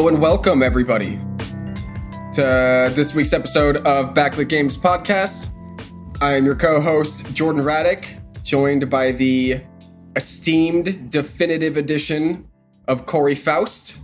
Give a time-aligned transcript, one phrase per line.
[0.00, 1.18] Hello and welcome, everybody,
[2.32, 5.52] to this week's episode of Backlit Games Podcast.
[6.22, 9.60] I am your co host, Jordan Raddick, joined by the
[10.16, 12.48] esteemed definitive edition
[12.88, 13.98] of Corey Faust.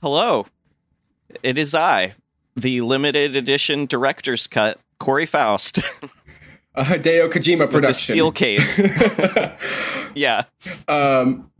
[0.00, 0.46] Hello.
[1.42, 2.12] It is I,
[2.54, 5.80] the limited edition director's cut, Corey Faust,
[6.74, 8.78] A Hideo Kojima with the steel case.
[10.14, 10.44] yeah.
[10.88, 11.50] Um,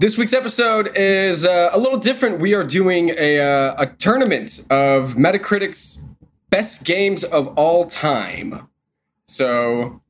[0.00, 2.40] this week's episode is uh, a little different.
[2.40, 6.06] We are doing a, uh, a tournament of Metacritic's
[6.48, 8.66] best games of all time.
[9.26, 10.00] So,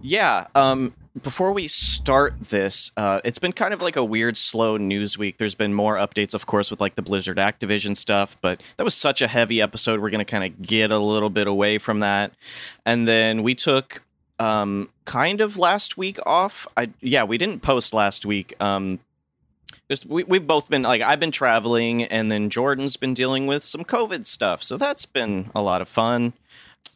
[0.00, 0.46] Yeah.
[0.54, 5.18] Um, before we start this, uh, it's been kind of like a weird, slow news
[5.18, 5.38] week.
[5.38, 8.94] There's been more updates, of course, with like the Blizzard Activision stuff, but that was
[8.94, 9.98] such a heavy episode.
[9.98, 12.34] We're going to kind of get a little bit away from that.
[12.86, 14.04] And then we took
[14.38, 16.68] um, kind of last week off.
[16.76, 18.54] I yeah, we didn't post last week.
[18.60, 19.00] Um,
[19.90, 23.64] just we, we've both been like I've been traveling, and then Jordan's been dealing with
[23.64, 26.32] some COVID stuff, so that's been a lot of fun.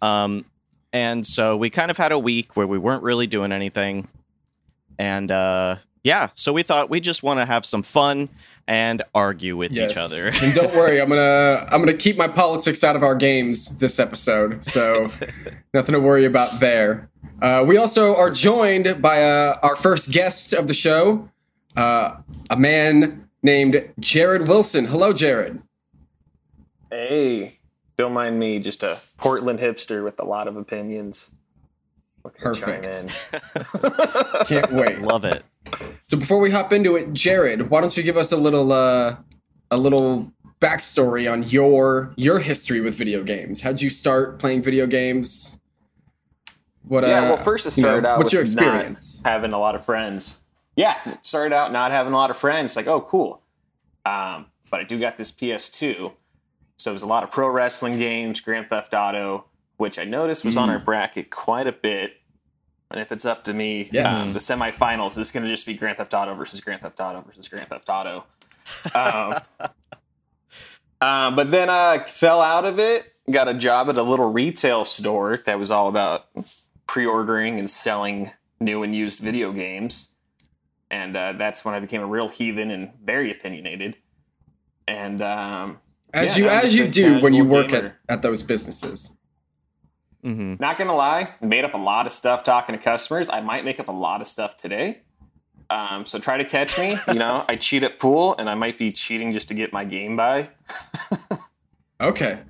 [0.00, 0.44] Um,
[0.92, 4.08] and so we kind of had a week where we weren't really doing anything,
[4.98, 8.28] and uh, yeah, so we thought we just want to have some fun
[8.66, 9.92] and argue with yes.
[9.92, 10.28] each other.
[10.42, 13.98] and don't worry, I'm gonna I'm gonna keep my politics out of our games this
[13.98, 14.64] episode.
[14.64, 15.08] So,
[15.74, 17.08] nothing to worry about there.
[17.40, 21.28] Uh, we also are joined by uh, our first guest of the show,
[21.76, 22.16] uh,
[22.50, 24.86] a man named Jared Wilson.
[24.86, 25.62] Hello, Jared.
[26.90, 27.58] Hey,
[27.96, 31.30] don't mind me, just a Portland hipster with a lot of opinions.
[32.24, 34.48] Looking to chime Perfect.
[34.48, 35.00] Can't wait.
[35.00, 35.42] Love it.
[36.06, 39.16] So before we hop into it, Jared, why don't you give us a little uh,
[39.70, 43.60] a little backstory on your your history with video games?
[43.60, 45.60] How'd you start playing video games?
[46.84, 47.04] What?
[47.04, 49.22] yeah, uh, well, first it you know, started out What's with your experience?
[49.24, 50.41] not having a lot of friends.
[50.76, 52.76] Yeah, it started out not having a lot of friends.
[52.76, 53.42] Like, oh, cool.
[54.06, 56.12] Um, but I do got this PS2,
[56.78, 59.44] so it was a lot of pro wrestling games, Grand Theft Auto,
[59.76, 60.72] which I noticed was on Mm.
[60.72, 62.16] our bracket quite a bit.
[62.90, 64.12] And if it's up to me, Yes.
[64.26, 67.20] um, the semifinals is going to just be Grand Theft Auto versus Grand Theft Auto
[67.22, 68.24] versus Grand Theft Auto.
[68.94, 69.34] Um,
[71.00, 73.14] uh, but then I fell out of it.
[73.30, 76.26] Got a job at a little retail store that was all about
[76.86, 80.08] pre-ordering and selling new and used video games.
[80.92, 83.96] And uh, that's when I became a real heathen and very opinionated.
[84.86, 85.80] And um,
[86.12, 87.98] As yeah, you as you do when you work gamer.
[88.08, 89.16] at, at those businesses.
[90.22, 93.28] hmm Not gonna lie, made up a lot of stuff talking to customers.
[93.30, 95.00] I might make up a lot of stuff today.
[95.70, 96.96] Um, so try to catch me.
[97.08, 99.84] You know, I cheat at pool, and I might be cheating just to get my
[99.84, 100.50] game by.
[102.00, 102.40] Okay.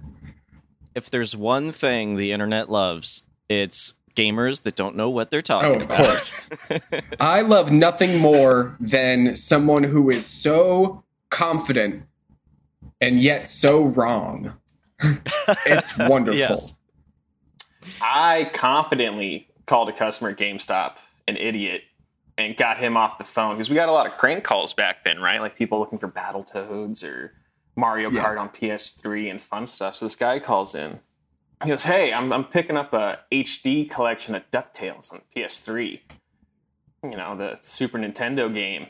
[0.95, 5.71] If there's one thing the internet loves, it's gamers that don't know what they're talking
[5.71, 5.97] Oh, of about.
[6.07, 6.49] course.
[7.21, 12.05] I love nothing more than someone who is so confident
[13.01, 14.55] and yet so wrong.
[15.67, 16.39] it's wonderful.
[16.39, 16.75] Yes.
[18.01, 20.97] I confidently called a customer at GameStop
[21.27, 21.83] an idiot
[22.39, 25.05] and got him off the phone because we got a lot of crank calls back
[25.05, 25.41] then, right?
[25.41, 27.33] Like people looking for Battletoads or
[27.77, 28.23] Mario Yeah.
[28.25, 29.97] Kart on PS3 and fun stuff.
[29.97, 31.01] So this guy calls in.
[31.63, 36.01] He goes, "Hey, I'm I'm picking up a HD collection of Ducktales on PS3.
[37.05, 38.89] You know, the Super Nintendo game.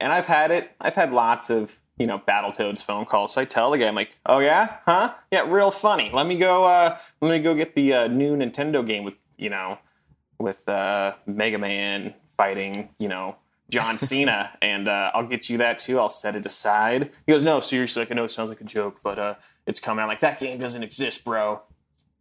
[0.00, 0.72] And I've had it.
[0.80, 3.34] I've had lots of you know Battletoads phone calls.
[3.34, 5.14] So I tell the guy, I'm like, "Oh yeah, huh?
[5.30, 6.10] Yeah, real funny.
[6.12, 6.64] Let me go.
[6.64, 9.78] Uh, let me go get the uh, new Nintendo game with you know,
[10.38, 13.36] with uh, Mega Man fighting you know
[13.70, 15.98] John Cena, and uh, I'll get you that too.
[15.98, 18.02] I'll set it aside." He goes, "No, seriously.
[18.02, 19.34] Like I know it sounds like a joke, but uh,
[19.66, 21.62] it's coming." I'm like, "That game doesn't exist, bro."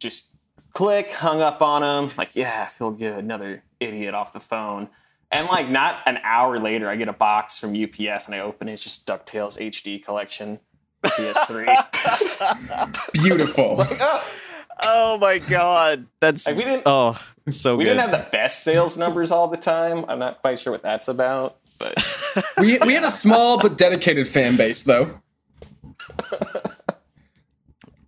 [0.01, 0.35] Just
[0.73, 2.11] click, hung up on him.
[2.17, 3.19] Like, yeah, I feel good.
[3.19, 4.89] Another idiot off the phone.
[5.31, 8.67] And like, not an hour later, I get a box from UPS and I open
[8.67, 8.73] it.
[8.73, 10.59] It's just Ducktales HD collection,
[11.03, 13.11] for PS3.
[13.13, 13.75] Beautiful.
[13.79, 14.27] oh,
[14.83, 17.15] Oh my god, that's Like, we didn't- oh
[17.51, 17.91] so we good.
[17.91, 20.05] didn't have the best sales numbers all the time.
[20.07, 22.03] I'm not quite sure what that's about, but
[22.59, 25.21] we, we had a small but dedicated fan base, though.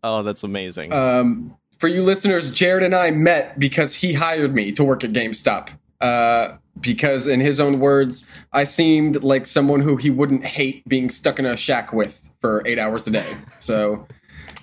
[0.04, 0.94] oh, that's amazing.
[0.94, 5.12] Um, for you listeners, Jared and I met because he hired me to work at
[5.12, 5.68] GameStop.
[6.00, 11.10] Uh, because, in his own words, I seemed like someone who he wouldn't hate being
[11.10, 13.30] stuck in a shack with for eight hours a day.
[13.60, 14.08] So,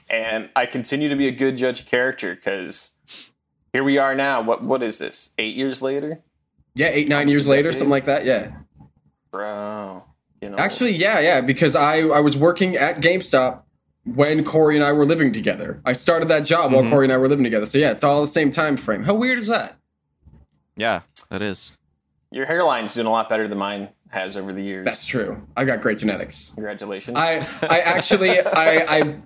[0.08, 2.93] and I continue to be a good judge of character because
[3.75, 4.40] here we are now.
[4.40, 5.34] What what is this?
[5.37, 6.22] Eight years later,
[6.75, 8.25] yeah, eight, nine years later, something like that.
[8.25, 8.50] Yeah.
[9.31, 10.06] bro.
[10.40, 13.64] You know, Actually, yeah, yeah, because I, I was working at GameStop
[14.05, 15.81] when Corey and I were living together.
[15.85, 16.91] I started that job while Mhm.
[16.91, 17.67] Corey and I were living together.
[17.67, 19.05] So, yeah, it's all the same time frame.
[19.05, 19.76] How weird is that?
[20.76, 21.00] yeah,
[21.31, 21.73] that is.
[22.32, 24.85] your hairline's doing a lot better than mine has over the years.
[24.85, 25.43] That's true.
[25.56, 26.52] I got great genetics.
[26.55, 27.17] Congratulations.
[27.17, 29.17] I I actually I I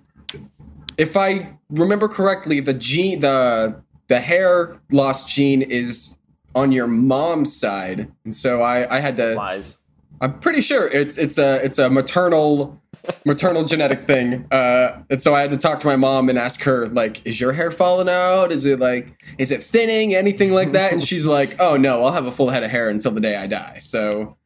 [0.96, 3.76] if I remember correctly, the gene the
[4.08, 6.16] the hair loss gene is
[6.54, 9.34] on your mom's side, and so I I had to.
[9.34, 9.78] Lies.
[10.24, 12.80] I'm pretty sure it's it's a it's a maternal
[13.26, 14.46] maternal genetic thing.
[14.50, 17.38] Uh, and so I had to talk to my mom and ask her like, is
[17.38, 18.50] your hair falling out?
[18.50, 20.14] Is it like is it thinning?
[20.14, 20.92] Anything like that?
[20.94, 23.36] And she's like, oh no, I'll have a full head of hair until the day
[23.36, 23.80] I die.
[23.80, 24.38] So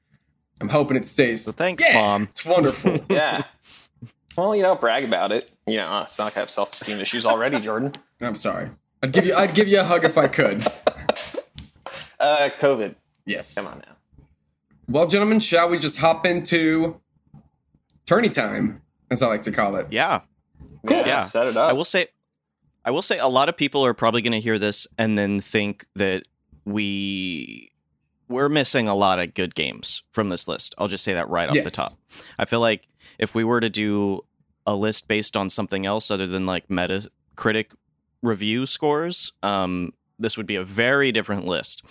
[0.60, 1.44] I'm hoping it stays.
[1.44, 2.22] So thanks, Yeah, mom.
[2.24, 2.98] It's wonderful.
[3.08, 3.44] Yeah.
[4.36, 5.48] well, you know, brag about it.
[5.68, 7.94] You know, it's not like I have self esteem issues already, Jordan.
[8.20, 8.70] I'm sorry.
[9.00, 10.66] I'd give you I'd give you a hug if I could.
[12.18, 12.96] Uh, COVID.
[13.26, 13.54] Yes.
[13.54, 13.94] Come on now.
[14.88, 17.00] Well, gentlemen, shall we just hop into
[18.06, 18.80] tourney time,
[19.10, 19.86] as I like to call it?
[19.90, 20.22] Yeah.
[20.86, 20.98] Cool.
[21.06, 21.18] Yeah.
[21.18, 21.70] Set it up.
[21.70, 22.06] I will say
[22.84, 25.40] I will say a lot of people are probably going to hear this and then
[25.40, 26.22] think that
[26.64, 27.70] we
[28.28, 30.74] we're missing a lot of good games from this list.
[30.78, 31.92] I'll just say that right off the top.
[32.38, 32.88] I feel like
[33.18, 34.22] if we were to do
[34.66, 37.72] a list based on something else other than like Metacritic
[38.22, 41.82] review scores, um, this would be a very different list.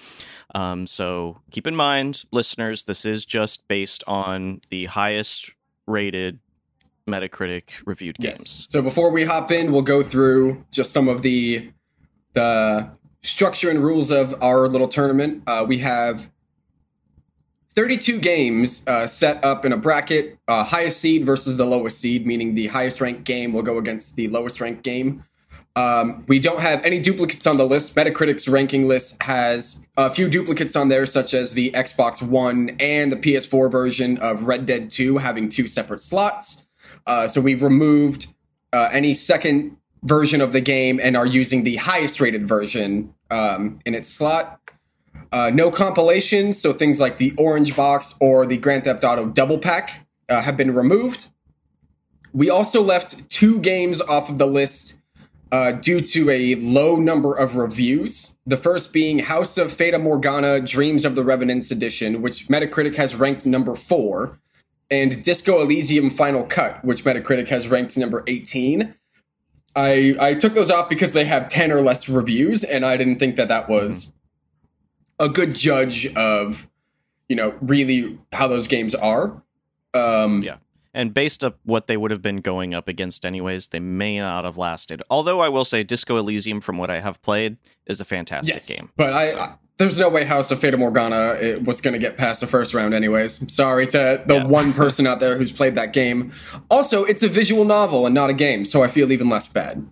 [0.55, 5.51] Um, so keep in mind, listeners, this is just based on the highest
[5.85, 6.39] rated
[7.07, 8.37] Metacritic reviewed Yes.
[8.37, 8.67] games.
[8.69, 11.71] So before we hop in, we'll go through just some of the
[12.33, 12.89] the
[13.23, 15.41] structure and rules of our little tournament.
[15.47, 16.29] Uh, we have
[17.75, 20.37] 32 games uh, set up in a bracket.
[20.47, 24.15] Uh, highest seed versus the lowest seed, meaning the highest ranked game will go against
[24.15, 25.23] the lowest ranked game.
[25.77, 27.93] Um, we don't have any duplicates on the list.
[27.93, 33.11] Metacritic's ranking list has a few duplicates on there, such as the Xbox One and
[33.11, 36.65] the PS4 version of Red Dead 2 having two separate slots.
[37.05, 38.25] Uh, so we've removed
[38.73, 43.77] uh, any second version of the game and are using the highest rated version um,
[43.85, 44.59] in its slot.
[45.31, 49.59] Uh, no compilations, so things like the Orange Box or the Grand Theft Auto Double
[49.59, 51.27] Pack uh, have been removed.
[52.33, 54.97] We also left two games off of the list
[55.51, 58.35] uh, due to a low number of reviews.
[58.45, 63.15] The first being House of Fata Morgana Dreams of the Revenants Edition, which Metacritic has
[63.15, 64.39] ranked number four,
[64.89, 68.95] and Disco Elysium Final Cut, which Metacritic has ranked number 18.
[69.75, 73.19] I, I took those off because they have 10 or less reviews, and I didn't
[73.19, 74.13] think that that was
[75.19, 76.67] a good judge of,
[77.29, 79.41] you know, really how those games are.
[79.93, 80.57] Um, Yeah.
[80.97, 84.45] And based up what they would have been going up against anyways, they may not
[84.45, 85.03] have lasted.
[85.11, 88.65] Although I will say Disco Elysium from what I have played is a fantastic yes.
[88.65, 88.89] game.
[88.97, 92.17] But I, I there's no way House of Fata Morgana it was going to get
[92.17, 93.53] past the first round, anyways.
[93.53, 94.45] Sorry to the Yeah.
[94.45, 96.31] one person out there who's played that game.
[96.71, 99.85] Also, it's a visual novel and not a game, so I feel even less bad.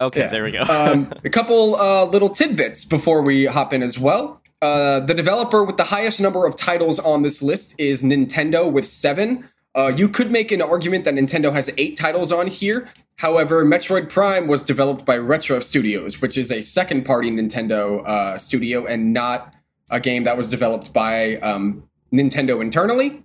[0.00, 0.28] Okay, Yeah.
[0.28, 0.60] there we go.
[0.68, 4.40] um, a couple uh, little tidbits before we hop in as well.
[4.62, 8.86] Uh, the developer with the highest number of titles on this list is Nintendo with
[8.86, 9.48] seven.
[9.74, 12.88] Uh, you could make an argument that Nintendo has eight titles on here.
[13.16, 18.38] However, Metroid Prime was developed by Retro Studios, which is a second party Nintendo uh,
[18.38, 19.54] studio and not
[19.90, 23.24] a game that was developed by um, Nintendo internally.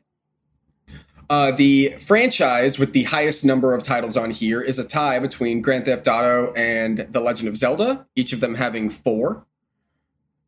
[1.29, 5.61] Uh, the franchise with the highest number of titles on here is a tie between
[5.61, 9.45] Grand Theft Auto and The Legend of Zelda, each of them having four.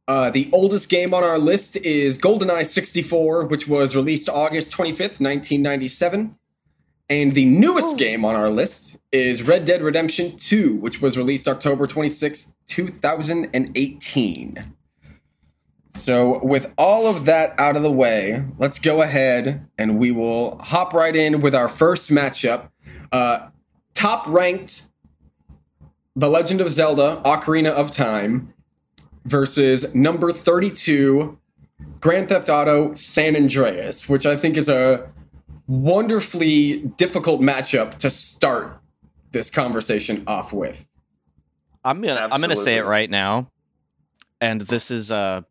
[0.10, 5.22] Uh, the oldest game on our list is GoldenEye 64, which was released August 25th,
[5.22, 6.36] 1997.
[7.12, 11.48] And the newest game on our list is Red Dead Redemption 2, which was released
[11.48, 14.74] October 26th, 2018.
[15.94, 20.58] So, with all of that out of the way, let's go ahead and we will
[20.58, 22.72] hop right in with our first matchup.
[23.12, 23.50] Uh,
[23.94, 24.90] top ranked
[26.16, 28.56] The Legend of Zelda Ocarina of Time
[29.30, 31.38] versus number 32
[32.02, 35.10] Grand Theft Auto San Andreas, which I think is a
[35.68, 38.82] wonderfully difficult matchup to start
[39.32, 40.88] this conversation off with.
[41.86, 43.50] I'm gonna I'm gonna say it right now,
[44.42, 45.42] and this is uh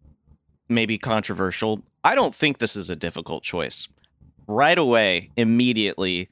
[0.69, 1.83] maybe controversial.
[2.05, 3.89] I don't think this is a difficult choice.
[4.47, 6.29] Right away, immediately,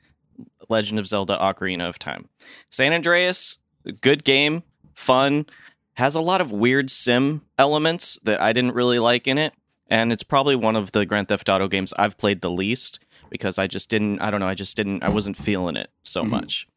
[0.69, 2.29] Legend of Zelda: Ocarina of Time,
[2.71, 3.59] San Andreas,
[4.03, 4.62] good game,
[4.95, 5.47] fun,
[5.97, 9.53] has a lot of weird sim elements that I didn't really like in it,
[9.91, 12.99] and it's probably one of the Grand Theft Auto games I've played the least
[13.31, 14.21] because I just didn't.
[14.21, 14.47] I don't know.
[14.49, 15.03] I just didn't.
[15.03, 16.31] I wasn't feeling it so Mhm.
[16.31, 16.69] much,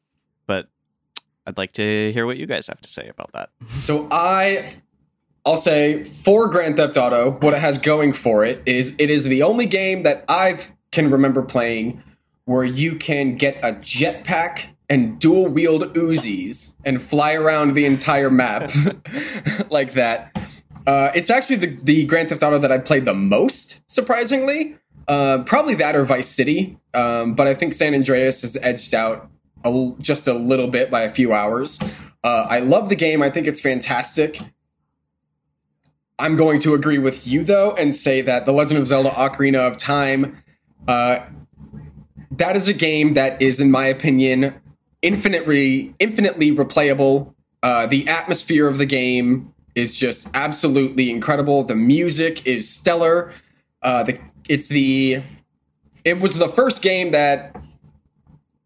[0.46, 0.68] but.
[1.48, 3.50] I'd like to hear what you guys have to say about that.
[3.82, 4.70] So I
[5.44, 9.24] I'll say for Grand Theft Auto, what it has going for it is it is
[9.24, 12.04] the only game that I've can remember playing
[12.46, 18.30] where you can get a jetpack and dual wield Uzis and fly around the entire
[18.30, 18.72] map
[19.70, 20.36] like that.
[20.88, 24.76] Uh, it's actually the, the Grand Theft Auto that I played the most, surprisingly.
[25.08, 29.30] Uh, probably that or Vice City, um, but I think San Andreas has edged out
[29.64, 31.80] a, just a little bit by a few hours.
[32.24, 33.22] Uh, I love the game.
[33.22, 34.40] I think it's fantastic.
[36.20, 39.60] I'm going to agree with you though and say that The Legend of Zelda: Ocarina
[39.60, 40.44] of Time,
[40.88, 41.20] uh,
[42.32, 44.54] that is a game that is, in my opinion,
[45.02, 47.34] infinitely infinitely replayable.
[47.62, 51.64] Uh, the atmosphere of the game is just absolutely incredible.
[51.64, 53.34] The music is stellar.
[53.82, 55.24] Uh, the it's the
[56.04, 57.56] it was the first game that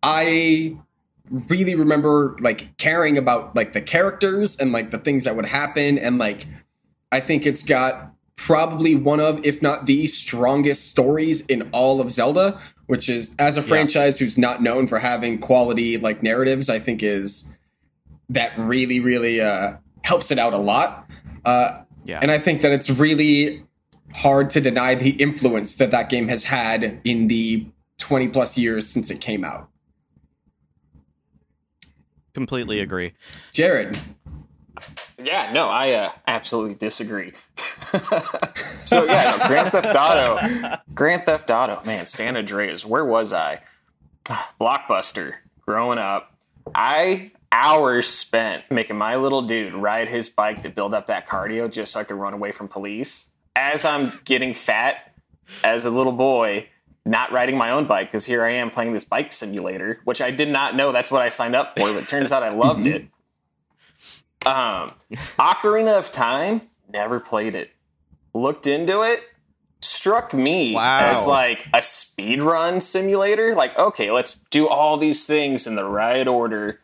[0.01, 0.77] I
[1.29, 5.97] really remember like caring about like the characters and like the things that would happen
[5.97, 6.47] and like
[7.11, 12.11] I think it's got probably one of if not the strongest stories in all of
[12.11, 16.79] Zelda, which is as a franchise who's not known for having quality like narratives, I
[16.79, 17.55] think is
[18.29, 19.73] that really really uh
[20.03, 21.09] helps it out a lot.
[21.45, 22.19] Uh Yeah.
[22.21, 23.63] and I think that it's really
[24.15, 27.67] hard to deny the influence that that game has had in the
[27.99, 29.69] 20 plus years since it came out.
[32.33, 33.13] Completely agree.
[33.51, 33.97] Jared,
[35.17, 37.33] Yeah, no, I uh, absolutely disagree.
[37.57, 42.85] so yeah, no, Grand Theft Auto, Grand Theft Auto, man, San Andreas.
[42.85, 43.61] Where was I?
[44.25, 45.33] Blockbuster.
[45.61, 46.35] Growing up,
[46.75, 51.71] I hours spent making my little dude ride his bike to build up that cardio
[51.71, 53.29] just so I could run away from police.
[53.55, 55.13] As I'm getting fat
[55.63, 56.67] as a little boy,
[57.05, 60.31] not riding my own bike because here I am playing this bike simulator, which I
[60.31, 63.07] did not know that's what I signed up for, but turns out I loved it.
[64.45, 64.93] Um,
[65.37, 67.71] Ocarina of Time, never played it.
[68.33, 69.21] Looked into it,
[69.81, 71.11] struck me Wow.
[71.11, 73.53] as like a speed run simulator.
[73.55, 76.79] Like, okay, let's do all these things in the right order,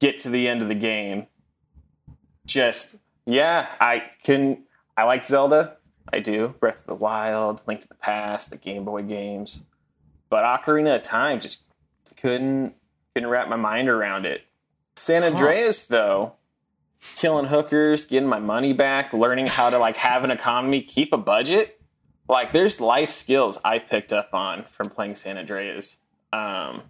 [0.00, 1.26] get to the end of the game.
[2.46, 2.96] Just,
[3.26, 4.64] yeah, I can.
[4.96, 5.76] I like Zelda.
[6.12, 6.54] I do.
[6.60, 9.62] Breath of the Wild, Link to the Past, the Game Boy games.
[10.28, 11.62] But Ocarina of Time just
[12.16, 12.74] couldn't
[13.14, 14.42] couldn't wrap my mind around it.
[14.96, 16.34] San Andreas though,
[17.16, 21.18] killing hookers, getting my money back, learning how to like have an economy, keep a
[21.18, 21.80] budget.
[22.28, 25.98] Like there's life skills I picked up on from playing San Andreas.
[26.32, 26.82] Um,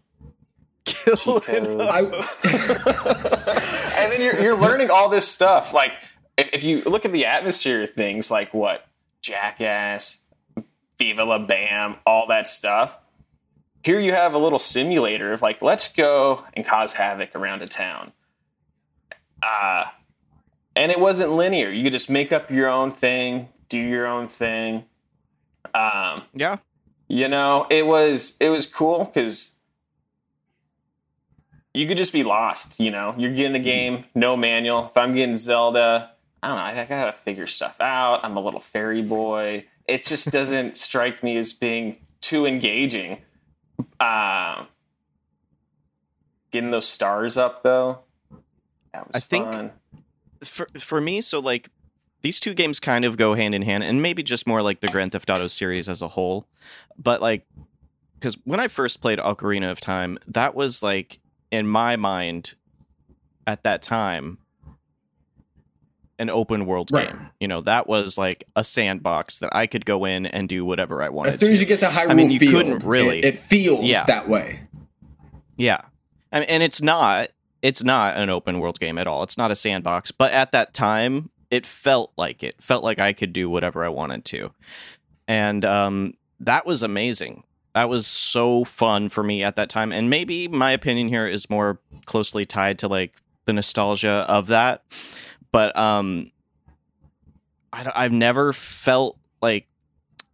[0.84, 2.38] Killing codes.
[2.44, 5.72] and then you're, you're learning all this stuff.
[5.72, 5.92] Like
[6.36, 8.86] if, if you look at the atmosphere of things, like what
[9.22, 10.24] Jackass,
[10.98, 13.02] Viva La Bam, all that stuff.
[13.82, 17.66] Here you have a little simulator of like, let's go and cause havoc around a
[17.66, 18.12] town.
[19.42, 19.84] Uh,
[20.80, 21.68] and it wasn't linear.
[21.70, 24.84] You could just make up your own thing, do your own thing.
[25.74, 26.56] Um, Yeah.
[27.06, 29.56] you know, it was it was cool because
[31.72, 32.80] you could just be lost.
[32.80, 34.86] You know, you're getting a game, no manual.
[34.86, 36.62] If I'm getting Zelda, I don't know.
[36.62, 38.20] I, I gotta figure stuff out.
[38.24, 39.66] I'm a little fairy boy.
[39.86, 43.18] It just doesn't strike me as being too engaging.
[43.98, 44.64] Uh,
[46.50, 48.00] getting those stars up though,
[48.92, 49.72] that was I think- fun.
[50.44, 51.68] For for me, so like
[52.22, 54.88] these two games kind of go hand in hand, and maybe just more like the
[54.88, 56.46] Grand Theft Auto series as a whole.
[56.98, 57.46] But like,
[58.18, 61.18] because when I first played Ocarina of Time, that was like
[61.50, 62.54] in my mind
[63.46, 64.38] at that time
[66.18, 67.08] an open world Right.
[67.08, 67.30] game.
[67.40, 71.02] You know, that was like a sandbox that I could go in and do whatever
[71.02, 71.32] I wanted.
[71.34, 71.52] as soon to.
[71.54, 74.04] as you get to Hyrule mean, you Field, couldn't really- it, it feels Yeah.
[74.04, 74.60] that way.
[75.56, 75.80] Yeah.
[76.30, 77.30] I mean, and it's not
[77.62, 79.22] it's not an open world game at all.
[79.22, 82.60] It's not a sandbox, but at that time it felt like it.
[82.62, 84.52] Felt like I could do whatever I wanted to.
[85.28, 87.44] And um that was amazing.
[87.74, 89.92] That was so fun for me at that time.
[89.92, 93.14] And maybe my opinion here is more closely tied to like
[93.44, 94.82] the nostalgia of that.
[95.52, 96.30] But um
[97.72, 99.66] I I've never felt like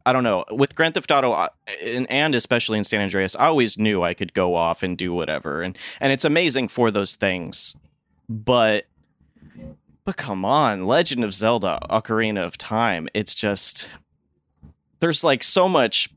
[0.06, 0.44] I don't know.
[0.52, 1.48] With Grand Theft Auto, uh,
[1.84, 5.12] and, and especially in San Andreas, I always knew I could go off and do
[5.12, 7.74] whatever, and and it's amazing for those things.
[8.28, 8.86] But
[10.04, 13.08] but come on, Legend of Zelda: Ocarina of Time.
[13.14, 13.90] It's just
[15.00, 16.08] there's like so much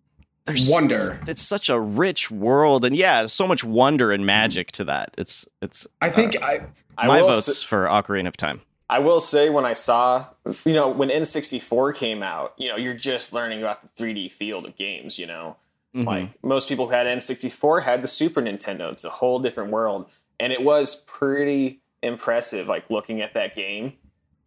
[0.46, 1.20] there's Wonder.
[1.22, 5.16] It's, it's such a rich world, and yeah, so much wonder and magic to that.
[5.18, 6.62] It's it's I think uh, I
[6.98, 8.62] I my will votes s- for Ocarina of Time.
[8.90, 10.26] I will say when I saw,
[10.66, 14.66] you know, when N64 came out, you know, you're just learning about the 3D field
[14.66, 15.58] of games, you know.
[15.96, 16.06] Mhm.
[16.06, 18.92] Like most people who had N64 had the Super Nintendo.
[18.92, 20.10] It's a whole different world.
[20.40, 23.94] And it was pretty impressive, like looking at that game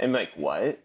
[0.00, 0.80] and like, what?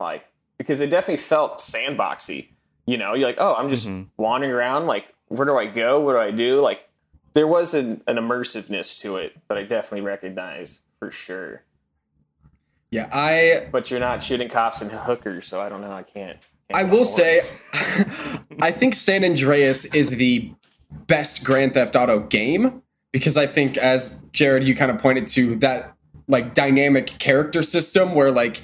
[0.00, 0.26] Like,
[0.58, 2.48] because it definitely felt sandboxy.
[2.86, 4.08] You know, you're like, oh, I'm just Mhm.
[4.16, 4.86] wandering around.
[4.86, 6.00] Like, where do I go?
[6.00, 6.60] What do I do?
[6.60, 6.88] Like,
[7.34, 11.62] there was an, an immersiveness to it that I definitely recognize for sure
[12.90, 15.92] yeah I but you're not shooting cops and hookers, so I don't know.
[15.92, 16.38] I can't
[16.72, 17.40] I will say,
[18.60, 20.52] I think San Andreas is the
[21.06, 22.82] best Grand Theft Auto game
[23.12, 25.94] because I think, as Jared, you kind of pointed to that
[26.28, 28.60] like dynamic character system where like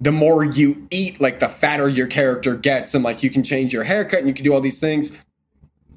[0.00, 3.72] the more you eat, like the fatter your character gets, and like you can change
[3.72, 5.16] your haircut and you can do all these things.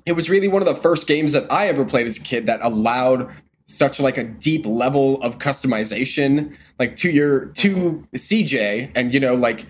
[0.05, 2.45] It was really one of the first games that I ever played as a kid
[2.45, 3.33] that allowed
[3.67, 9.33] such like a deep level of customization, like to your to CJ, and you know
[9.33, 9.65] like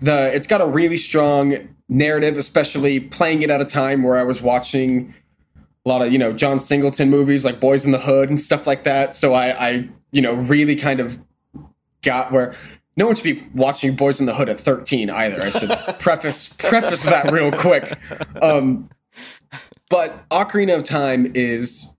[0.00, 4.22] the it's got a really strong narrative, especially playing it at a time where I
[4.22, 5.14] was watching
[5.84, 8.66] a lot of you know John Singleton movies like Boyz n the Hood and stuff
[8.66, 9.14] like that.
[9.14, 11.18] So I, I you know really kind of
[12.02, 12.54] got where
[12.96, 15.42] no one should be watching Boyz n the Hood at 13 either.
[15.42, 17.98] I should preface preface that real quick.
[18.40, 18.90] Um,
[19.88, 21.92] but Ocarina of Time is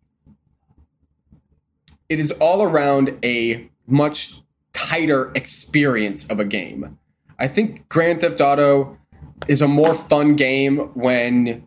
[2.12, 4.42] it is all around a much
[4.74, 7.00] tighter experience of a game.
[7.40, 8.98] I think Grand Theft Auto
[9.48, 11.66] is a more fun game when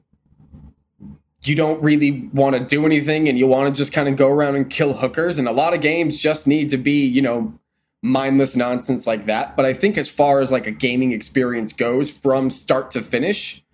[1.44, 4.28] you don't really want to do anything and you want to just kind of go
[4.28, 7.58] around and kill hookers and a lot of games just need to be, you know,
[8.02, 9.56] mindless nonsense like that.
[9.56, 13.64] But I think as far as like a gaming experience goes from start to finish,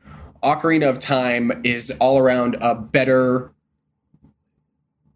[0.41, 3.50] Ocarina of Time is all around a better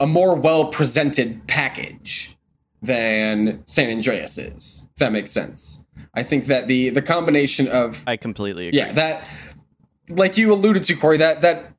[0.00, 2.36] a more well presented package
[2.82, 4.88] than San Andreas is.
[4.92, 5.84] If that makes sense.
[6.14, 8.78] I think that the the combination of I completely agree.
[8.78, 9.30] yeah that
[10.08, 11.72] like you alluded to Corey that that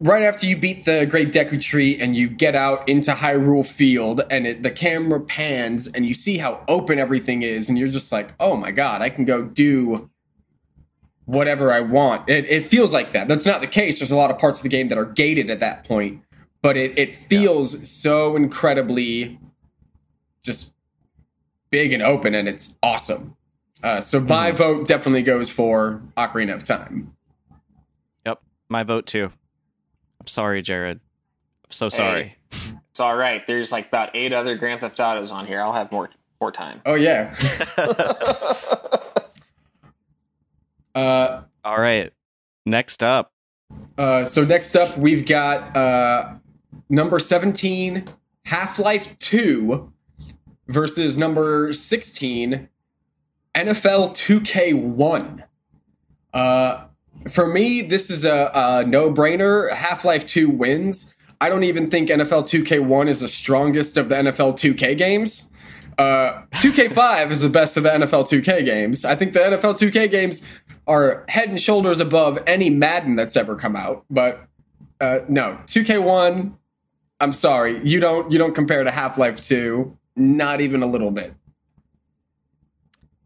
[0.00, 4.22] right after you beat the Great Deku Tree and you get out into Hyrule Field
[4.30, 8.12] and it, the camera pans and you see how open everything is and you're just
[8.12, 10.08] like oh my god I can go do
[11.24, 12.28] whatever I want.
[12.28, 13.28] It, it feels like that.
[13.28, 13.98] That's not the case.
[13.98, 16.22] There's a lot of parts of the game that are gated at that point,
[16.62, 19.38] but it, it feels so incredibly
[20.42, 20.72] just
[21.70, 23.36] big and open and it's awesome.
[23.82, 24.56] Uh, so my Mhm.
[24.56, 27.14] vote definitely goes for Ocarina of Time.
[28.24, 28.40] Yep.
[28.68, 29.30] My vote too.
[30.20, 31.00] I'm sorry, Jared.
[31.64, 32.36] I'm so sorry.
[32.50, 32.58] Hey,
[32.90, 33.44] it's all right.
[33.46, 35.60] There's like about eight other Grand Theft Autos on here.
[35.60, 36.80] I'll have more more time.
[36.86, 37.34] Oh yeah.
[40.94, 42.12] uh, All right.
[42.66, 43.32] Next up.
[43.98, 46.34] uh, so next up we've got uh,
[46.92, 48.04] number 17
[48.44, 49.92] Half-Life 2
[50.68, 52.68] versus number 16
[53.54, 55.44] NFL 2K1.
[56.32, 56.84] Uh,
[57.30, 59.70] for me, this is a, a no-brainer.
[59.72, 61.14] Half-Life 2 wins.
[61.40, 65.50] I don't even think NFL 2K1 is the strongest of the NFL 2K games.
[65.98, 69.04] Uh, 2K5 is the best of the NFL 2K games.
[69.04, 70.42] I think the NFL 2K games
[70.86, 74.04] are head and shoulders above any Madden that's ever come out.
[74.10, 74.46] But
[75.00, 76.54] uh, no, 2K1.
[77.22, 79.96] I'm sorry, you don't you don't compare to Half Life 2.
[80.16, 81.32] Not even a little bit.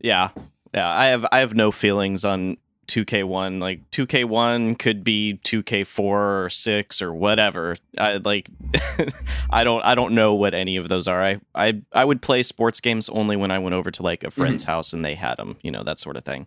[0.01, 0.29] Yeah.
[0.75, 3.59] Yeah, I have I have no feelings on 2K1.
[3.59, 7.77] Like 2K1 could be 2K4 or 6 or whatever.
[7.97, 8.51] I like
[9.51, 11.23] I don't I don't know what any of those are.
[11.23, 14.31] I I I would play sports games only when I went over to like a
[14.31, 16.47] friend's house and they had them, you know, that sort of thing.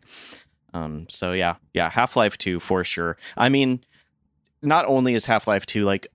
[0.76, 1.56] Um so yeah.
[1.74, 3.18] Yeah, Half-Life 2 for sure.
[3.36, 3.82] I mean,
[4.62, 6.08] not only is Half-Life 2 like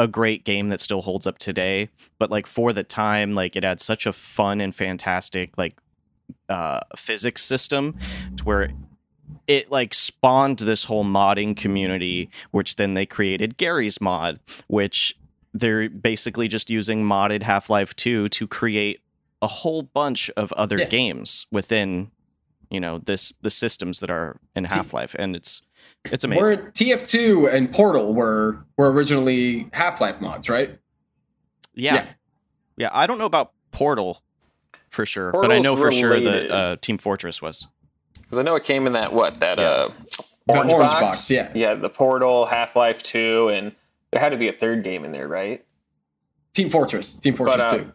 [0.00, 3.62] a great game that still holds up today, but like for the time, like it
[3.64, 5.78] had such a fun and fantastic like
[6.48, 7.96] uh, physics system
[8.36, 8.70] to where
[9.46, 15.16] it like spawned this whole modding community, which then they created Garry's Mod, which
[15.52, 19.00] they're basically just using modded Half Life 2 to create
[19.42, 20.84] a whole bunch of other Yeah.
[20.86, 22.10] games within
[22.70, 25.60] you know this the systems that are in Half Life, and it's
[26.06, 26.42] it's amazing.
[26.58, 30.78] Were TF2 and Portal were were originally Half Life mods, right?
[31.74, 31.94] yeah.
[31.94, 32.08] yeah.
[32.76, 34.22] yeah, I don't know about Portal
[34.88, 37.66] for sure, but I know for sure that uh, Team Fortress was.
[38.20, 39.64] Because I know it came in that what that Yeah.
[39.64, 39.88] uh
[40.48, 41.00] orange, orange box.
[41.02, 41.50] box, yeah.
[41.54, 43.72] yeah, the Portal, Half Life Two, and
[44.10, 45.64] there had to be a third game in there, right?
[46.54, 47.92] Team Fortress, Team Fortress But, uh, 2.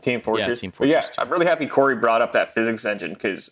[0.00, 0.60] Team Fortress.
[0.60, 1.22] Team But yeah, Fortress 2.
[1.22, 3.50] I'm really happy Corey brought up that physics engine because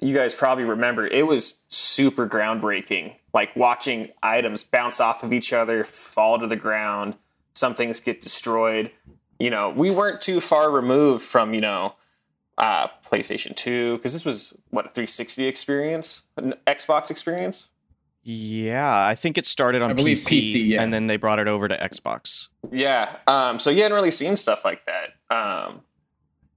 [0.00, 3.14] you guys probably remember it was super groundbreaking.
[3.32, 7.14] Like watching items bounce off of each other, fall to the ground,
[7.54, 8.90] some things get destroyed.
[9.38, 11.94] You know, we weren't too far removed from, you know,
[12.58, 17.68] uh, PlayStation 2, because this was what a 360 experience, an Xbox experience.
[18.22, 20.82] Yeah, I think it started on I believe PC, PC, yeah.
[20.82, 22.48] and then they brought it over to Xbox.
[22.70, 23.16] Yeah.
[23.26, 25.14] Um, so you hadn't really seen stuff like that.
[25.34, 25.80] Um,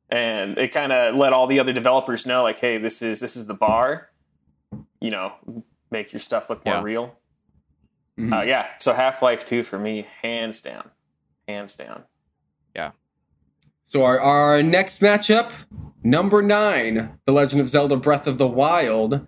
[0.10, 3.36] and it kind of let all the other developers know, like, hey, this is this
[3.36, 4.10] is the bar.
[5.00, 5.34] You know,
[5.92, 6.84] make your stuff look more Yeah.
[6.84, 7.20] real.
[8.20, 8.40] Mhm.
[8.40, 8.68] Uh, yeah.
[8.78, 10.92] So Half Life Two for me, hands down,
[11.48, 12.04] hands down.
[12.76, 12.92] Yeah.
[13.84, 15.52] So our, our next matchup,
[16.04, 19.28] number nine, The Legend of Zelda Breath of the Wild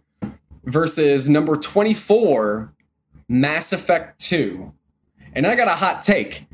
[0.64, 2.74] versus number 24,
[3.28, 4.74] Mass Effect 2.
[5.34, 6.46] And I got a hot take.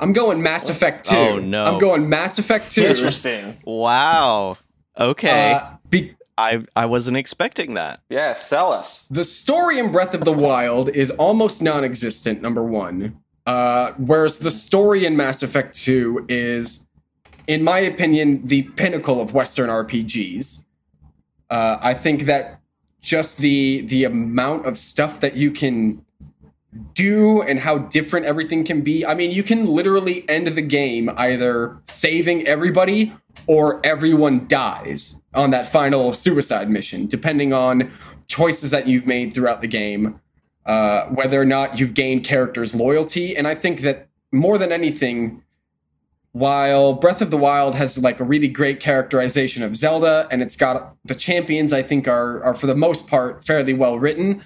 [0.00, 1.16] I'm going Mass Effect 2.
[1.16, 1.64] Oh, no.
[1.64, 2.84] I'm going Mass Effect 2.
[2.84, 3.58] Interesting.
[3.64, 4.56] Wow.
[4.98, 5.54] Okay.
[5.54, 8.00] Uh, be- I I wasn't expecting that.
[8.08, 9.06] Yeah, sell us.
[9.10, 13.18] the story in Breath of the Wild is almost non existent, number one.
[13.44, 16.86] Uh, whereas the story in Mass Effect 2 is,
[17.48, 20.64] in my opinion, the pinnacle of Western RPGs.
[21.50, 22.60] Uh, I think that
[23.00, 26.04] just the the amount of stuff that you can
[26.94, 29.04] do and how different everything can be.
[29.04, 33.14] I mean, you can literally end the game either saving everybody
[33.46, 37.90] or everyone dies on that final suicide mission, depending on
[38.26, 40.20] choices that you've made throughout the game,
[40.66, 43.36] uh, whether or not you've gained characters' loyalty.
[43.36, 45.42] And I think that more than anything,
[46.32, 50.56] while Breath of the Wild has like a really great characterization of Zelda, and it's
[50.56, 54.44] got the champions, I think are are for the most part fairly well written.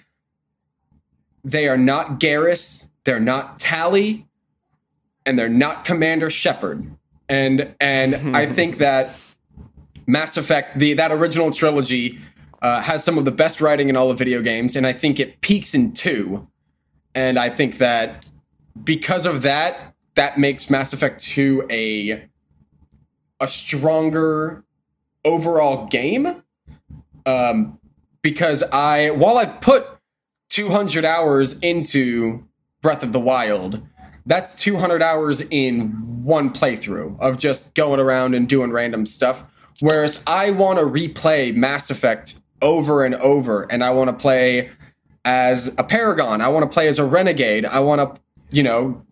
[1.44, 4.26] They are not Garrus, they're not Tali,
[5.26, 6.96] and they're not Commander Shepard.
[7.28, 9.18] And and I think that
[10.06, 12.18] Mass Effect, the that original trilogy,
[12.60, 15.18] uh, has some of the best writing in all of video games, and I think
[15.18, 16.48] it peaks in two.
[17.14, 18.26] And I think that
[18.82, 22.28] because of that, that makes Mass Effect 2 a
[23.40, 24.64] a stronger
[25.24, 26.42] overall game.
[27.26, 27.78] Um,
[28.22, 29.86] because I while I've put
[30.52, 32.46] 200 hours into
[32.82, 33.80] Breath of the Wild,
[34.26, 39.44] that's 200 hours in one playthrough of just going around and doing random stuff.
[39.80, 44.70] Whereas I want to replay Mass Effect over and over, and I want to play
[45.24, 46.42] as a Paragon.
[46.42, 47.64] I want to play as a Renegade.
[47.64, 49.02] I want to, you know,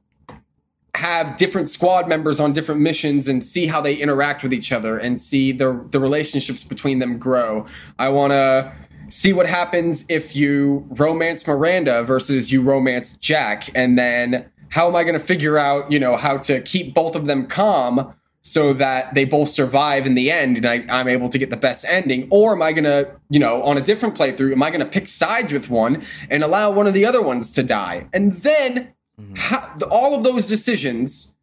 [0.94, 4.98] have different squad members on different missions and see how they interact with each other
[4.98, 7.66] and see the the relationships between them grow.
[7.98, 8.74] I want to
[9.11, 14.96] see what happens if you romance Miranda versus you romance Jack and then how am
[14.96, 18.73] I going to figure out, you know, how to keep both of them calm so
[18.73, 21.85] that they both survive in the end and I, I'm able to get the best
[21.85, 22.29] ending?
[22.31, 24.87] Or am I going to, you know, on a different playthrough, am I going to
[24.87, 28.07] pick sides with one and allow one of the other ones to die?
[28.12, 29.35] And then mm-hmm.
[29.37, 31.35] how, all of those decisions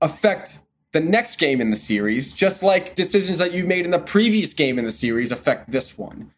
[0.00, 0.60] affect
[0.92, 4.52] the next game in the series, just like decisions that you made in the previous
[4.52, 6.32] game in the series affect this one.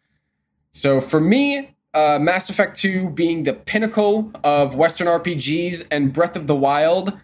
[0.73, 6.35] So for me, uh, Mass Effect 2 being the pinnacle of Western RPGs and Breath
[6.35, 7.17] of the Wild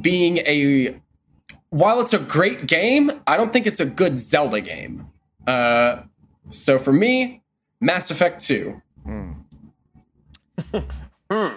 [0.00, 1.00] being a.
[1.70, 5.06] While it's a great game, I don't think it's a good Zelda game.
[5.46, 6.02] Uh,
[6.50, 7.42] so for me,
[7.80, 8.82] Mass Effect 2.
[9.04, 9.32] Hmm.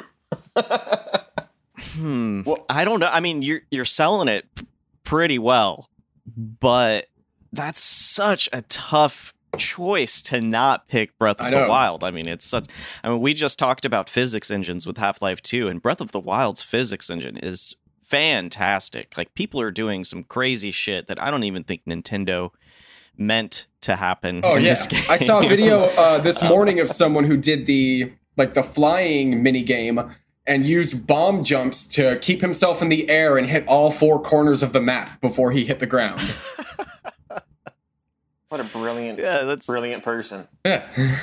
[1.78, 2.42] Hmm.
[2.46, 3.10] Well, I don't know.
[3.12, 4.66] I mean, you're you're selling it p-
[5.04, 5.90] pretty well,
[6.36, 7.08] but
[7.54, 11.68] that's such a tough choice to not pick Breath of the.
[11.68, 12.04] Wild.
[12.04, 12.68] I mean, it's such.
[13.04, 16.12] I mean, we just talked about physics engines with Half Life Two, and Breath of
[16.12, 19.18] the Wild's physics engine is fantastic.
[19.18, 22.52] Like people are doing some crazy shit that I don't even think Nintendo
[23.18, 24.42] meant to happen.
[24.44, 24.76] Oh yeah.
[25.10, 29.42] I saw a video uh, this morning of someone who did the like the flying
[29.42, 30.14] mini game
[30.48, 34.62] and used bomb jumps to keep himself in the air and hit all four corners
[34.62, 36.22] of the map before he hit the ground.
[38.56, 40.48] What a brilliant, yeah, that's brilliant person.
[40.66, 40.88] yeah.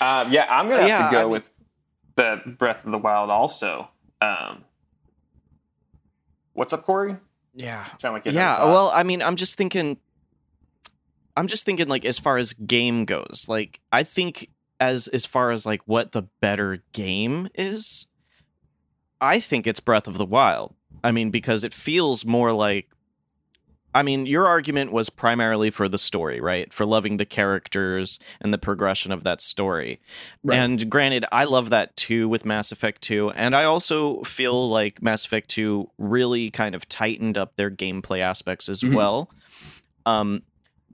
[0.00, 1.50] Um, yeah, I'm gonna have Yeah, to go I mean- with
[2.16, 3.28] the Breath of the Wild.
[3.30, 3.88] Also,
[4.20, 4.64] um,
[6.54, 7.16] what's up, Corey?
[7.54, 7.84] yeah.
[7.98, 8.68] Sound like you yeah thought.
[8.68, 9.96] well i mean i'm just thinking
[11.36, 15.50] i'm just thinking like as far as game goes like i think as as far
[15.50, 18.06] as like what the better game is
[19.22, 22.88] i think it's breath of the wild i mean because it feels more like
[23.98, 28.52] i mean your argument was primarily for the story right for loving the characters and
[28.54, 29.98] the progression of that story
[30.44, 30.56] Right.
[30.58, 33.30] and granted, I love that too with Mass Effect 2.
[33.30, 38.20] And I also feel like Mass Effect 2 really kind of tightened up their gameplay
[38.20, 38.94] aspects as Mhm.
[38.94, 39.30] well.
[40.04, 40.42] Um,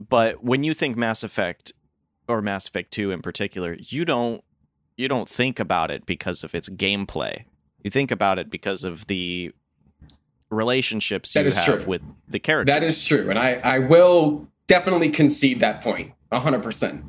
[0.09, 1.71] but when you think Mass Effect
[2.27, 4.43] or Mass Effect 2 in particular, you don't
[4.97, 7.45] you don't think about it because of its gameplay.
[7.83, 9.51] You think about it because of the
[10.53, 11.85] relationships That you is have true.
[11.85, 12.73] with the characters.
[12.73, 17.05] That is true, and I I will definitely concede that point point, hundred percent.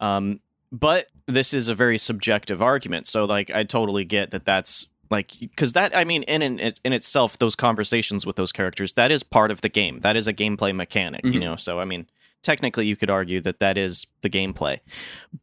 [0.00, 3.06] Um, but this is a very subjective argument.
[3.06, 6.92] So, like, I totally get that that's like because that I mean, in in, in
[6.92, 10.00] itself, those conversations with those characters that is part of the game.
[10.00, 11.40] That is a gameplay mechanic, you Mhm.
[11.40, 11.56] know.
[11.56, 12.06] So, I mean,
[12.42, 14.78] technically, you could argue that that is the gameplay.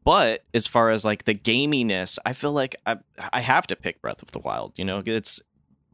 [0.03, 2.97] But as far as like the gaminess, I feel like I
[3.33, 4.73] I have to pick Breath of the Wild.
[4.77, 5.41] You know, it's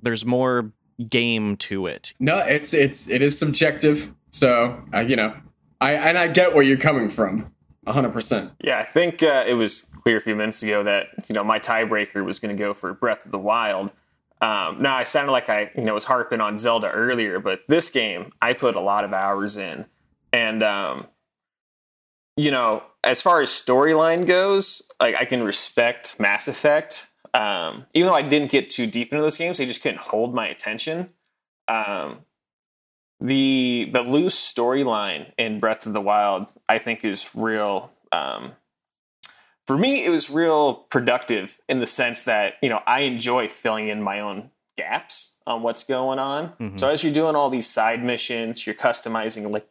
[0.01, 0.71] there's more
[1.09, 2.13] game to it.
[2.19, 4.13] No, it's it's it is subjective.
[4.31, 5.35] So uh, you know,
[5.79, 7.51] I and I get where you're coming from.
[7.87, 8.51] hundred percent.
[8.63, 11.59] Yeah, I think uh, it was clear a few minutes ago that you know my
[11.59, 13.91] tiebreaker was going to go for Breath of the Wild.
[14.41, 17.89] Um, now I sounded like I you know was harping on Zelda earlier, but this
[17.89, 19.85] game I put a lot of hours in,
[20.31, 21.07] and um,
[22.37, 27.07] you know as far as storyline goes, like I can respect Mass Effect.
[27.33, 30.33] Um, even though I didn't get too deep into those games, they just couldn't hold
[30.33, 31.11] my attention.
[31.67, 32.19] Um,
[33.19, 37.91] the the loose storyline in Breath of the Wild, I think, is real.
[38.11, 38.53] Um,
[39.67, 43.87] for me, it was real productive in the sense that you know I enjoy filling
[43.87, 46.49] in my own gaps on what's going on.
[46.49, 46.77] Mm-hmm.
[46.77, 49.61] So as you're doing all these side missions, you're customizing li-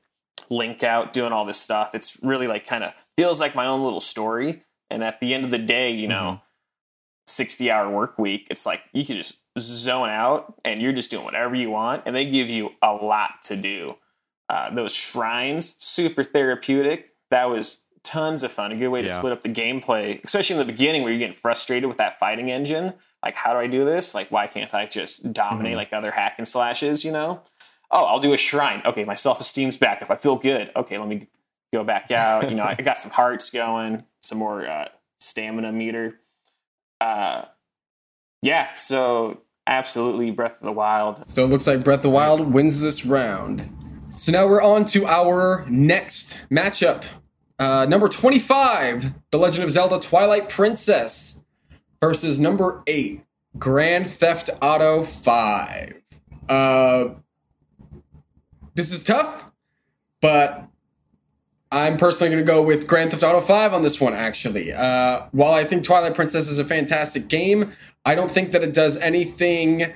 [0.49, 1.94] link out, doing all this stuff.
[1.94, 4.62] It's really like kind of feels like my own little story.
[4.90, 6.44] And at the end of the day, you know, mm-hmm.
[7.30, 11.24] 60 hour work week, it's like you can just zone out and you're just doing
[11.24, 12.02] whatever you want.
[12.06, 13.96] And they give you a lot to do.
[14.48, 17.08] Uh, those shrines, super therapeutic.
[17.30, 18.72] That was tons of fun.
[18.72, 19.14] A good way to yeah.
[19.14, 22.50] split up the gameplay, especially in the beginning where you're getting frustrated with that fighting
[22.50, 22.94] engine.
[23.22, 24.14] Like, how do I do this?
[24.14, 25.76] Like, why can't I just dominate mm-hmm.
[25.76, 27.42] like other hack and slashes, you know?
[27.90, 28.82] Oh, I'll do a shrine.
[28.84, 30.10] Okay, my self esteem's back up.
[30.10, 30.70] I feel good.
[30.74, 31.26] Okay, let me
[31.72, 32.48] go back out.
[32.48, 34.88] You know, I got some hearts going, some more uh,
[35.18, 36.20] stamina meter.
[37.00, 37.44] Uh,
[38.42, 41.28] yeah, so absolutely Breath of the Wild.
[41.28, 43.68] So it looks like Breath of the Wild wins this round.
[44.16, 47.04] So now we're on to our next matchup.
[47.58, 51.44] Uh, number 25, The Legend of Zelda Twilight Princess
[52.00, 53.22] versus number 8,
[53.58, 55.94] Grand Theft Auto 5.
[56.48, 57.04] Uh,
[58.74, 59.52] this is tough,
[60.22, 60.69] but
[61.72, 64.72] I'm personally going to go with Grand Theft Auto 5 on this one, actually.
[64.72, 67.72] Uh, while I think Twilight Princess is a fantastic game,
[68.04, 69.94] I don't think that it does anything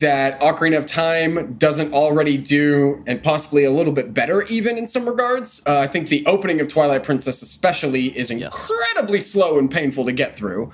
[0.00, 4.86] that Ocarina of Time doesn't already do, and possibly a little bit better, even in
[4.86, 5.62] some regards.
[5.64, 9.26] Uh, I think the opening of Twilight Princess, especially, is incredibly yes.
[9.26, 10.72] slow and painful to get through.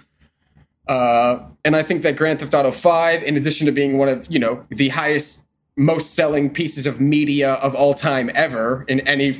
[0.89, 4.27] Uh, and I think that Grand Theft Auto 5, in addition to being one of,
[4.29, 9.35] you know, the highest, most selling pieces of media of all time ever in any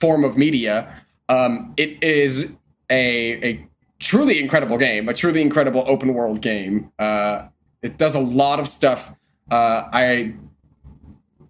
[0.00, 2.56] form of media, um, it is
[2.90, 3.66] a, a
[3.98, 6.90] truly incredible game, a truly incredible open world game.
[6.98, 7.46] Uh,
[7.82, 9.12] it does a lot of stuff.
[9.50, 10.34] Uh, I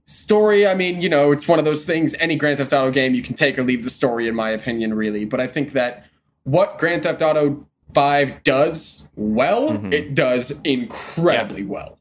[0.05, 0.67] story.
[0.67, 2.15] I mean, you know, it's one of those things.
[2.19, 4.95] Any Grand Theft Auto game, you can take or leave the story, in my opinion,
[4.95, 5.25] really.
[5.25, 6.05] But I think that
[6.45, 9.93] what Grand Theft Auto Five does well, mm-hmm.
[9.93, 11.69] it does incredibly yeah.
[11.69, 11.99] well.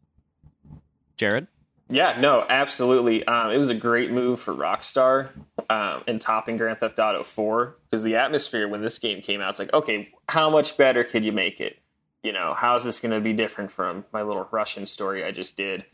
[1.18, 1.48] Jared.
[1.92, 3.26] Yeah, no, absolutely.
[3.26, 5.32] Um, it was a great move for Rockstar
[5.72, 9.50] um, in topping Grand Theft Auto 4 because the atmosphere when this game came out,
[9.50, 11.80] it's like, okay, how much better could you make it?
[12.22, 15.32] You know, how is this going to be different from my little Russian story I
[15.32, 15.86] just did?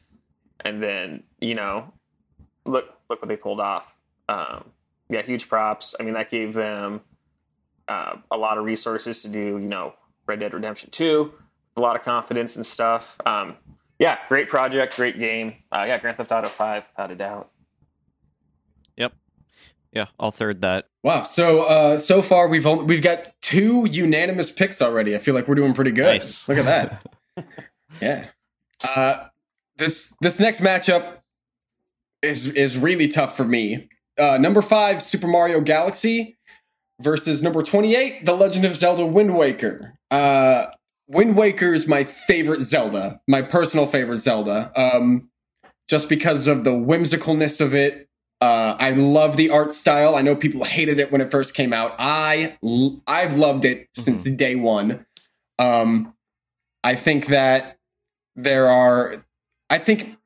[0.59, 1.93] And then, you know,
[2.65, 3.97] look look what they pulled off.
[4.27, 4.71] Um,
[5.09, 5.95] yeah, huge props.
[5.97, 7.01] I mean, that gave them
[7.87, 9.93] uh, a lot of resources to do, you know,
[10.25, 11.33] Red Dead Redemption 2,
[11.77, 13.17] a lot of confidence and stuff.
[13.25, 13.57] Um,
[13.99, 15.55] yeah, great project, great game.
[15.71, 17.51] Uh, yeah, Grand Theft Auto Five, without a doubt.
[18.97, 19.13] Yep.
[19.93, 20.89] Yeah, I'll third that.
[21.03, 21.23] Wow.
[21.23, 25.15] So uh, so far we've only, we've got two unanimous picks already.
[25.15, 26.05] I feel like we're doing pretty good.
[26.05, 26.47] Nice.
[26.49, 27.47] Look at that.
[28.01, 28.27] yeah.
[28.83, 29.27] Uh,
[29.77, 31.19] this this next matchup
[32.21, 33.89] is is really tough for me.
[34.17, 36.37] Uh, number five, Super Mario Galaxy
[36.99, 39.97] versus number twenty eight, The Legend of Zelda: Wind Waker.
[40.11, 40.67] Uh,
[41.07, 44.71] Wind Waker is my favorite Zelda, my personal favorite Zelda.
[44.75, 45.29] Um,
[45.87, 48.09] just because of the whimsicalness of it.
[48.41, 50.15] Uh, I love the art style.
[50.15, 51.95] I know people hated it when it first came out.
[51.97, 52.57] I
[53.07, 54.35] I've loved it since mm-hmm.
[54.35, 55.05] day one.
[55.57, 56.13] Um,
[56.83, 57.77] I think that
[58.35, 59.25] there are.
[59.69, 60.17] I think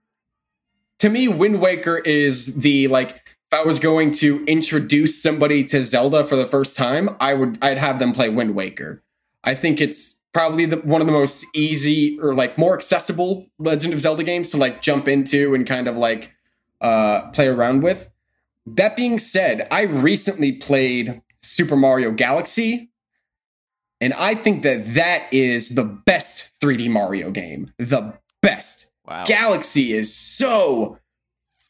[1.00, 3.22] to me, Wind Waker is the like.
[3.52, 7.58] If I was going to introduce somebody to Zelda for the first time, I would
[7.64, 9.02] I'd have them play Wind Waker.
[9.44, 13.94] I think it's probably the, one of the most easy or like more accessible Legend
[13.94, 16.32] of Zelda games to like jump into and kind of like
[16.82, 18.10] uh, play around with.
[18.66, 22.92] That being said, I recently played Super Mario Galaxy,
[24.00, 27.74] and I think that that is the best 3D Mario game.
[27.78, 28.92] The best.
[29.08, 29.26] Wow.
[29.26, 31.00] Galaxy is so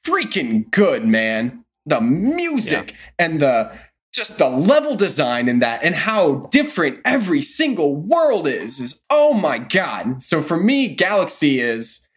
[0.06, 1.64] freaking good, man.
[1.86, 3.26] The music yeah.
[3.26, 3.72] and the
[4.12, 9.34] just the level design in that and how different every single world is is oh
[9.34, 10.22] my god.
[10.22, 12.08] So for me galaxy is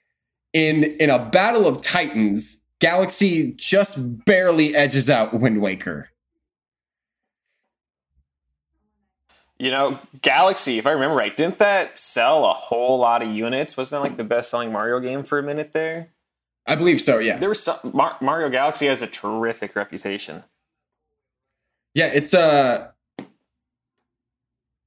[0.53, 6.09] in in a battle of titans galaxy just barely edges out wind waker.
[9.59, 13.77] You know galaxy if i remember right didn't that sell a whole lot of units?
[13.77, 16.09] Wasn't that like the best selling mario game for a minute there?
[16.67, 17.37] I believe so yeah.
[17.37, 20.43] There was some Mar- mario galaxy has a terrific reputation
[21.95, 22.89] Yeah, it's uh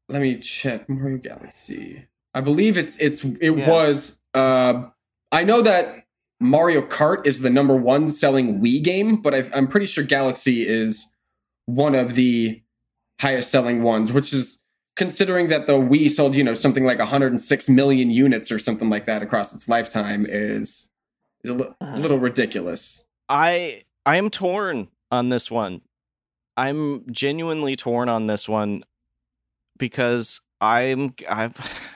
[0.09, 2.05] let me check Mario Galaxy.
[2.33, 3.69] I believe it's it's it Yeah.
[3.69, 4.85] was uh
[5.31, 6.05] I know that
[6.39, 10.67] Mario Kart is the number one selling Wii game, but I, I'm pretty sure Galaxy
[10.67, 11.07] is
[11.65, 12.61] one of the
[13.21, 14.59] highest selling ones, which is
[14.95, 19.05] considering that the Wii sold, you know, something like 106 million units or something like
[19.05, 20.89] that across its lifetime is
[21.43, 21.97] is a Uh-huh.
[21.97, 23.05] little ridiculous.
[23.29, 25.81] I I am torn on this one.
[26.57, 28.83] I'm genuinely torn on this one
[29.77, 31.53] because I'm I'm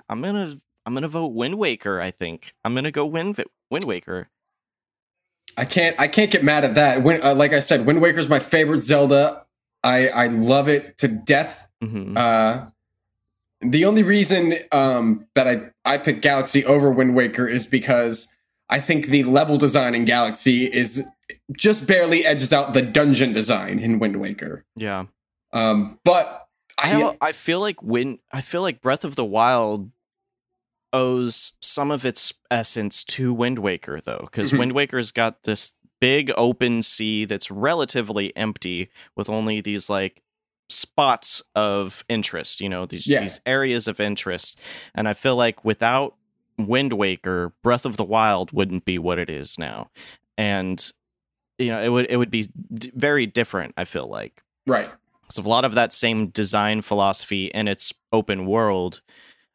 [0.09, 2.01] I'm gonna I'm gonna vote Wind Waker.
[2.01, 4.29] I think I'm gonna go Wind Wind Waker.
[5.57, 7.03] I can't I can't get mad at that.
[7.03, 9.45] When, uh, like I said, Wind Waker is my favorite Zelda.
[9.83, 11.67] I I love it to death.
[11.81, 12.67] hmm Uh,
[13.61, 18.27] the only reason um, that I I picked Galaxy over Wind Waker is because
[18.69, 21.07] I think the level design in Galaxy is
[21.57, 24.65] just barely edges out the dungeon design in Wind Waker.
[24.75, 25.05] Yeah,
[25.53, 29.15] Um, but I I, have a, I feel like Wind I feel like Breath of
[29.15, 29.91] the Wild
[30.91, 34.59] owes some of its essence to Wind Waker though, because Mhm.
[34.59, 40.23] Wind Waker's got this big open sea that's relatively empty with only these like
[40.69, 43.19] spots of interest, you know, these Yeah.
[43.21, 44.57] these areas of interest.
[44.95, 46.15] And I feel like without
[46.67, 49.89] Wind Waker, Breath of the Wild wouldn't be what it is now.
[50.37, 50.91] And
[51.57, 54.41] you know, it would it would be d- very different, I feel like.
[54.65, 54.89] right.
[55.31, 59.01] So a lot of that same design philosophy and its open world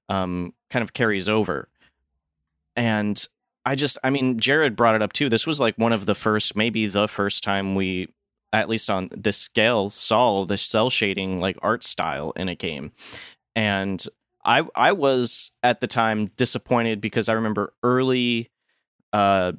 [0.09, 1.69] um, kind of carries over.
[2.77, 3.27] And
[3.65, 5.29] I just, I mean, Jared brought it up too.
[5.29, 8.09] This was like one of the first, maybe the first time we,
[8.53, 12.93] at least on this scale, saw the cel shading like art style in a game.
[13.57, 14.05] And
[14.45, 18.51] I, I was at the time disappointed because I remember early,
[19.13, 19.53] uh,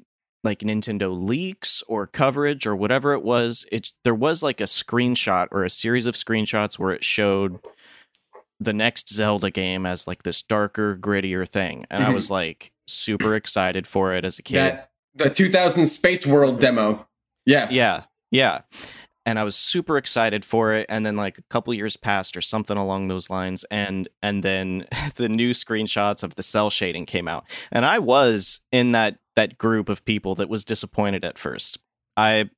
[0.44, 5.48] like Nintendo leaks or coverage or whatever it was, it there was like a screenshot
[5.52, 7.60] or a series of screenshots where it showed
[8.60, 12.14] the next Zelda game as like this darker, grittier thing, and I Mhm.
[12.14, 14.58] was like super excited for it as a kid.
[14.58, 17.08] That the 2000 Space World demo.
[17.46, 17.68] Yeah.
[17.72, 18.62] Yeah, yeah.
[19.26, 22.42] And I was super excited for it, and then like a couple years passed or
[22.42, 24.86] something along those lines, and and then
[25.16, 29.58] the new screenshots of the cel shading came out, and I was in that that
[29.58, 31.78] group of people that was disappointed at first.
[32.16, 32.50] I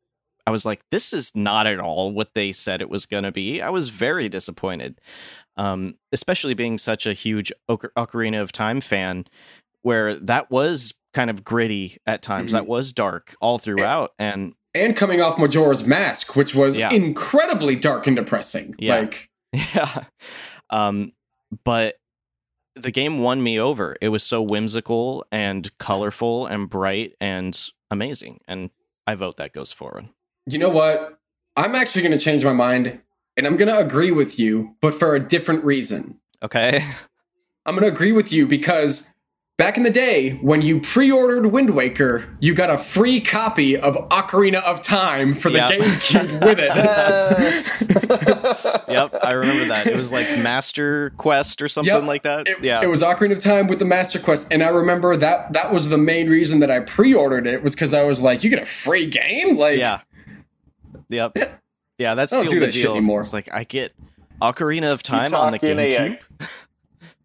[0.45, 3.31] I was like, this is not at all what they said it was going to
[3.33, 3.61] be.
[3.61, 5.01] I was very disappointed,
[5.57, 9.25] um, especially being such a huge Ocar- Ocarina of Time fan,
[9.81, 12.51] where that was kind of gritty at times.
[12.51, 12.53] Mhm.
[12.53, 16.91] That was dark all throughout, and And coming off Majora's Mask, which was Yeah.
[16.91, 18.75] incredibly dark and depressing.
[18.77, 18.95] Yeah.
[18.99, 20.03] Like Yeah.
[20.69, 21.13] Um,
[21.63, 21.95] but
[22.75, 23.95] the game won me over.
[24.01, 27.59] It was so whimsical and colorful and bright and
[27.89, 28.41] amazing.
[28.47, 28.69] And
[29.07, 30.09] I vote that goes forward.
[30.45, 31.17] you know what?
[31.55, 32.99] I'm actually going to change my mind
[33.35, 36.19] and I'm going to agree with you, but for a different reason.
[36.43, 36.83] Okay.
[37.65, 39.09] I'm going to agree with you because
[39.57, 43.75] back in the day, when you pre ordered Wind Waker, you got a free copy
[43.77, 45.71] of Ocarina of Time for the Yeah.
[45.71, 46.73] GameCube with it.
[48.87, 49.15] Yep.
[49.21, 49.85] I remember that.
[49.87, 52.03] It was like Master Quest or something Yep.
[52.03, 52.47] like that.
[52.47, 52.81] It, yeah.
[52.81, 55.89] it was Ocarina of Time with the Master Quest, and I remember that that was
[55.89, 58.65] the main reason that I pre-ordered it was because I was like, "You get a
[58.65, 59.99] free game!" Like, yeah.
[61.09, 61.37] Yep.
[61.97, 62.15] Yeah.
[62.15, 62.93] That's don't sealed do the that shit deal.
[62.93, 63.19] anymore.
[63.21, 63.93] It's like I get
[64.41, 66.19] Ocarina of Time on the talking a, GameCube.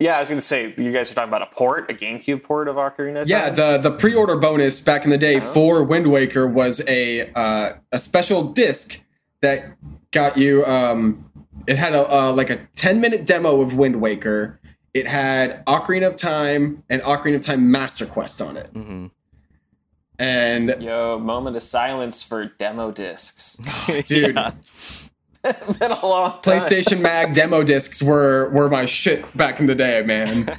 [0.00, 2.68] Yeah, I was gonna say you guys are talking about a port, a GameCube port
[2.68, 3.22] of Ocarina.
[3.22, 3.54] of Yeah, Time?
[3.56, 7.98] the the pre-order bonus back in the day for Wind Waker was a uh, a
[7.98, 9.00] special disc
[9.42, 9.76] that
[10.10, 10.64] got you.
[10.66, 11.30] Um,
[11.66, 14.58] it had a uh, like a ten minute demo of Wind Waker.
[14.94, 19.06] It had Ocarina of Time and Ocarina of Time Master Quest on it, Mm-hmm.
[20.18, 23.56] and Yo, moment of silence for demo discs.
[24.06, 24.36] dude.
[24.36, 24.50] Yeah.
[25.78, 26.60] Been a long time.
[26.60, 30.46] PlayStation Mag demo discs were were my shit back in the day, man.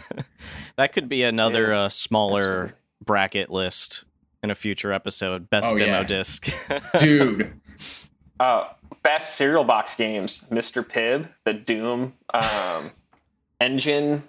[0.75, 2.73] That could be another Yeah, uh, smaller absolutely.
[3.05, 4.05] bracket list
[4.41, 5.47] in a future episode.
[5.47, 6.03] Best Oh, demo yeah.
[6.03, 6.49] disc.
[6.99, 7.53] Dude,
[8.39, 8.69] Uh,
[9.03, 10.83] best cereal box games: Mr.
[10.83, 12.89] Pibb, the Doom um,
[13.61, 14.23] engine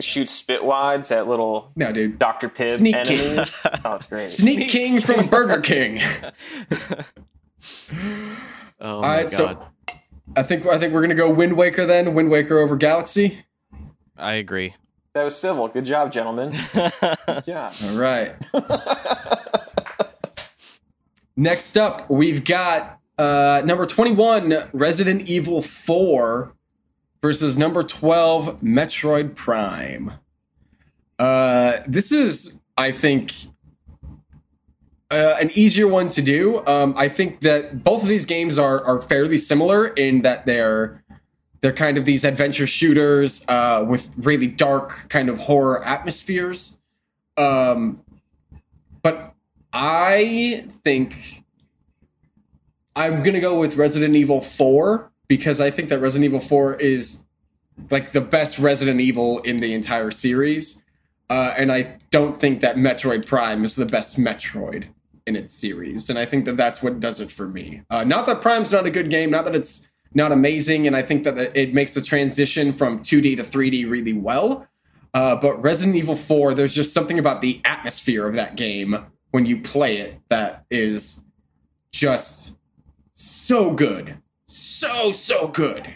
[0.00, 2.18] shoots spitwads at little no, dude.
[2.18, 2.48] Dr.
[2.48, 3.38] Pibb Sneak King.
[3.84, 4.28] Oh, it's great.
[4.30, 6.00] Sneak King from Burger King.
[8.82, 9.32] Oh All my right, god.
[9.32, 9.68] so
[10.36, 12.12] I think I think we're gonna go Wind Waker then.
[12.14, 13.44] Wind Waker over Galaxy.
[14.16, 14.74] I agree.
[15.14, 15.68] That was civil.
[15.68, 16.50] Good job, gentlemen.
[16.72, 17.72] Good job.
[17.84, 18.34] All right.
[21.36, 26.52] Next up, we've got uh, number 21, Resident Evil 4
[27.22, 30.12] versus number 12, Metroid Prime.
[31.18, 33.32] Uh, this is, I think,
[35.12, 36.66] uh, an easier one to do.
[36.66, 41.04] Um, I think that both of these games are are fairly similar in that they're
[41.60, 46.80] they're kind of these adventure shooters uh, with really dark kind of horror atmospheres.
[47.36, 48.02] Um,
[49.02, 49.34] but
[49.72, 51.14] I think
[52.96, 57.22] I'm gonna go with Resident Evil Four because I think that Resident Evil Four is
[57.90, 60.82] like the best Resident Evil in the entire series.
[61.28, 64.88] Uh, and I don't think that Metroid Prime is the best Metroid
[65.26, 66.10] in its series.
[66.10, 67.82] And I think that that's what does it for me.
[67.90, 71.02] Uh, not that Prime's not a good game, not that it's not amazing, and I
[71.02, 74.66] think that it makes the transition from 2D to 3D really well.
[75.14, 79.46] Uh, but Resident Evil 4, there's just something about the atmosphere of that game when
[79.46, 81.24] you play it that is
[81.90, 82.56] just
[83.14, 84.18] so good.
[84.46, 85.88] So, so good.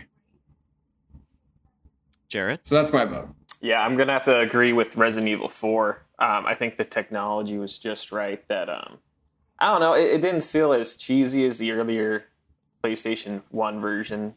[2.28, 2.60] Jared?
[2.64, 3.28] So that's my vote.
[3.60, 6.06] Yeah, I'm gonna have to agree with Resident Evil 4.
[6.18, 8.46] Um, I think the technology was just right.
[8.48, 8.98] That um,
[9.58, 12.24] I don't know, it, it, didn't feel as cheesy as the earlier
[12.82, 14.34] PlayStation One version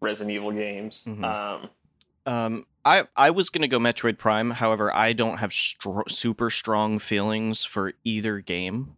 [0.00, 1.04] Resident Evil games.
[1.06, 1.24] Mm-hmm.
[1.24, 1.70] Um,
[2.24, 4.50] um, I I was gonna go Metroid Prime.
[4.50, 8.96] However, I don't have str- super strong feelings for either game.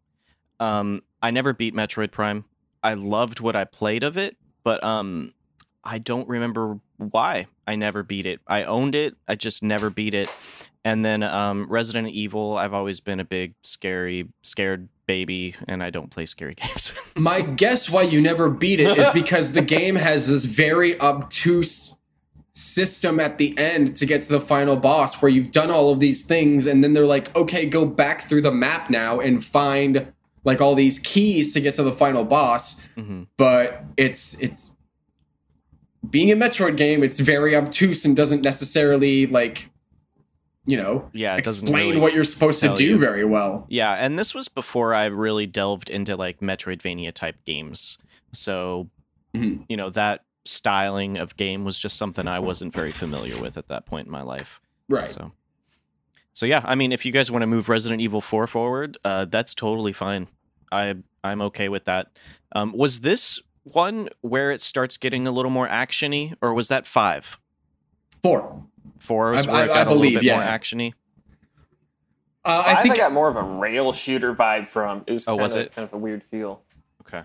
[0.61, 2.45] Um, I never beat Metroid Prime.
[2.83, 5.35] I loved what I played of it, but um,
[5.83, 8.41] I don't remember why I never beat it.
[8.47, 10.31] I owned it, I just never beat it.
[10.85, 15.91] And then um, Resident Evil, I've always been a big scary, scared baby, and I
[15.91, 16.95] don't play scary games.
[17.17, 21.97] My guess why you never beat it is because the game has this very obtuse
[22.53, 25.99] system at the end to get to the final boss where you've done all of
[25.99, 30.13] these things and then they're like okay go back through the map now and find
[30.45, 33.25] like all these keys to get to the final boss mm-hmm.
[33.37, 34.75] but it's it's
[36.11, 39.71] being a Metroid game, it's very obtuse and doesn't necessarily like
[40.67, 42.99] you know yeah it doesn't explain really what you're supposed to do you.
[42.99, 47.99] very well yeah and this was before i really delved into like metroidvania type games
[48.33, 48.89] so
[49.35, 49.63] mm-hmm.
[49.69, 53.69] you know that styling of game was just something i wasn't very familiar with at
[53.69, 55.33] that point in my life right so
[56.33, 59.25] so yeah i mean if you guys want to move resident evil 4 forward uh,
[59.27, 60.29] that's totally fine
[60.73, 62.11] i i'm okay with that
[62.53, 66.87] um, was this one where it starts getting a little more actiony, or was that
[66.87, 67.39] five?
[68.23, 68.67] Four.
[68.99, 70.37] Four is I, where it got I, I believe, a little bit yeah.
[70.37, 70.93] more actiony.
[72.45, 75.05] Uh, I, I think I got more of a rail shooter vibe from.
[75.07, 76.63] It was oh, was of, it kind of a weird feel?
[77.03, 77.23] Okay.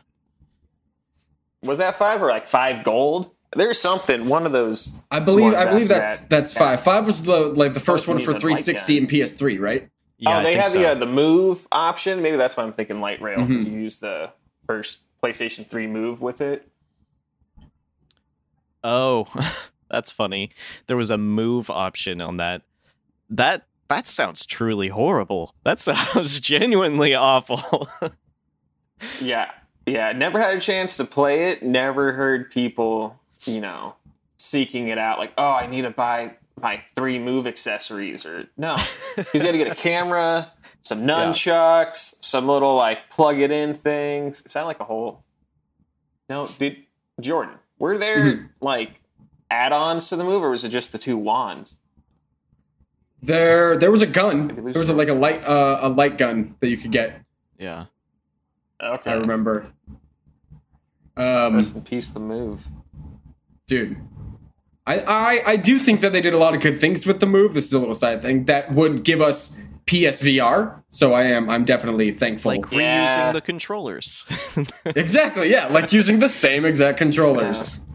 [1.62, 3.32] Was that five or like five gold?
[3.56, 4.30] There's something.
[4.30, 4.94] One of those.
[5.12, 5.54] I believe.
[5.54, 6.82] I believe that's that, that's five.
[6.82, 9.90] Five was the like the first one for 360 and PS3, right?
[10.18, 10.80] Yeah, oh, they have so.
[10.80, 12.22] the uh, the move option.
[12.22, 13.76] Maybe that's why I'm thinking light rail because mm-hmm.
[13.76, 14.32] you use the
[14.68, 16.68] first PlayStation 3 Move with it.
[18.84, 19.28] Oh,
[19.90, 20.52] that's funny.
[20.88, 22.64] There was a move option on that.
[23.30, 25.54] That that sounds truly horrible.
[25.64, 27.88] That sounds genuinely awful.
[29.22, 29.52] yeah.
[29.86, 31.64] Yeah, never had a chance to play it.
[31.64, 33.96] Never heard people, you know,
[34.38, 38.76] seeking it out like, "Oh, I need to buy my three move accessories or no.
[39.32, 42.18] He's got to get a camera, some nunchucks, yeah.
[42.22, 44.46] some little like plug it in things.
[44.46, 45.24] It sounded like a whole.
[46.28, 46.78] No, did
[47.20, 47.56] Jordan?
[47.80, 48.46] Were there mm-hmm.
[48.62, 48.99] like
[49.50, 51.80] add-ons to the move, or was it just the two wands?
[53.22, 54.48] There, there was a gun.
[54.48, 57.22] There was a, like a light, uh, a light gun that you could get.
[57.58, 57.86] Yeah.
[58.82, 59.12] Okay.
[59.12, 59.66] I remember.
[61.18, 62.70] Um, Rest in peace, the move,
[63.68, 63.98] dude.
[64.88, 67.26] I, I I do think that they did a lot of good things with the
[67.26, 67.54] move.
[67.54, 70.82] This is a little side thing that would give us PSVR.
[70.90, 72.54] So I am I'm definitely thankful.
[72.54, 73.32] Like reusing yeah.
[73.34, 74.24] the controllers.
[74.86, 77.80] exactly, yeah, like using the same exact controllers.
[77.80, 77.89] Yeah.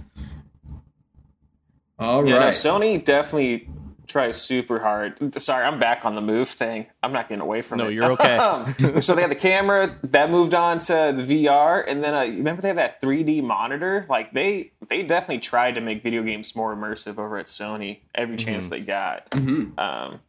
[2.04, 2.30] All right.
[2.30, 3.68] Yeah, no, Sony definitely
[4.06, 5.34] tries super hard.
[5.40, 6.86] Sorry, I'm back on the move thing.
[7.02, 7.86] I'm not getting away from no, it.
[7.88, 9.00] No, you're okay.
[9.00, 12.62] so they had the camera that moved on to the VR, and then uh, remember
[12.62, 14.06] they had that 3D monitor.
[14.08, 18.36] Like they they definitely tried to make video games more immersive over at Sony every
[18.36, 18.74] chance mm-hmm.
[18.74, 19.30] they got.
[19.30, 19.78] Mm-hmm.
[19.78, 20.20] Um,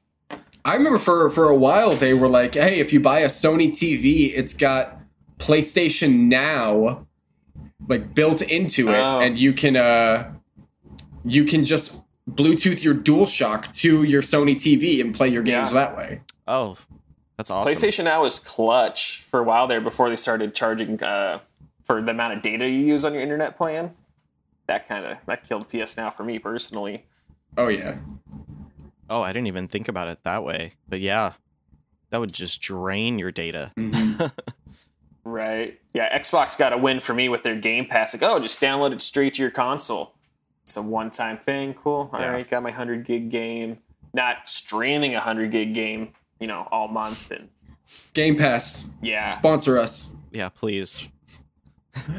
[0.63, 3.69] I remember for for a while they were like, "Hey, if you buy a Sony
[3.69, 4.99] TV, it's got
[5.37, 7.05] PlayStation Now
[7.87, 9.19] like built into it, oh.
[9.19, 10.31] and you can uh
[11.25, 15.73] you can just Bluetooth your DualShock to your Sony TV and play your games yeah.
[15.73, 16.75] that way." Oh,
[17.37, 17.73] that's awesome.
[17.73, 21.39] PlayStation Now was clutch for a while there before they started charging uh,
[21.83, 23.93] for the amount of data you use on your internet plan.
[24.67, 27.05] That kind of that killed PS Now for me personally.
[27.57, 27.97] Oh yeah.
[29.09, 30.73] Oh, I didn't even think about it that way.
[30.87, 31.33] But yeah,
[32.09, 33.71] that would just drain your data.
[33.77, 34.25] Mm-hmm.
[35.29, 35.79] right.
[35.93, 38.13] Yeah, Xbox got a win for me with their Game Pass.
[38.13, 40.14] Like, oh, just download it straight to your console.
[40.65, 41.75] It's a one time thing.
[41.75, 42.09] Cool.
[42.11, 42.31] All yeah.
[42.31, 43.77] right, got my 100 gig game.
[44.15, 47.49] Not streaming a 100 gig game, you know, all month and
[48.13, 49.27] Game Pass, Yeah.
[49.27, 50.15] sponsor us.
[50.31, 51.09] Yeah, please.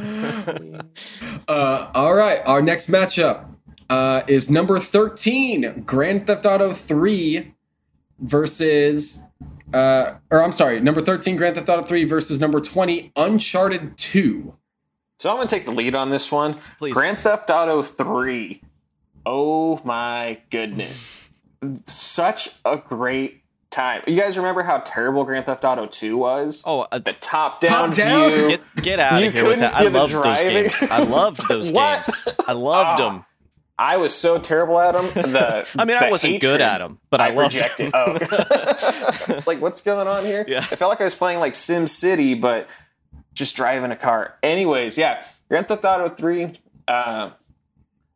[1.49, 3.47] Uh, all right, our next matchup
[3.91, 7.55] uh, is number 13, Grand Theft Auto 3
[8.19, 9.23] versus.
[9.73, 14.55] Uh, or I'm sorry, number 13, Grand Theft Auto 3 versus number 20, Uncharted 2.
[15.19, 16.59] So I'm gonna take the lead on this one.
[16.79, 16.93] Please.
[16.95, 18.61] Grand Theft Auto 3.
[19.25, 21.25] Oh my goodness.
[21.87, 24.03] Such a great time.
[24.07, 26.63] You guys remember how terrible Grand Theft Auto 2 was?
[26.67, 28.31] Oh, uh, the top down Top-down?
[28.33, 28.49] view.
[28.49, 29.75] get get out You of here with that.
[29.75, 30.83] I the loved those games.
[30.91, 32.29] I loved those games.
[32.47, 33.09] I loved Ah.
[33.09, 33.25] them.
[33.79, 35.05] I was so terrible at them.
[35.33, 37.93] The, I mean, I wasn't good at them, but I, loved rejected.
[37.93, 38.07] them.
[38.07, 38.17] Oh,
[39.29, 40.47] it's like what's going on here?
[40.49, 40.61] Yeah.
[40.61, 42.71] I felt like I was playing like Sim City, but
[43.37, 44.35] just driving a car.
[44.43, 46.51] Anyways, yeah, Grand Theft Auto Three,
[46.89, 47.31] uh,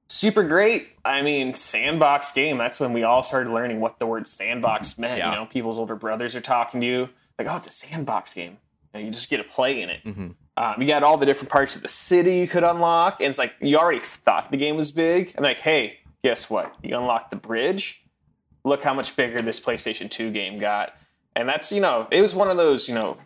[0.09, 0.89] super great.
[1.05, 2.59] I mean, sandbox game.
[2.59, 5.19] That's when we all started learning what the word sandbox meant.
[5.19, 5.31] Yeah.
[5.31, 7.09] You know, people's older brothers are talking to you
[7.39, 8.59] like, "Oh, it's a sandbox game."
[8.95, 10.03] You, you just get to play in it.
[10.05, 10.35] Mhm.
[10.57, 13.39] Um, you got all the different parts of the city you could unlock, and it's
[13.39, 15.33] like you already thought the game was big.
[15.39, 16.75] I'm like, hey, guess what?
[16.83, 18.05] You unlock the bridge.
[18.65, 20.95] Look how much bigger this PlayStation 2 game got.
[21.35, 23.17] And that's, you know, it was one of those, you know,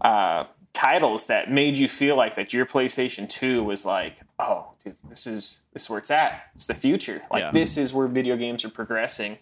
[0.00, 0.44] uh,
[0.74, 5.26] titles that made you feel like that your PlayStation 2 was like, oh, dude, this
[5.26, 6.42] is this is where it's at.
[6.54, 7.22] It's the future.
[7.30, 7.50] Like Yeah.
[7.52, 9.38] this is where video games are progressing.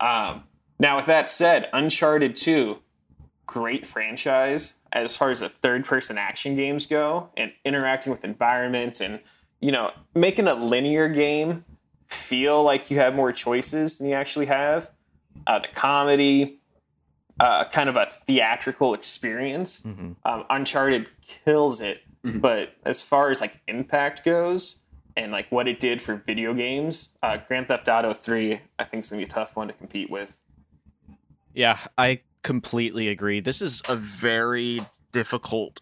[0.00, 0.44] Um,
[0.78, 2.78] now, with that said, Uncharted 2,
[3.46, 9.00] great franchise as far as the third person action games go and interacting with environments
[9.00, 9.20] and
[9.60, 11.64] you know making a linear game
[12.08, 14.90] feel like you have more choices than you actually have
[15.46, 16.58] uh, the comedy
[17.38, 20.16] uh, kind of a theatrical experience Mhm.
[20.24, 22.40] um, uncharted kills it Mhm.
[22.40, 24.80] but as far as like impact goes
[25.16, 29.02] and like what it did for video games uh, grand theft auto 3 i think
[29.04, 30.42] is to be a tough one to compete with
[31.54, 33.40] Yeah, I completely agree.
[33.40, 34.80] This is a very
[35.12, 35.80] difficult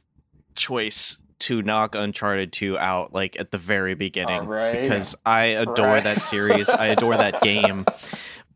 [0.54, 4.80] choice to knock Uncharted 2 out like at the very beginning right.
[4.80, 6.04] because I adore Right.
[6.04, 6.68] that series.
[6.70, 7.84] I adore that game.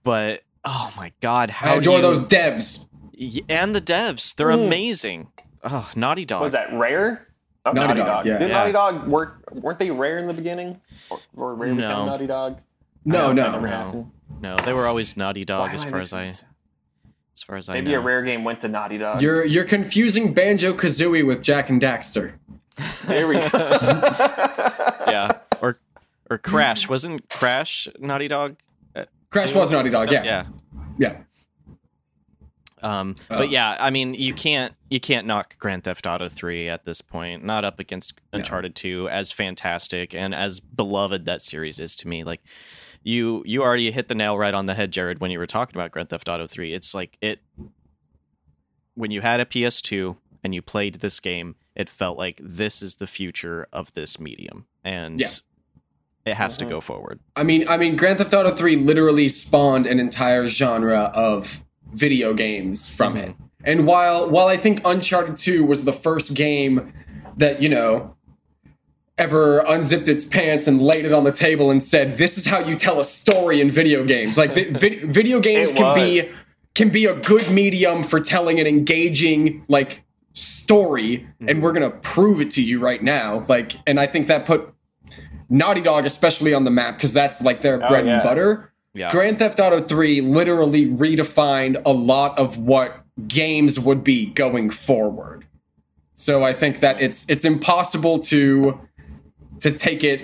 [0.05, 2.87] But oh my god, how I do adore you- those devs.
[3.49, 4.35] And the devs.
[4.37, 4.67] They're Mm.
[4.67, 5.29] amazing.
[5.65, 6.43] Oh, Naughty Dog.
[6.43, 7.27] was that rare
[7.67, 8.39] oh, Naughty naughty, Dog, dog, yeah.
[8.39, 8.57] did Yeah.
[8.59, 12.07] naughty dog work weren't they rare in the beginning or, or rare become No.
[12.07, 12.61] naughty dog
[13.05, 13.69] No, I don't- that no.
[13.91, 14.13] no.
[14.41, 16.47] No, they were always Naughty Dog Why as far as I mixing-
[17.35, 17.99] as far as I maybe know.
[17.99, 21.81] a rare game went to naughty dog You're you're confusing Banjo Kazooie with Jak and
[21.83, 22.35] Daxter.
[23.07, 23.41] there we go
[25.09, 25.33] yeah.
[25.61, 25.79] Or
[26.31, 26.89] or Crash.
[26.93, 28.57] Wasn't Crash Naughty Dog?
[29.31, 29.59] Crash Two?
[29.59, 30.23] was Naughty Dog, yeah.
[30.23, 30.45] Yeah.
[30.99, 31.17] Yeah.
[32.81, 33.39] Um, Oh.
[33.39, 37.01] but yeah, I mean, you can't you can't knock Grand Theft Auto three at this
[37.01, 37.45] point.
[37.45, 42.23] Not up against Uncharted two, as fantastic and as beloved that series is to me.
[42.23, 42.41] Like
[43.03, 45.77] you you already hit the nail right on the head, Jared, when you were talking
[45.77, 46.73] about Grand Theft Auto three.
[46.73, 47.41] It's like it
[48.95, 52.81] when you had a PS two and you played this game, it felt like this
[52.81, 55.27] is the future of this medium, and Yeah.
[56.31, 56.59] It has Mhm.
[56.61, 57.19] to go forward.
[57.37, 62.35] I mean, I mean, Grand Theft Auto 3 literally spawned an entire genre of video
[62.35, 63.23] games from Mhm.
[63.31, 63.35] it.
[63.65, 66.93] And while while I think Uncharted 2 was the first game
[67.37, 68.15] that, you know,
[69.17, 72.61] ever unzipped its pants and laid it on the table and said, "This is how
[72.61, 76.23] you tell a story in video games." Like the, vi- video games can be
[76.75, 80.03] can be a good medium for telling an engaging like
[80.35, 83.43] story and we're going to prove it to you right now.
[83.49, 84.73] Like and I think that put
[85.49, 88.15] Naughty Dog especially on the map because that's like their Oh, bread yeah.
[88.15, 88.73] and butter.
[88.95, 89.11] Yeah.
[89.11, 95.47] Grand Theft Auto 3 literally redefined a lot of what games would be going forward.
[96.15, 98.81] So I think that it's it's impossible to
[99.61, 100.21] to take it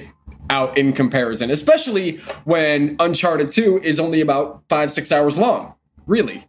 [0.50, 5.74] out in comparison, especially when Uncharted 2 is only about 5 6 hours long.
[6.06, 6.46] Really.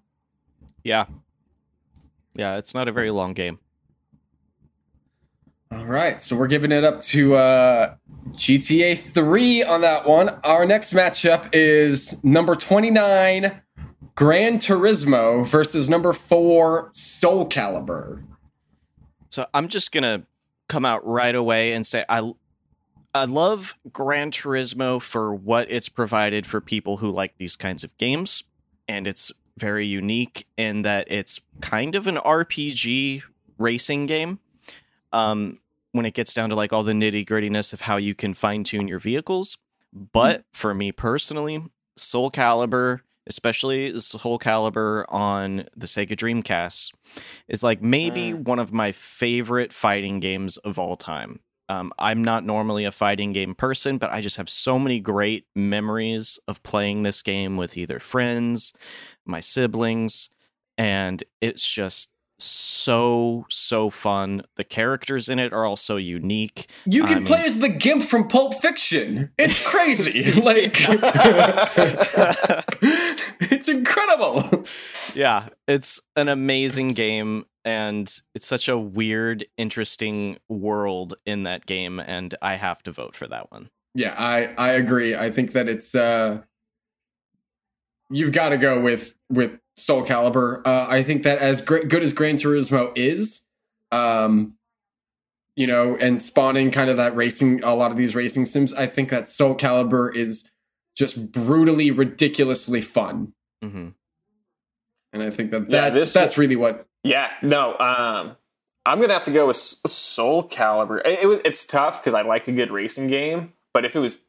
[0.84, 1.06] Yeah.
[2.36, 3.60] Yeah, it's not a very long game.
[5.72, 7.96] All right, so we're giving it up to uh,
[8.34, 10.30] GTA 3 on that one.
[10.44, 13.62] Our next matchup is number 29,
[14.14, 18.24] Gran Turismo versus number 4, Soul Calibur.
[19.30, 20.24] So I'm just gonna
[20.70, 22.32] come out right away and say I
[23.14, 27.98] I love Gran Turismo for what it's provided for people who like these kinds of
[27.98, 28.44] games,
[28.88, 33.24] and it's very unique in that it's kind of an RPG
[33.58, 34.40] racing game.
[35.12, 35.60] Um,
[35.92, 38.64] when it gets down to like all the nitty grittiness of how you can fine
[38.66, 39.58] tune your vehicles,
[39.94, 41.64] but for me personally,
[41.96, 46.92] Soul Calibur, especially Soul Calibur on the Sega Dreamcast,
[47.48, 48.44] is like maybe Mm.
[48.46, 51.40] one of my favorite fighting games of all time.
[51.70, 55.48] Um, I'm not normally a fighting game person, but I just have so many great
[55.56, 58.74] memories of playing this game with either friends,
[59.26, 60.30] my siblings,
[60.78, 64.44] and it's just so so fun.
[64.56, 66.68] The characters in it are all so unique.
[66.86, 69.32] You I can mean- play as the Gimp from Pulp Fiction.
[69.38, 70.32] It's crazy.
[70.42, 70.76] like,
[73.52, 74.66] it's incredible.
[75.14, 82.00] yeah, it's an amazing game and it's such a weird, interesting world in that game
[82.00, 83.70] and I have to vote for that one.
[83.94, 85.16] Yeah, I I agree.
[85.16, 86.42] I think that it's uh
[88.10, 90.62] you've got to go with with Soul Calibur.
[90.66, 93.46] Uh I think that as great good as Gran Turismo is,
[93.92, 94.56] um
[95.56, 98.88] you know, and spawning kind of that racing a lot of these racing sims, I
[98.88, 100.50] think that Soul Calibur is
[100.98, 103.34] just brutally ridiculously fun.
[103.62, 103.90] hmm
[105.14, 107.78] And I think that Yeah, that's this- that's really what Yeah, no.
[107.78, 108.36] Um,
[108.86, 111.00] I'm gonna have to go with Soul Calibur.
[111.06, 114.00] It, it was it's tough because I like a good racing game, but if it
[114.00, 114.26] was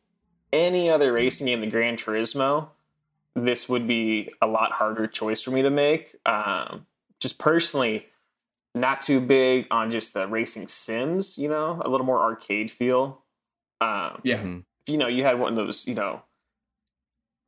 [0.52, 2.70] any other racing game than Gran Turismo,
[3.36, 6.16] this would be a lot harder choice for me to make.
[6.26, 6.86] Um,
[7.20, 8.06] just personally,
[8.74, 11.38] not too big on just the racing sims.
[11.38, 13.22] You know, a little more arcade feel.
[13.80, 14.38] Um, yeah.
[14.42, 14.64] Mhm.
[14.88, 15.86] you know, you had one of those.
[15.86, 16.22] You know,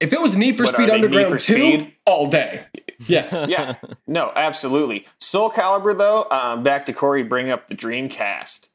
[0.01, 1.95] If it was Need for Speed Underground for 2 Speed?
[2.07, 2.67] all day.
[3.07, 3.47] Yeah.
[3.47, 3.75] yeah,
[4.09, 5.07] no, absolutely.
[5.21, 8.71] Soul Calibur, though, um, back to Corey bring up the Dreamcast.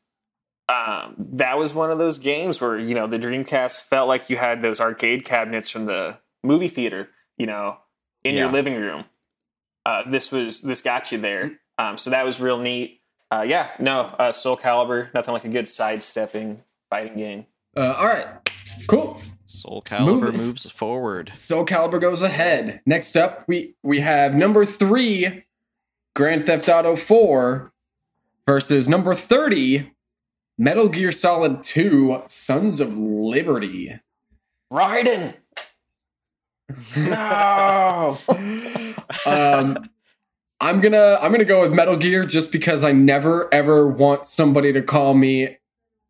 [0.70, 4.38] Um, that was one of those games where you know the Dreamcast felt like you
[4.38, 7.78] had those arcade cabinets from the movie theater, you know,
[8.24, 9.06] in your living room.
[9.86, 13.02] Uh, this was this got you there, um, so that was real neat.
[13.32, 17.46] Uh, yeah, no, uh, Soul Calibur, nothing like a good sidestepping fighting game.
[17.76, 18.28] Uh, all right.
[18.88, 19.20] Cool.
[19.46, 20.38] Soul Calibur Moving.
[20.38, 21.32] moves forward.
[21.36, 22.82] Soul Calibur goes ahead.
[22.86, 25.44] Next up, we we have number three,
[26.16, 27.72] Grand Theft Auto 4
[28.48, 29.92] versus number 30,
[30.58, 34.00] Metal Gear Solid 2, Sons of Liberty.
[34.72, 35.38] Raiden,
[36.98, 38.18] no.
[39.26, 39.90] Um
[40.62, 44.72] I'm gonna I'm gonna go with Metal Gear just because I never ever want somebody
[44.74, 45.58] to call me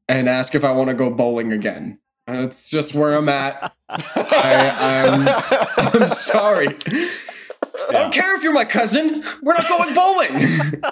[0.08, 2.00] and ask if I want to go bowling again.
[2.28, 3.74] That's just where I'm at.
[3.90, 5.36] I,
[5.78, 6.68] I'm, I'm sorry.
[6.68, 9.24] I don't care if you're my cousin.
[9.42, 10.84] We're not going bowling.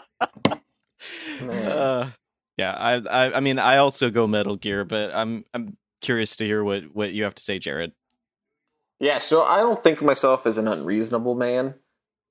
[1.42, 2.10] Uh,
[2.58, 6.46] yeah, I, I I mean I also go Metal Gear, but I'm I'm curious to
[6.46, 7.94] hear what what you have to say, Jared.
[9.02, 11.74] Yeah, so I don't think of myself as an unreasonable man.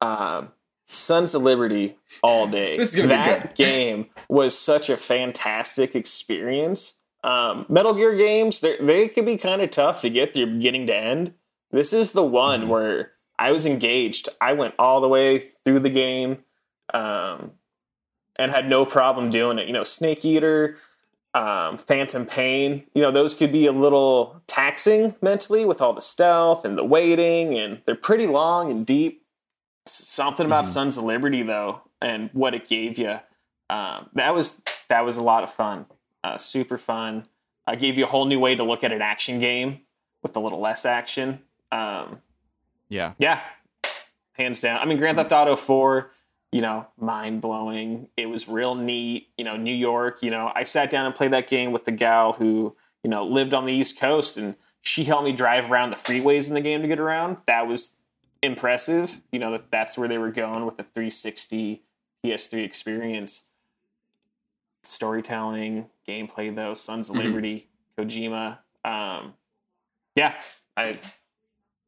[0.01, 0.53] Um,
[0.87, 2.77] Sons of Liberty all day.
[2.77, 6.95] This is gonna be that game was such a fantastic experience.
[7.25, 10.87] Um, Metal Gear games, they they can be kind of tough to get through beginning
[10.87, 11.35] to end.
[11.73, 12.71] This is the one Mm-hmm.
[12.71, 14.29] where I was engaged.
[14.41, 16.45] I went all the way through the game,
[16.95, 17.53] um,
[18.37, 19.67] and had no problem doing it.
[19.67, 20.77] You know, Snake Eater,
[21.35, 26.01] um, Phantom Pain, you know, those could be a little taxing mentally with all the
[26.01, 29.25] stealth and the waiting, and they're pretty long and deep.
[29.87, 30.69] Something about Mhm.
[30.69, 33.21] Sons of Liberty, though, and what it gave you,
[33.71, 35.87] um, that was that was a lot of fun,
[36.25, 37.27] uh, super fun.
[37.67, 39.83] I gave you a whole new way to look at an action game
[40.23, 41.45] with a little less action.
[41.71, 42.21] Um,
[42.89, 43.41] Yeah, yeah,
[44.33, 44.81] hands down.
[44.81, 46.11] I mean, Grand Theft Auto Four,
[46.53, 48.09] you know, mind blowing.
[48.17, 49.29] It was real neat.
[49.39, 51.93] You know, New York, you know, I sat down and played that game with the
[51.93, 55.91] gal who, you know, lived on the East Coast and she helped me drive around
[55.91, 57.39] the freeways in the game to get around.
[57.47, 58.01] That was
[58.43, 59.21] impressive.
[59.31, 61.83] You know, that that's where they were going with the 360
[62.25, 63.45] PS3 experience.
[64.83, 67.27] Storytelling, gameplay though, Sons of mm-hmm.
[67.27, 68.59] Liberty, Kojima.
[68.85, 69.35] Um,
[70.17, 70.35] yeah,
[70.77, 70.99] I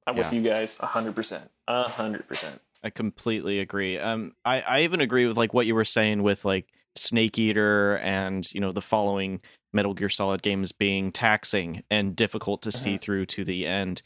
[0.07, 0.23] I'm yeah.
[0.23, 1.49] with you guys 100%.
[1.69, 2.59] 100%.
[2.83, 3.99] I completely agree.
[3.99, 6.67] Um, I I even agree with like what you were saying with like
[6.97, 9.41] Snake Eater and you know the following
[9.73, 12.99] Metal Gear Solid games being taxing and difficult to see Uh-huh.
[13.03, 14.03] through to the end.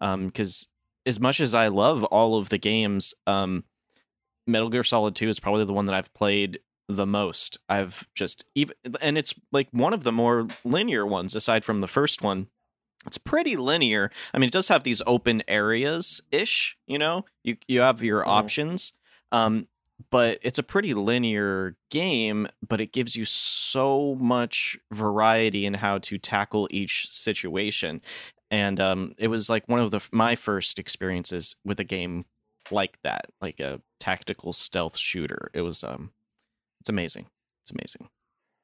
[0.00, 0.66] Um, because
[1.06, 3.64] as much as I love all of the games, um,
[4.46, 7.58] Metal Gear Solid Two is probably the one that I've played the most.
[7.68, 11.88] I've just even and it's like one of the more linear ones aside from the
[11.88, 12.48] first one.
[13.06, 14.10] It's pretty linear.
[14.32, 17.24] I mean, it does have these open areas ish, you know?
[17.42, 18.28] You you have your Mhm.
[18.28, 18.92] options.
[19.32, 19.68] Um
[20.10, 25.98] but it's a pretty linear game, but it gives you so much variety in how
[25.98, 28.02] to tackle each situation.
[28.50, 32.24] And um it was like one of the my first experiences with a game
[32.70, 35.50] like that, like a tactical stealth shooter.
[35.54, 36.12] It was um
[36.80, 37.26] it's amazing.
[37.64, 38.08] It's amazing.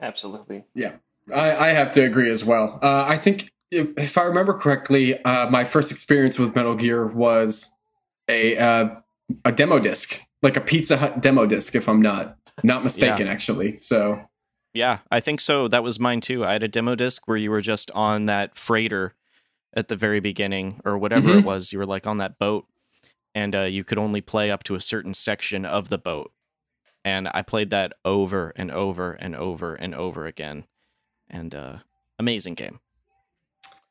[0.03, 0.65] Absolutely.
[0.75, 0.97] Yeah.
[1.33, 2.79] I, I have to agree as well.
[2.83, 7.07] Uh, I think if, if I remember correctly, uh, my first experience with Metal Gear
[7.07, 7.73] was
[8.29, 8.89] a uh,
[9.45, 13.79] a demo disc, like a Pizza Hut demo disc, if I'm not not mistaken, actually.
[13.79, 14.21] So
[14.75, 15.67] Yeah, I think so.
[15.69, 16.45] That was mine too.
[16.45, 19.15] I had a demo disc where you were just on that freighter
[19.75, 21.45] at the very beginning, or whatever it Mhm.
[21.45, 21.73] was.
[21.73, 22.67] You were like on that boat,
[23.35, 26.33] and uh, you could only play up to a certain section of the boat.
[27.03, 30.67] and I played that over and over and over and over again.
[31.31, 31.77] And uh,
[32.19, 32.81] amazing game.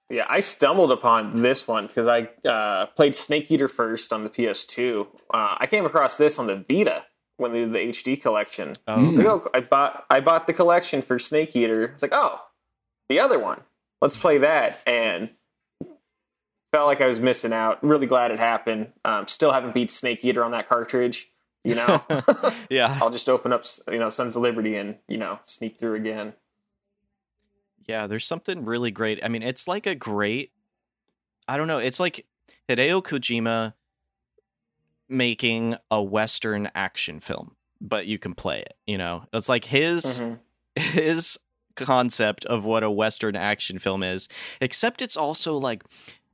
[0.09, 4.29] Yeah, I stumbled upon this one because I uh, played Snake Eater first on the
[4.29, 5.07] PS2.
[5.31, 7.05] Uh, I came across this on the Vita
[7.37, 8.77] when they did the HD collection.
[8.87, 11.83] Oh, like, oh, I bought I bought the collection for Snake Eater.
[11.83, 12.41] It's like, oh,
[13.07, 13.61] the other one.
[14.01, 14.79] Let's play that.
[14.87, 15.29] And
[16.71, 17.83] felt like I was missing out.
[17.83, 18.93] Really glad it happened.
[19.05, 21.31] Um, still haven't beat Snake Eater on that cartridge.
[21.63, 22.03] You know,
[22.69, 22.97] yeah.
[23.01, 26.33] I'll just open up, you know, Sons of Liberty and you know sneak through again.
[27.89, 29.19] Yeah, there's something really great.
[29.23, 30.51] I mean, it's like a great
[31.47, 32.25] I don't know, it's like
[32.69, 33.73] Hideo Kojima
[35.07, 39.25] making a western action film, but you can play it, you know.
[39.33, 40.39] It's like his Mhm.
[40.75, 41.39] his
[41.75, 44.27] concept of what a western action film is,
[44.61, 45.83] except it's also like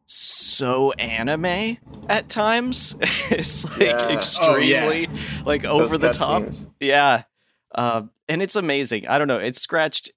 [0.08, 1.78] so anime
[2.10, 2.95] at times.
[3.32, 3.97] it's like Yeah.
[4.01, 4.10] Oh,
[4.58, 4.86] yeah.
[4.91, 5.08] extremely
[5.45, 6.43] like over Those the top.
[6.43, 6.70] cutscenes.
[6.82, 7.24] Yeah.
[7.74, 9.08] Uh, and it's amazing.
[9.08, 9.38] I don't know.
[9.39, 10.12] It scratched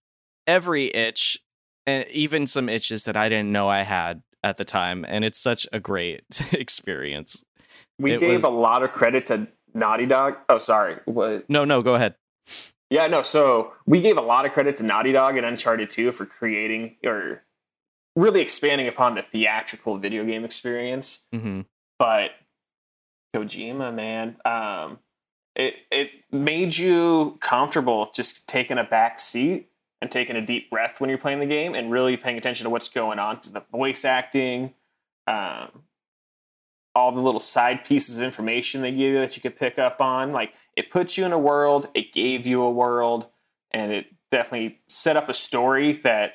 [0.49, 1.39] every itch
[1.87, 5.05] and even some itches that I didn't know I had at the time.
[5.07, 6.23] And it's such a great
[6.53, 7.45] experience.
[8.01, 10.37] We It gave was- a lot of credit to Naughty Dog.
[10.49, 10.97] Oh, sorry.
[11.05, 11.49] What?
[11.49, 12.17] No, no, go ahead.
[12.91, 13.21] Yeah, no.
[13.23, 16.97] So we gave a lot of credit to Naughty Dog and Uncharted 2 for creating
[17.05, 17.43] or
[18.17, 21.27] really expanding upon the theatrical video game experience.
[21.33, 21.61] hmm
[21.99, 22.31] But
[23.37, 24.99] Kojima, man, um,
[25.55, 29.68] it it made you comfortable just taking a back seat
[30.01, 32.71] and taking a deep breath when you're playing the game and really paying attention to
[32.71, 34.75] what's going on to the voice acting,
[35.27, 35.83] um,
[36.95, 40.01] all the little side pieces of information they give you that you could pick up
[40.01, 40.33] on.
[40.33, 43.27] Like it puts you in a world, it gave you a world,
[43.71, 46.35] and it definitely set up a story that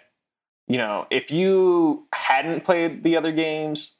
[0.67, 3.95] you know if you hadn't played the other games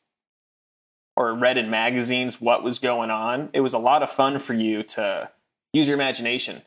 [1.16, 4.54] or read in magazines what was going on, it was a lot of fun for
[4.54, 5.30] you to
[5.72, 6.62] use your imagination,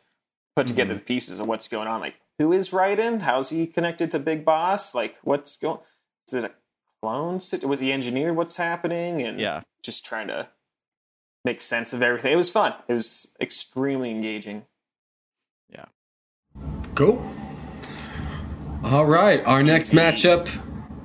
[0.55, 2.01] put together the pieces of what's going on.
[2.01, 3.20] Like, who is Raiden?
[3.22, 4.95] How's he connected to Big Boss?
[4.95, 5.78] Like, what's going?
[6.28, 6.51] Is it a
[7.03, 7.41] clone?
[7.62, 8.37] Was he engineered?
[8.37, 9.22] What's happening?
[9.22, 9.62] And Yeah.
[9.82, 10.49] just trying to
[11.45, 12.32] make sense of everything.
[12.32, 12.74] It was fun.
[12.89, 14.66] It was extremely engaging.
[15.68, 15.87] Yeah.
[16.95, 17.24] Cool.
[18.84, 20.49] All right, our next matchup.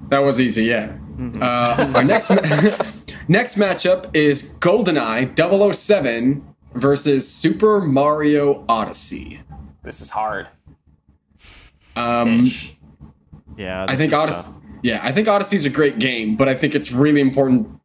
[0.09, 0.97] That was easy, yeah.
[1.39, 2.35] Uh, our next ma-
[3.27, 5.35] next matchup is GoldenEye
[5.73, 9.41] 007 versus Super Mario Odyssey.
[9.83, 10.47] This is hard.
[11.95, 12.77] Um, Ish.
[13.57, 13.85] Yeah.
[13.87, 14.51] I think is Odyssey.
[14.51, 14.57] tough.
[14.83, 17.79] Yeah, I think Odyssey's a great game, but I think it's really important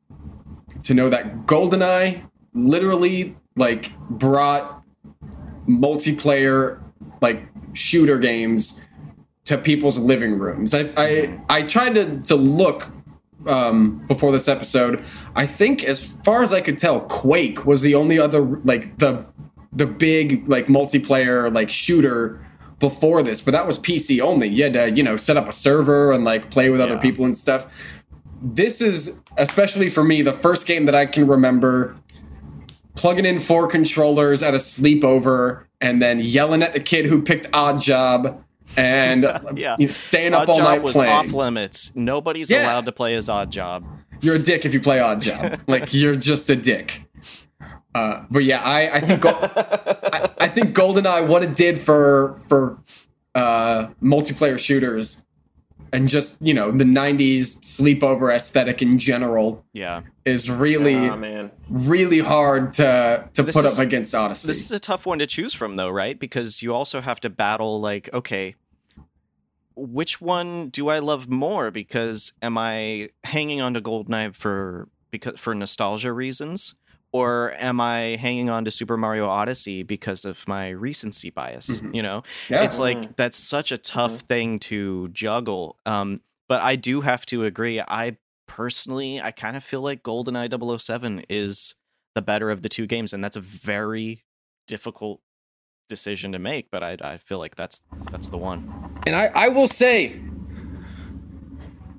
[0.84, 2.22] to know that GoldenEye
[2.54, 4.82] literally like brought
[5.68, 6.82] multiplayer
[7.20, 8.82] like shooter games
[9.44, 10.74] to people's living rooms.
[10.74, 12.88] I I, I tried to to look
[13.46, 15.04] um, before this episode.
[15.34, 19.30] I think as far as I could tell, Quake was the only other like the
[19.72, 22.45] the big like multiplayer like shooter
[22.78, 24.48] before this, but that was PC only.
[24.48, 27.24] You had to, you know, set up a server and like play with other people
[27.24, 27.66] and stuff.
[28.42, 31.96] This is especially for me the first game that I can remember
[32.94, 37.46] plugging in four controllers at a sleepover and then yelling at the kid who picked
[37.52, 38.42] Odd Job
[38.76, 39.24] and
[39.54, 39.76] Yeah.
[39.78, 41.12] you know, staying up Odd all Job night was playing.
[41.12, 41.92] off limits.
[41.94, 42.64] Nobody's Yeah.
[42.66, 43.84] allowed to play as Odd Job.
[44.22, 45.60] You're a dick if you play Odd Job.
[45.66, 47.02] like you're just a dick.
[47.96, 52.38] Uh, but yeah, I, I think Go- I, I think GoldenEye what it did for
[52.48, 52.78] for
[53.34, 55.24] uh, multiplayer shooters
[55.92, 60.02] and just you know the '90s sleepover aesthetic in general Yeah.
[60.24, 61.52] is really Oh man.
[61.70, 64.46] really hard to to This put is- up against Odyssey.
[64.48, 66.18] This is a tough one to choose from, though, right?
[66.18, 68.56] Because you also have to battle, like, okay,
[69.74, 71.70] which one do I love more?
[71.70, 76.74] Because am I hanging on to Goldeneye for because for nostalgia reasons,
[77.12, 81.80] or am I hanging on to Super Mario Odyssey because of my recency bias?
[81.80, 81.94] Mhm.
[81.94, 82.62] You know, yeah.
[82.64, 85.78] it's like that's such a tough thing to juggle.
[85.86, 87.80] Um, but I do have to agree.
[87.80, 91.74] I personally, I kind of feel like GoldenEye 007 is
[92.14, 94.24] the better of the two games, and that's a very
[94.66, 95.20] difficult
[95.88, 96.70] decision to make.
[96.70, 97.80] But I, I feel like that's
[98.10, 99.00] that's the one.
[99.06, 100.20] And I, I will say,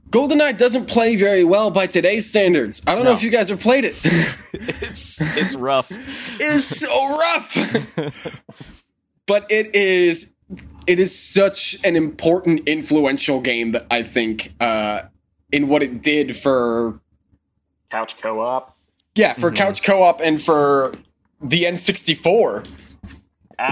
[0.10, 2.82] GoldenEye doesn't play very well by today's standards.
[2.88, 3.99] I don't know if you guys have played it.
[4.53, 5.89] it's it's rough.
[6.39, 7.53] it's so rough.
[9.26, 10.34] but it is
[10.88, 15.01] it is such an important influential game that I think uh
[15.51, 16.99] in what it did for
[17.89, 18.76] Couch co-op.
[19.16, 19.55] yeah, for Mhm.
[19.55, 20.93] couch co-op and for
[21.41, 22.66] the N64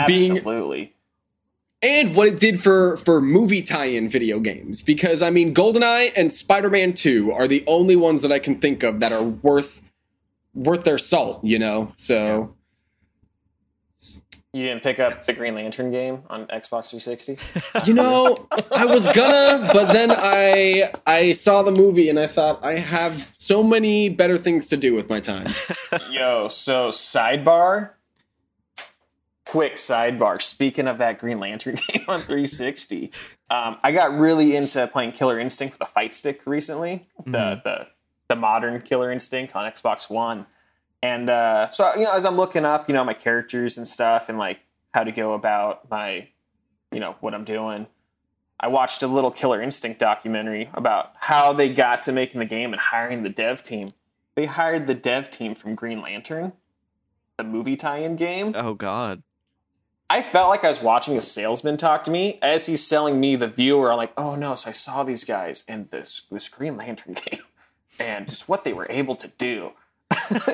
[0.07, 0.94] Being- Absolutely.
[1.85, 6.31] And what it did for for movie tie-in video games because I mean GoldenEye and
[6.33, 9.81] Spider-Man 2 are the only ones that I can think of that are worth
[10.53, 11.93] worth their salt, you know.
[11.97, 12.55] So
[14.53, 17.37] You didn't pick up the Green Lantern game on Xbox 360?
[17.85, 22.63] You know, I was gonna, but then I I saw the movie and I thought
[22.65, 25.47] I have so many better things to do with my time.
[26.09, 27.91] Yo, so sidebar.
[29.55, 30.41] Quick sidebar.
[30.41, 33.09] Speaking of that Green Lantern game on 360,
[33.49, 37.07] um, I got really into playing Killer Instinct with a fight stick recently.
[37.25, 37.87] The the
[38.27, 40.45] the modern Killer Instinct on Xbox One.
[41.01, 44.27] And uh, so, you know, as I'm looking up, you know, my characters and stuff
[44.27, 44.59] and like
[44.93, 46.27] how to go about my,
[46.91, 47.87] you know, what I'm doing,
[48.59, 52.73] I watched a little Killer Instinct documentary about how they got to making the game
[52.73, 53.93] and hiring the dev team.
[54.35, 56.51] They hired the dev team from Green Lantern,
[57.37, 58.53] the movie tie in game.
[58.53, 59.23] Oh God.
[60.09, 63.35] I felt like I was watching a salesman talk to me as he's selling me
[63.35, 63.91] the viewer.
[63.91, 67.41] I'm like, oh no, so I saw these guys in this this Green Lantern game
[67.99, 69.71] and just what they were able to do.
[70.11, 70.47] it's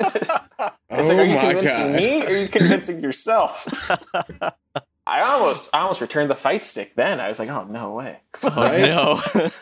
[0.90, 1.96] like, are you Oh convincing God.
[1.96, 3.66] me or are you convincing yourself?
[5.06, 7.20] I almost I almost returned the fight stick then.
[7.20, 8.20] I was like, oh no way.
[8.42, 8.80] Right?
[8.82, 9.20] No.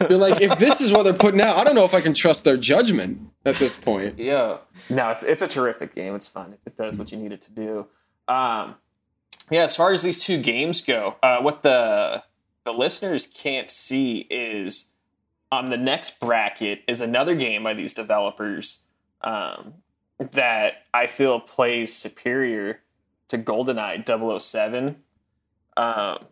[0.09, 2.15] You're like, if this is what they're putting out, I don't know if I can
[2.15, 4.19] trust their judgment at this point.
[4.19, 4.59] Yeah.
[4.89, 6.15] No, it's it's a terrific game.
[6.15, 6.57] It's fun.
[6.67, 7.87] It does what you need it to do.
[8.29, 8.77] Um,
[9.51, 12.23] yeah, as far as these two games go, uh, what the
[12.65, 14.93] the listeners can't see is
[15.51, 18.83] on the next bracket is another game by these developers
[19.23, 19.75] um,
[20.19, 22.81] that I feel plays superior
[23.29, 24.97] to GoldenEye 007.
[25.77, 26.27] Um,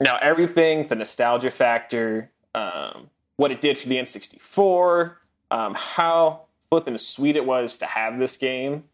[0.00, 5.16] now, everything, the nostalgia factor, um, what it did for the N64,
[5.50, 8.84] um, how flipping sweet it was to have this game.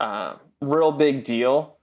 [0.00, 1.77] Um, real big deal.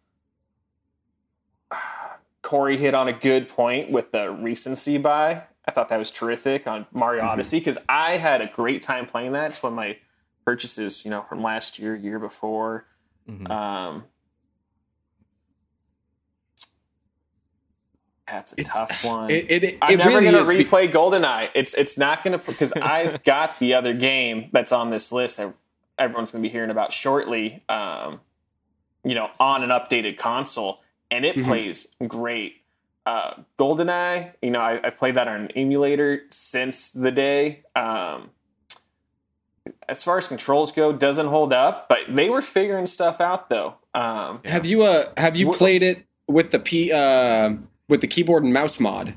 [2.46, 5.44] Corey hit on a good point with the recency buy.
[5.68, 9.32] I thought that was terrific on Mario Odyssey because I had a great time playing
[9.32, 9.50] that.
[9.50, 9.98] It's one of my
[10.46, 12.86] purchases, you know, from last year, year before.
[13.28, 13.50] Mhm.
[13.50, 14.06] Um,
[18.28, 19.30] that's a It's- tough one.
[19.30, 21.50] It, it, it, I'm never really is be- replay GoldenEye.
[21.56, 25.54] It's it's not gonna because I've got the other game that's on this list that
[25.98, 27.64] everyone's gonna be hearing about shortly.
[27.70, 28.22] Um,
[29.04, 30.82] you know, on an updated console,
[31.16, 31.46] and it Mhm.
[31.46, 32.62] plays great.
[33.06, 37.64] Uh, GoldenEye, you know, I, I've played that on an emulator since the day.
[37.76, 38.32] Um,
[39.88, 43.76] as far as controls go, doesn't hold up, but they were figuring stuff out though.
[43.94, 47.56] Um, Have you uh have you played it with the P uh
[47.88, 49.14] with the keyboard and mouse mod?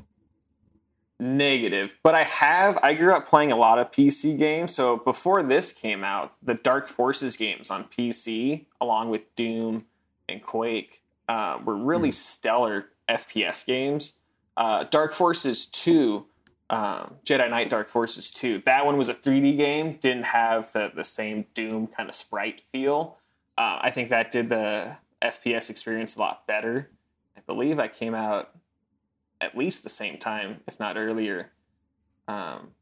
[1.20, 1.98] Negative.
[2.04, 4.72] But I have, I grew up playing a lot of PC games.
[4.72, 9.86] So before this came out, the Dark Forces games on PC, along with Doom
[10.28, 14.18] and Quake, uh, were really stellar FPS games.
[14.56, 16.26] Uh, Dark Forces 2,
[16.70, 20.90] um, Jedi Knight Dark Forces 2, that one was a 3D game, didn't have the,
[20.94, 23.18] the same Doom kind of sprite feel.
[23.56, 26.90] Uh, I think that did the FPS experience a lot better.
[27.36, 28.50] I believe that came out
[29.40, 31.52] at least the same time, if not earlier.
[32.26, 32.72] Um,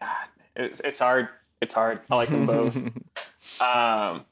[0.00, 1.28] God, it, it's hard.
[1.60, 2.00] It's hard.
[2.10, 2.76] I like them both.
[3.60, 4.24] um,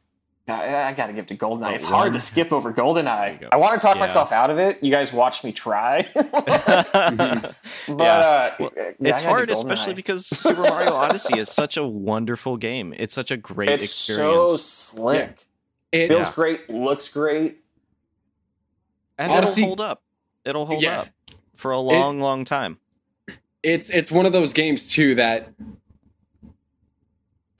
[0.52, 1.70] I, I got to give to Goldeneye.
[1.70, 2.12] Oh, it's hard one.
[2.14, 3.40] to skip over Goldeneye.
[3.40, 3.48] you.
[3.52, 4.00] I want to talk Yeah.
[4.00, 4.82] myself out of it.
[4.82, 7.56] You guys watch me try, but
[7.88, 7.94] Yeah.
[7.94, 12.94] uh, Well, it's hard, especially because Super Mario Odyssey is such a wonderful game.
[12.96, 13.82] It's such a great experience.
[13.82, 14.62] it's experience.
[14.62, 15.44] so slick.
[15.92, 16.34] It, Feels Yeah.
[16.34, 16.70] great.
[16.70, 17.58] Looks great.
[19.18, 20.02] and Odyssey- it'll hold up.
[20.44, 21.00] It'll hold Yeah.
[21.00, 21.08] up
[21.54, 22.78] for a long, long time.
[23.62, 25.48] it's it's one of those games too that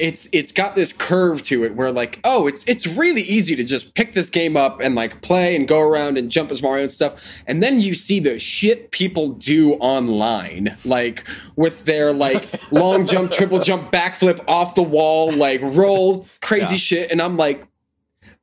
[0.02, 3.62] it's it's got this curve to it where like oh it's it's really easy to
[3.62, 6.82] just pick this game up and like play and go around and jump as Mario
[6.82, 11.24] and stuff and then you see the shit people do online like
[11.54, 16.78] with their like long jump triple jump backflip off the wall like roll crazy Yeah.
[16.78, 17.64] shit and I'm like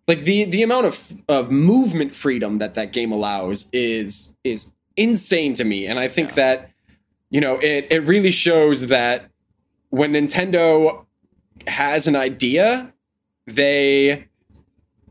[0.07, 5.55] like the the amount of of movement freedom that that game allows is is insane
[5.55, 6.35] to me and I think Yeah.
[6.35, 6.69] that
[7.29, 9.29] you know it it really shows that
[9.89, 11.05] when Nintendo
[11.67, 12.93] has an idea
[13.47, 14.25] they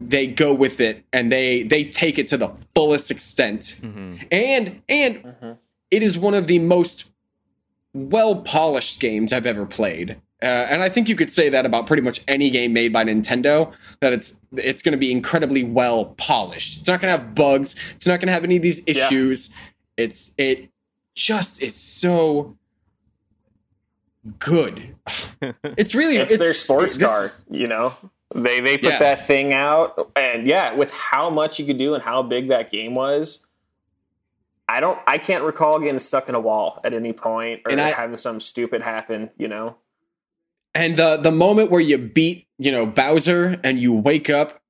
[0.01, 4.81] they go with it and they they take it to the fullest extent hmm and
[4.89, 5.59] and Mhm.
[5.91, 7.11] it is one of the most
[7.95, 10.21] well polished games I've ever played.
[10.41, 13.03] Uh, and I think you could say that about pretty much any game made by
[13.03, 13.73] Nintendo.
[14.01, 16.79] That it's it's going to be incredibly well polished.
[16.81, 17.75] It's not going to have bugs.
[17.97, 19.07] It's not going to have any of these Yeah.
[19.07, 19.51] issues.
[19.97, 20.69] It's it
[21.17, 22.57] just is so
[24.39, 24.95] good.
[25.77, 27.27] It's really it's, their sports this- car.
[27.51, 27.95] You know,
[28.35, 28.99] they they put Yeah.
[28.99, 32.71] that thing out, and yeah, with how much you could do and how big that
[32.71, 33.47] game was,
[34.69, 37.81] I don't, I can't recall getting stuck in a wall at any point or And
[37.81, 39.31] I- having something stupid happen.
[39.39, 39.77] You know,
[40.75, 44.61] And the the moment where you beat, you know, Bowser and you wake up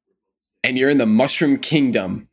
[0.63, 2.28] and you're in the Mushroom Kingdom.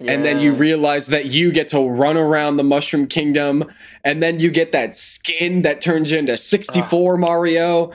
[0.00, 3.64] And then you realize that you get to run around the Mushroom Kingdom,
[4.02, 7.16] and then you get that skin that turns you into 64 ah.
[7.16, 7.92] Mario.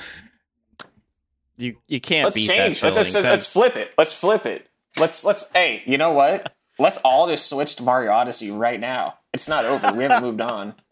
[1.58, 2.80] You you can't let's beat change.
[2.80, 3.94] that Let's, let's, let's flip it.
[3.98, 4.68] Let's flip it.
[4.98, 5.52] Let's let's.
[5.52, 6.56] Hey, you know what?
[6.80, 9.16] Let's all just switch to Mario Odyssey right now.
[9.34, 9.92] It's not over.
[9.94, 10.76] We haven't moved on.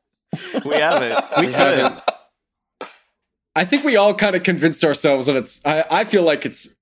[0.66, 1.18] We haven't.
[1.39, 1.55] We, could.
[1.55, 2.03] haven't.
[3.55, 5.66] I think we all kind of convinced ourselves that it's.
[5.66, 6.76] I, I feel like it's.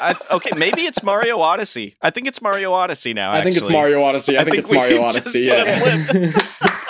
[0.00, 1.96] I, okay, maybe it's Mario Odyssey.
[2.02, 3.32] I think it's Mario Odyssey now.
[3.32, 3.68] I think it's.
[3.68, 4.36] Mario Odyssey.
[4.36, 5.42] I, I think, think it's Mario Odyssey.
[5.44, 6.32] Yeah.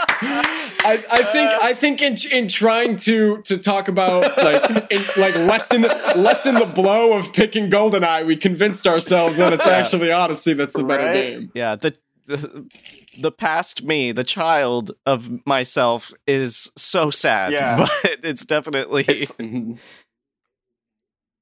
[0.88, 5.34] I, I think I think in in trying to to talk about like in, like
[5.34, 10.72] lessen lessen the blow of picking Goldeneye, we convinced ourselves that it's actually Odyssey that's
[10.74, 11.12] the better Right?
[11.12, 11.50] game.
[11.54, 11.96] Yeah, the,
[12.26, 12.66] the
[13.18, 17.52] the past me, the child of myself, is so sad.
[17.52, 17.76] Yeah.
[17.78, 17.90] but
[18.22, 19.36] it's definitely It's-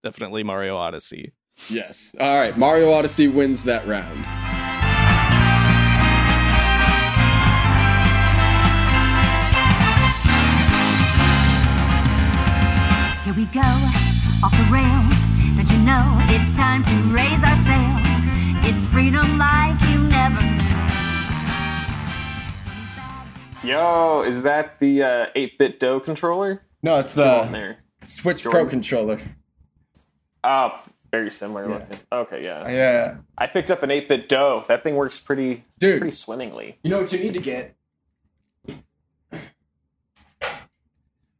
[0.02, 1.32] definitely Mario Odyssey.
[1.70, 2.12] Yes.
[2.20, 2.56] All right.
[2.56, 4.24] Mario Odyssey wins that round.
[13.24, 13.60] Here we go,
[14.44, 15.16] off the rails.
[15.56, 18.20] Don't you know it's time to raise our sails?
[18.66, 20.60] It's freedom like you never knew.
[23.72, 26.66] Yo, is that the uh, 8BitDo controller?
[26.82, 27.78] No, it's Still on the there.
[28.04, 29.22] Switch Pro controller.
[30.44, 30.78] Oh,
[31.14, 31.98] very similar looking.
[32.10, 32.62] Okay, yeah.
[32.62, 33.16] Uh, yeah.
[33.38, 34.66] I picked up an 8BitDo.
[34.66, 36.00] That thing works pretty Dude.
[36.00, 36.78] pretty swimmingly.
[36.82, 37.76] You know what you need to get?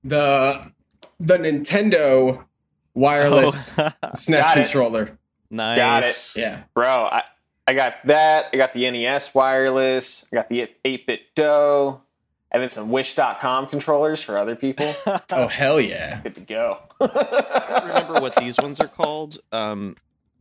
[0.04, 0.72] The
[1.18, 2.44] the Nintendo
[2.94, 4.62] wireless SNES Got it.
[4.64, 5.18] controller.
[5.50, 5.76] nice.
[5.78, 6.32] Got it.
[6.36, 6.62] Yeah.
[6.74, 7.22] Bro, I,
[7.66, 8.50] I got that.
[8.52, 10.28] I got the NES wireless.
[10.32, 12.00] I got the 8BitDo.
[12.55, 14.94] And then some Wish.com controllers for other people.
[15.32, 16.20] Oh hell yeah.
[16.22, 16.78] Good to go.
[17.00, 19.38] I don't remember what these ones are called.
[19.52, 19.96] Um,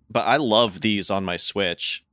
[0.10, 2.06] but I love these on my Switch.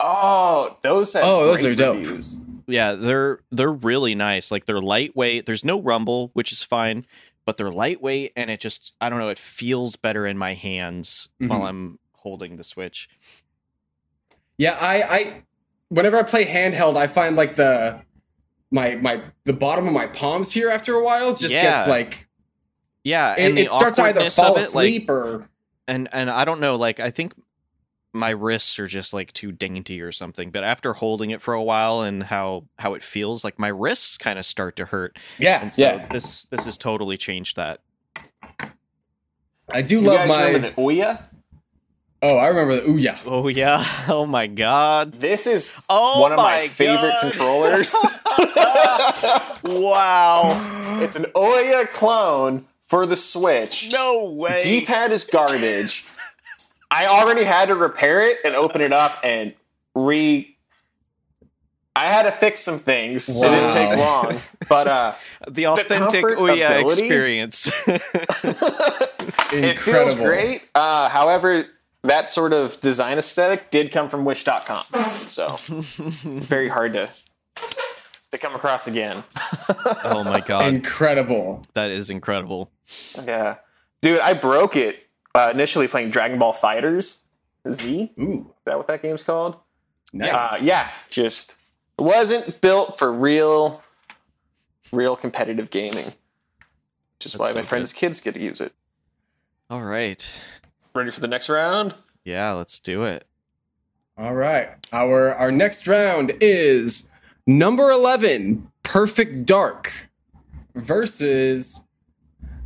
[0.00, 1.96] Oh, those have Oh, those great are dope.
[1.98, 2.36] reviews.
[2.66, 4.50] Yeah, they're they're really nice.
[4.50, 5.46] Like they're lightweight.
[5.46, 7.06] There's no rumble, which is fine,
[7.44, 11.28] but they're lightweight and it just I don't know, it feels better in my hands
[11.38, 11.68] while Mhm.
[11.68, 13.08] I'm holding the Switch.
[14.58, 15.42] Yeah, I, I
[15.90, 18.00] whenever I play handheld, I find like the
[18.70, 21.62] my my the bottom of my palms here after a while just Yeah.
[21.62, 22.28] gets like
[23.04, 25.48] Yeah, it, and the it starts to either awkwardness fall of it, like, asleep or
[25.88, 27.34] and and I don't know, like I think
[28.12, 30.50] my wrists are just like too dainty or something.
[30.50, 34.16] But after holding it for a while and how how it feels, like my wrists
[34.16, 35.18] kind of start to hurt.
[35.38, 36.06] yeah, And so yeah.
[36.10, 37.80] this this has totally changed that.
[39.70, 41.22] I do You love guys my the Ouya?
[42.22, 43.18] Oh, I remember the ooh yeah.
[43.26, 43.84] Oh yeah.
[44.08, 45.12] Oh my god.
[45.12, 47.20] This is Oh one of my, my favorite God.
[47.22, 47.94] controllers.
[49.64, 50.98] Wow.
[51.02, 53.90] it's an Ouya clone for the Switch.
[53.92, 54.60] No way.
[54.62, 56.06] D-pad is garbage.
[56.90, 59.54] I already had to repair it and open it up and
[59.94, 60.56] re.
[61.96, 64.40] I had to fix some things, so it didn't take long.
[64.68, 65.14] But uh,
[65.48, 67.02] the authentic comfort Ouya ability?
[67.06, 67.66] experience.
[69.52, 70.62] it feels great.
[70.74, 71.64] Uh, however,
[72.06, 74.84] that sort of design aesthetic did come from Wish.com,
[75.26, 77.08] so very hard to
[78.32, 79.24] to come across again.
[80.04, 80.66] oh my god.
[80.72, 81.62] Incredible.
[81.74, 82.70] that is incredible.
[83.24, 83.56] Yeah,
[84.02, 87.22] dude, I broke it uh, initially playing Dragon Ball Fighters
[87.70, 88.12] Z.
[88.18, 88.46] Ooh.
[88.58, 89.56] Is that what that game's called?
[90.12, 90.32] nice.
[90.32, 91.54] Uh, yeah, just
[91.98, 93.82] wasn't built for real,
[94.92, 96.06] real competitive gaming.
[96.06, 98.72] Which is That's why so my friends' kids get to use it.
[99.68, 100.30] All right.
[100.96, 101.94] Ready for the next round?
[102.24, 103.26] Yeah, let's do it.
[104.16, 104.70] All right.
[104.94, 107.10] Our our next round is
[107.46, 109.92] number 11, Perfect Dark
[110.74, 111.84] versus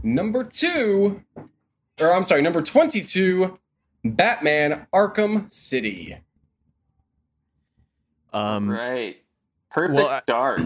[0.04, 1.20] number 2
[2.00, 3.58] or I'm sorry, number 22,
[4.04, 6.16] Batman Arkham City.
[8.32, 9.20] Um right.
[9.72, 10.60] Perfect well, Dark.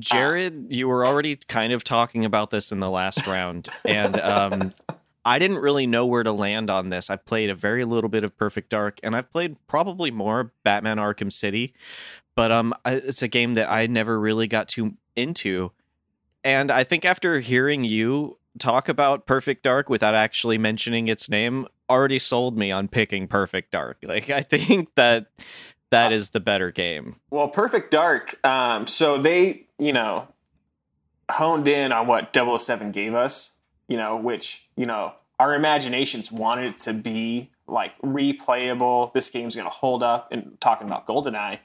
[0.00, 4.72] Jared, you were already kind of talking about this in the last round, and um,
[5.24, 7.10] I didn't really know where to land on this.
[7.10, 10.96] I've played a very little bit of Perfect Dark, and I've played probably more Batman
[10.98, 11.74] Arkham City,
[12.34, 15.72] but um, it's a game that I never really got too into.
[16.44, 21.66] And I think after hearing you talk about Perfect Dark without actually mentioning its name,
[21.90, 23.98] already sold me on picking Perfect Dark.
[24.02, 25.26] Like I think that
[25.90, 27.16] that is the better game.
[27.30, 28.44] Well, Perfect Dark.
[28.46, 30.28] Um, so they, you know,
[31.30, 33.56] honed in on what 007 gave us,
[33.88, 39.12] you know, which, you know, our imaginations wanted it to be like replayable.
[39.12, 40.30] This game's going to hold up.
[40.32, 41.58] And talking about GoldenEye,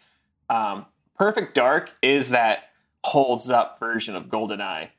[0.49, 0.85] um,
[1.17, 2.69] Perfect Dark is that
[3.03, 4.89] holds up version of GoldenEye.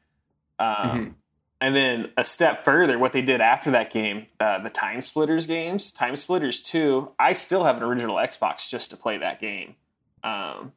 [0.58, 1.14] Um, Mhm.
[1.60, 5.92] And then a step further, what they did after that game, uh, the TimeSplitters games,
[5.94, 9.76] TimeSplitters 2, I still have an original Xbox just to play that game.
[10.22, 10.72] Um,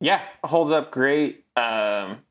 [0.00, 1.44] yeah, holds up great.
[1.54, 2.22] Um,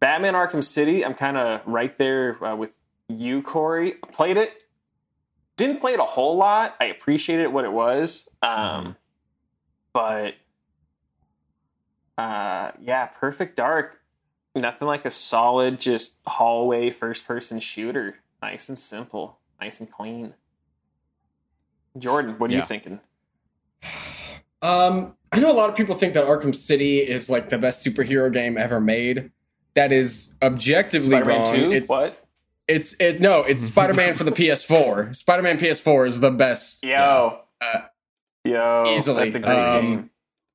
[0.00, 3.92] Batman Arkham City, I'm kind of right there uh, with you, Corey.
[4.12, 4.62] Played it,
[5.56, 6.76] didn't play it a whole lot.
[6.80, 8.28] I appreciated what it was.
[8.42, 8.96] Um,
[9.92, 10.34] But
[12.16, 14.00] uh, yeah, Perfect Dark,
[14.54, 18.18] nothing like a solid, just hallway first person shooter.
[18.40, 20.34] Nice and simple, nice and clean.
[21.96, 23.00] Jordan, what are you thinking?
[24.60, 27.86] Um, I know a lot of people think that Arkham City is like the best
[27.86, 29.30] superhero game ever made.
[29.78, 31.54] That is objectively Spider-Man wrong.
[31.54, 31.72] 2?
[31.72, 32.24] It's what?
[32.66, 35.14] it's it no, it's Spider-Man for the PS4.
[35.16, 36.84] Spider-Man PS4 is the best.
[36.84, 37.40] Yo.
[37.60, 37.80] Uh,
[38.44, 38.84] Yo.
[38.88, 39.24] easily.
[39.30, 40.10] That's a great Um,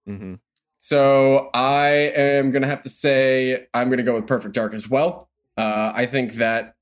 [0.07, 0.17] game.
[0.17, 0.33] hmm
[0.77, 5.29] So I am gonna have to say I'm gonna go with Perfect Dark as well.
[5.57, 6.75] Uh, I think that,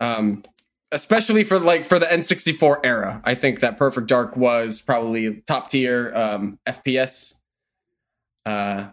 [0.00, 0.42] um,
[0.90, 5.70] especially for like for the N64 era, I think that Perfect Dark was probably top
[5.70, 7.36] tier um, FPS.
[8.44, 8.88] Uh,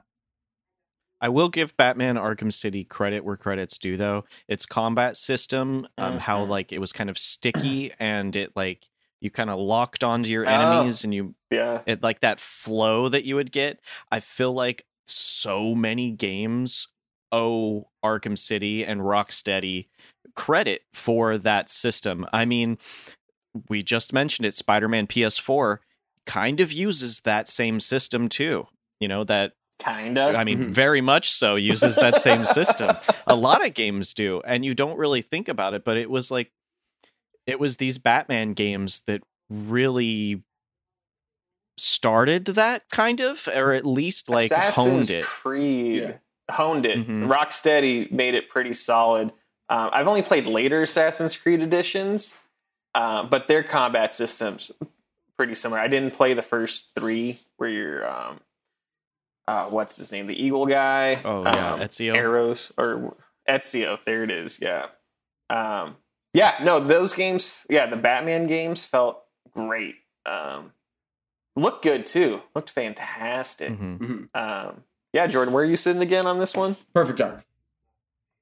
[1.22, 4.26] I will give Batman Arkham City credit where credit's due, though.
[4.47, 6.47] Its combat system, um, how Mhm.
[6.49, 8.89] like it was kind of sticky and it like
[9.22, 10.51] you kind of locked onto your Oh.
[10.51, 11.82] enemies and you Yeah.
[11.86, 13.80] it like that flow that you would get.
[14.11, 16.88] I feel like so many games
[17.32, 19.88] owe Arkham City and Rocksteady
[20.36, 22.26] credit for that system.
[22.32, 22.78] I mean,
[23.67, 24.53] we just mentioned it.
[24.53, 25.82] Spider-Man PS4
[26.26, 28.67] kind of uses that same system too.
[28.99, 30.34] You know that Kinda.
[30.38, 30.72] I mean, Mhm.
[30.72, 32.96] very much so uses that same system.
[33.28, 36.30] A lot of games do, and you don't really think about it, but it was
[36.32, 36.52] like
[37.48, 40.44] it was these Batman games that really
[41.78, 45.24] started that kind of, or at least like Assassin's honed it.
[45.26, 46.18] Creed Yeah.
[46.56, 47.08] honed it.
[47.08, 47.28] Mhm.
[47.28, 49.32] Rocksteady made it pretty solid.
[49.70, 52.36] Um, I've only played later Assassin's Creed editions,
[52.96, 54.72] uh, but their combat systems
[55.38, 55.80] pretty similar.
[55.80, 58.42] I didn't play the first three where you're um,
[59.50, 61.20] uh, what's his name, the Eagle guy.
[61.26, 62.16] Oh yeah, um, Ezio.
[62.16, 63.16] Arrows or
[63.47, 64.00] Ezio.
[64.06, 64.60] There it is.
[64.62, 64.88] Yeah.
[65.50, 65.97] Um,
[66.34, 66.56] yeah.
[66.62, 67.66] No, those games.
[67.70, 69.95] Yeah, the Batman games felt great.
[70.26, 70.74] Um,
[71.56, 72.41] looked good too.
[72.56, 73.70] Looked fantastic.
[73.72, 73.97] Mhm.
[74.00, 74.36] mhm.
[74.36, 74.84] Um,
[75.14, 76.76] yeah, Jordan, where are you sitting again on this one?
[76.93, 77.43] Perfect Dark.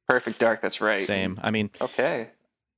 [0.08, 0.62] Perfect Dark.
[0.62, 1.00] That's right.
[1.00, 1.40] Same.
[1.42, 2.30] I mean, Okay.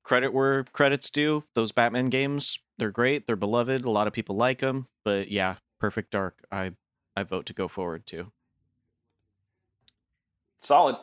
[0.03, 1.43] credit where credit's due.
[1.55, 3.25] Those Batman games, they're great.
[3.25, 3.85] They're beloved.
[3.85, 4.85] A lot of people like them.
[5.03, 6.35] But yeah, Perfect Dark.
[6.51, 6.73] I
[7.19, 8.31] I vote to go forward too.
[10.61, 10.95] Solid.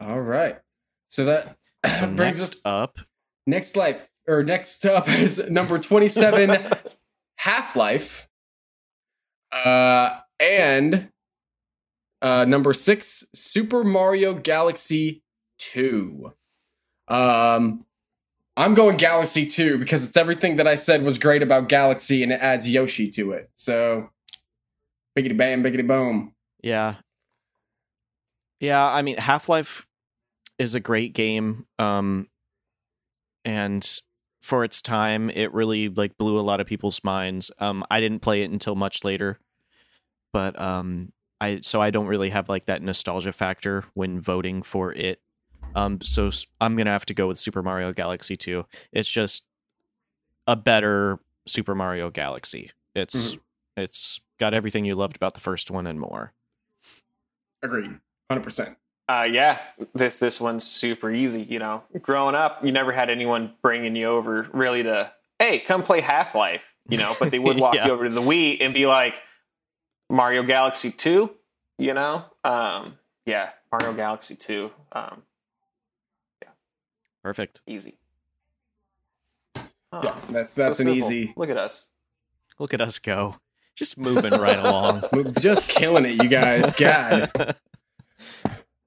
[0.00, 0.58] All right.
[1.06, 1.56] So that
[2.00, 2.98] So brings next us up,
[3.46, 6.66] next life or next up is number 27
[7.38, 8.28] Half-Life.
[9.52, 11.10] Uh and
[12.20, 15.22] uh number 6 Super Mario Galaxy
[15.58, 16.32] 2.
[17.06, 17.86] Um
[18.56, 22.32] I'm going Galaxy 2 because it's everything that I said was great about Galaxy and
[22.32, 23.50] it adds Yoshi to it.
[23.54, 24.10] So
[25.16, 26.34] biggity bam biggity boom.
[26.62, 26.96] Yeah.
[28.60, 29.86] Yeah, I mean Half-Life
[30.58, 32.28] is a great game um
[33.44, 34.00] and
[34.40, 37.50] for its time it really like blew a lot of people's minds.
[37.58, 39.38] Um I didn't play it until much later.
[40.32, 44.92] But um I so I don't really have like that nostalgia factor when voting for
[44.92, 45.20] it.
[45.74, 46.30] Um so
[46.60, 48.64] I'm going to have to go with Super Mario Galaxy 2.
[48.92, 49.44] It's just
[50.46, 52.70] a better Super Mario Galaxy.
[52.94, 53.36] It's
[53.76, 56.32] it's got everything you loved about the first one and more.
[57.62, 57.98] Agreed.
[58.30, 58.76] 100%.
[59.06, 59.58] Uh, yeah,
[59.94, 61.42] this this one's super easy.
[61.42, 65.82] You know, growing up, you never had anyone bringing you over really to, hey, come
[65.82, 66.74] play Half Life.
[66.88, 67.86] You know, but they would walk Yeah.
[67.86, 69.20] you over to the Wii and be like,
[70.08, 71.30] Mario Galaxy Two.
[71.76, 75.22] You know, um, yeah, Mario Galaxy Two, um,
[76.40, 76.48] yeah,
[77.22, 77.60] Perfect.
[77.66, 77.98] easy.
[79.56, 80.00] Huh.
[80.04, 80.94] Yeah, that's So that's an simple.
[80.96, 81.88] easy Look at us.
[82.58, 83.36] Look at us go.
[83.76, 85.02] Just moving right along.
[85.40, 86.72] just killing it, you guys.
[86.76, 87.30] God.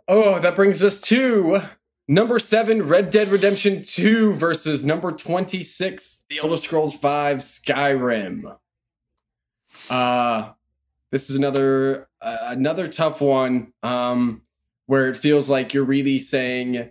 [0.09, 1.59] Oh, that brings us to
[2.07, 8.57] number seven, Red Dead Redemption 2 versus number 26, The Elder Scrolls 5 Skyrim.
[9.89, 10.51] Uh
[11.11, 14.41] this is another uh, another tough one um
[14.85, 16.89] where it feels like you're really saying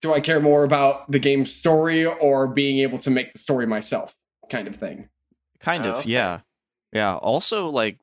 [0.00, 3.66] do I care more about the game's story or being able to make the story
[3.66, 4.14] myself
[4.50, 5.08] kind of thing.
[5.60, 6.10] kind Oh, of, okay.
[6.10, 6.40] yeah.
[6.92, 7.16] Yeah.
[7.16, 7.98] Also, like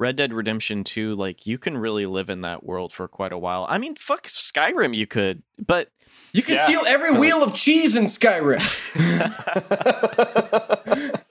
[0.00, 3.38] Red Dead Redemption 2, like you can really live in that world for quite a
[3.38, 3.66] while.
[3.68, 5.90] I mean, fuck Skyrim, you could, but
[6.32, 6.64] You can Yeah.
[6.66, 8.58] steal every wheel of cheese in Skyrim.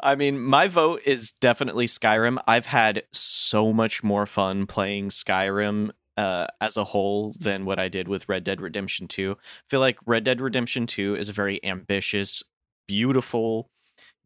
[0.00, 2.38] I mean, my vote is definitely Skyrim.
[2.46, 7.88] I've had so much more fun playing Skyrim uh, as a whole than what I
[7.88, 9.36] did with Red Dead Redemption 2.
[9.40, 12.42] I feel like Red Dead Redemption 2 is a very ambitious,
[12.86, 13.70] beautiful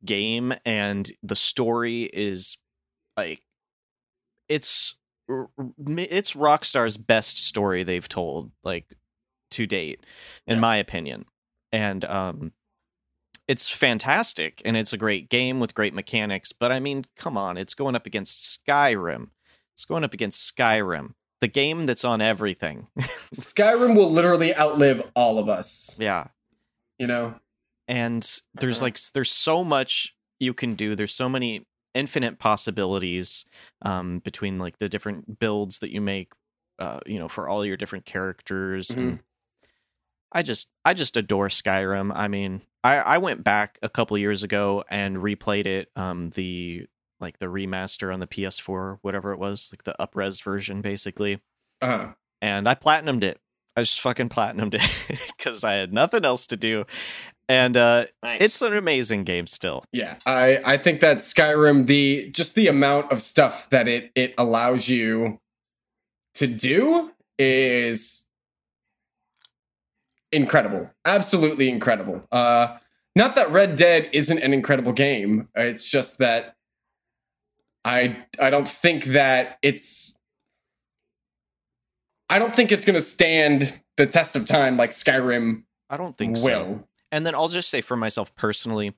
[0.05, 2.57] game, and the story is
[3.17, 3.43] like
[4.49, 4.95] it's
[5.29, 8.87] it's Rockstar's best story they've told like
[9.51, 10.05] to date,
[10.47, 10.61] in Yeah.
[10.61, 11.27] my opinion.
[11.73, 12.53] And um,
[13.47, 16.53] it's fantastic and it's a great game with great mechanics.
[16.53, 19.29] But I mean, come on, it's going up against Skyrim.
[19.75, 22.89] It's going up against Skyrim, the game that's on everything.
[23.35, 25.95] Skyrim will literally outlive all of us.
[25.99, 26.29] yeah.
[26.99, 27.35] You know?
[27.89, 28.85] And there's Uh-huh.
[28.87, 33.45] like there's so much you can do there's so many infinite possibilities
[33.83, 36.33] um, between like the different builds that you make
[36.79, 39.21] uh, you know for all your different characters and
[40.33, 44.43] i just i just adore skyrim i mean i i went back a couple years
[44.43, 46.87] ago and replayed it um the
[47.19, 51.41] like the remaster on the ps4 whatever it was like the upres version basically
[51.81, 52.13] Uh-huh.
[52.43, 53.41] and I platinumed it.
[53.77, 56.85] I just fucking platinumed it because I had nothing else to do,
[57.49, 58.41] and uh, Nice.
[58.41, 59.85] it's an amazing game still.
[59.93, 64.35] Yeah, I I think that Skyrim the just the amount of stuff that it it
[64.39, 65.41] allows you
[66.35, 68.27] to do is
[70.33, 70.91] incredible.
[71.05, 72.23] Absolutely incredible.
[72.31, 72.77] Uh
[73.17, 75.49] not that Red Dead isn't an incredible game.
[75.55, 76.55] It's just that
[77.85, 80.15] I I don't think that it's
[82.31, 86.17] I don't think it's going to stand the test of time like Skyrim I don't
[86.17, 86.85] think so.
[87.11, 88.95] And then I'll just say for myself personally,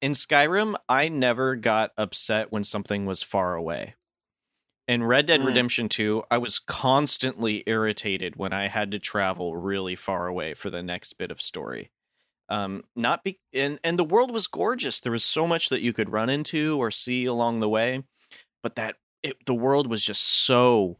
[0.00, 3.94] in Skyrim, I never got upset when something was far away.
[4.86, 5.46] In Red Dead Mm.
[5.46, 10.70] Redemption 2, I was constantly irritated when I had to travel really far away for
[10.70, 11.90] the next bit of story.
[12.48, 15.00] Um, not be and and the world was gorgeous.
[15.00, 18.04] There was so much that you could run into or see along the way,
[18.62, 20.96] but that it, the world was just so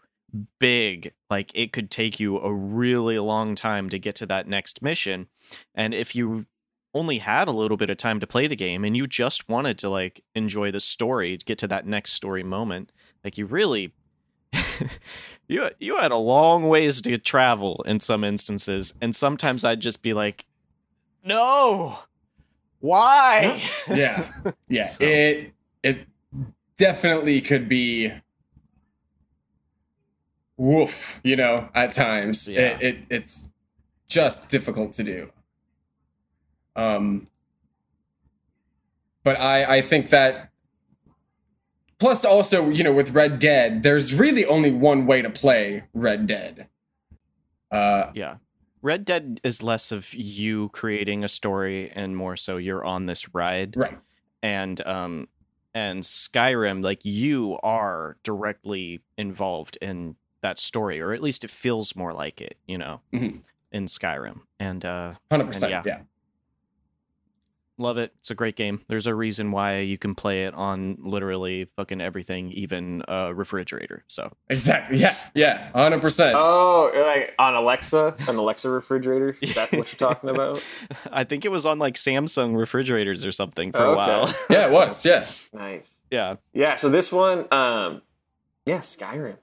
[0.58, 4.82] big, like it could take you a really long time to get to that next
[4.82, 5.28] mission.
[5.74, 6.46] And if you
[6.94, 9.78] only had a little bit of time to play the game and you just wanted
[9.78, 12.92] to like enjoy the story, to get to that next story moment,
[13.24, 13.92] like you really
[15.48, 20.02] you you had a long ways to travel in some instances and sometimes I'd just
[20.02, 20.46] be like
[21.24, 21.98] no.
[22.80, 23.62] Why?
[23.88, 24.30] yeah
[24.68, 25.52] yeah So- it
[25.82, 26.06] it
[26.76, 28.12] definitely could be
[30.58, 32.60] woof you know at times Yeah.
[32.78, 33.50] it, it it's
[34.08, 35.30] just difficult to do
[36.76, 37.28] um
[39.24, 40.50] but i i think that
[41.98, 46.26] plus also you know with red dead there's really only one way to play red
[46.26, 46.68] dead
[47.70, 48.36] uh Yeah.
[48.80, 53.34] Red Dead is less of you creating a story and more so you're on this
[53.34, 53.76] ride.
[53.76, 53.98] right
[54.42, 55.28] And um
[55.74, 61.96] and Skyrim, like you are directly involved in that story, or at least it feels
[61.96, 63.42] more like it, you know, Mhm.
[63.72, 64.40] in Skyrim.
[64.60, 65.82] And uh 100% yeah.
[65.84, 66.00] yeah
[67.80, 68.12] love it.
[68.18, 68.80] It's a great game.
[68.88, 74.02] There's a reason why you can play it on literally fucking everything, even a refrigerator.
[74.08, 79.36] So exactly yeah yeah 100% Oh, like on Alexa, an Alexa refrigerator.
[79.40, 80.64] Is that what you're talking about?
[81.12, 84.34] I think it was on like Samsung refrigerators or something for Oh, a while.
[84.50, 86.00] yeah it was yeah Nice.
[86.10, 86.36] yeah.
[86.52, 86.74] Yeah.
[86.74, 88.02] So this one, um,
[88.66, 89.36] yeah, Skyrim.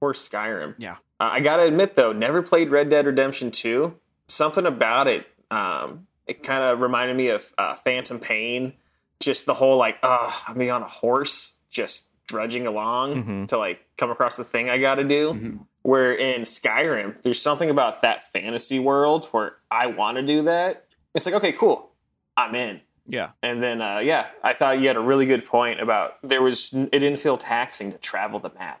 [0.00, 0.74] Course, Skyrim.
[0.78, 0.92] Yeah.
[1.20, 3.98] Uh, I gotta admit though, never played Red Dead Redemption Two.
[4.28, 8.72] Something about it, um, it kind of reminded me of uh, Phantom Pain.
[9.20, 13.48] Just the whole like, uh, I'm being on a horse, just drudging along Mhm.
[13.48, 15.34] to like come across the thing I got to do.
[15.34, 15.66] Mhm.
[15.82, 20.86] Where in Skyrim, there's something about that fantasy world where I want to do that.
[21.14, 21.90] It's like, okay, cool,
[22.36, 22.80] I'm in.
[23.06, 23.30] Yeah.
[23.42, 26.72] And then, uh, yeah, I thought you had a really good point about there was
[26.72, 28.80] it didn't feel taxing to travel the map.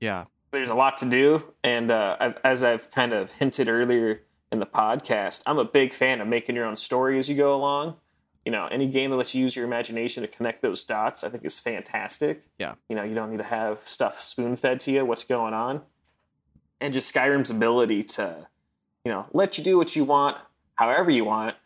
[0.00, 0.24] Yeah.
[0.52, 4.22] There's a lot to do, and uh, I've, as I've kind of hinted earlier
[4.52, 7.54] in the podcast, I'm a big fan of making your own story as you go
[7.54, 7.96] along.
[8.44, 11.28] You know, any game that lets you use your imagination to connect those dots, I
[11.28, 12.42] think is fantastic.
[12.58, 12.74] Yeah.
[12.88, 15.82] You know, you don't need to have stuff spoon fed to you, what's going on.
[16.80, 18.46] And just Skyrim's ability to,
[19.04, 20.36] you know, let you do what you want,
[20.74, 21.56] however you want.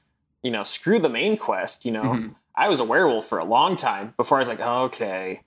[0.42, 2.04] You know, screw the main quest, you know.
[2.04, 2.34] Mhm.
[2.54, 5.42] I was a werewolf for a long time before I was like, okay,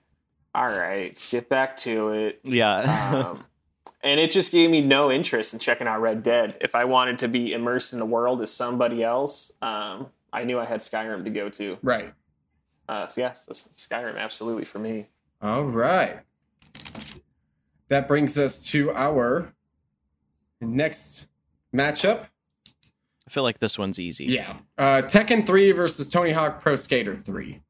[0.54, 2.40] all right, let's get back to it.
[2.44, 3.12] Yeah.
[3.14, 3.44] Um,
[4.02, 6.58] and it just gave me no interest in checking out Red Dead.
[6.60, 10.58] If I wanted to be immersed in the world as somebody else, um, I knew
[10.58, 11.78] I had Skyrim to go to.
[11.82, 12.12] right
[12.88, 15.06] Uh, so yes, yeah, Skyrim absolutely for me.
[15.40, 16.20] All right.
[17.88, 19.52] That brings us to our
[20.60, 21.26] next
[21.74, 22.26] matchup.
[23.26, 24.26] I feel like this one's easy.
[24.26, 24.58] Yeah.
[24.76, 27.60] Uh, Tekken 3 versus Tony Hawk Pro Skater 3.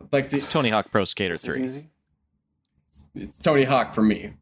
[0.00, 1.64] I'd Like to, It's Tony Hawk Pro Skater This is 3.
[1.64, 1.86] easy.
[3.14, 4.34] It's Tony Hawk for me.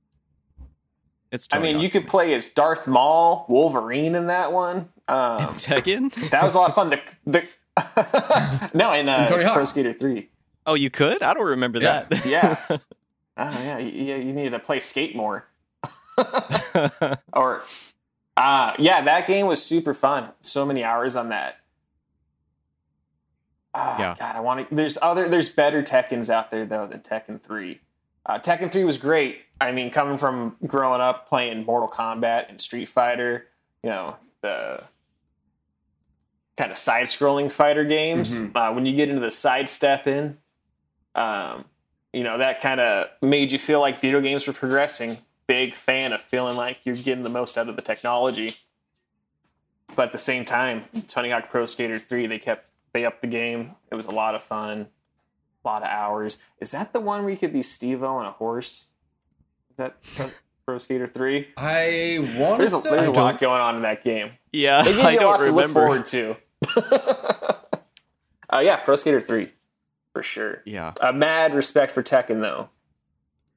[1.31, 1.47] It's.
[1.53, 4.89] I Tony mean, you could play as Darth Maul, Wolverine in that one.
[5.09, 6.13] Um, Tekken.
[6.31, 6.91] that was a lot of fun.
[6.91, 9.55] The, the no, in uh, Tony Hawk.
[9.55, 10.31] Pro Skater Three.
[10.67, 11.23] Oh, you could.
[11.23, 12.05] I don't remember Yeah.
[12.09, 12.27] that.
[12.27, 12.57] Yeah.
[12.71, 12.79] oh
[13.37, 15.47] yeah, you, you you needed to play skate more.
[17.33, 17.63] or
[18.37, 20.33] uh yeah, that game was super fun.
[20.41, 21.59] So many hours on that.
[23.81, 24.17] Oh, Yeah.
[24.19, 24.75] God, I want to.
[24.75, 25.29] There's other.
[25.29, 27.81] There's better Tekkens out there though than Tekken Three.
[28.27, 29.43] Uh, Tekken Three was great.
[29.61, 33.47] I mean, coming from growing up playing Mortal Kombat and Street Fighter,
[33.83, 34.85] you know the
[36.57, 38.39] kind of side-scrolling fighter games.
[38.41, 38.51] Mhm.
[38.55, 40.37] Uh, when you get into the sidestepping,
[41.15, 41.65] um,
[42.13, 45.19] you know that kind of made you feel like video games were progressing.
[45.47, 48.57] Big fan of feeling like you're getting the most out of the technology.
[49.97, 52.67] But at the same time, Tony Hawk Pro Skater 3, they kept
[52.99, 53.77] they upped the game.
[53.93, 54.89] It was a lot of fun.
[55.65, 56.43] A lot of hours.
[56.61, 58.89] Is that the one where you could be Steve-O on a horse?
[59.71, 59.97] Is that
[60.67, 61.49] Pro Skater 3?
[61.57, 64.33] I want There's to a, there's a I lot going on in that game.
[64.53, 65.81] yeah, They give I you a lot don't to look remember.
[65.81, 66.37] forward to.
[68.53, 69.49] uh, yeah, Pro Skater 3,
[70.13, 70.63] for sure.
[70.67, 70.93] Yeah.
[71.01, 72.71] Uh, mad respect for Tekken, though.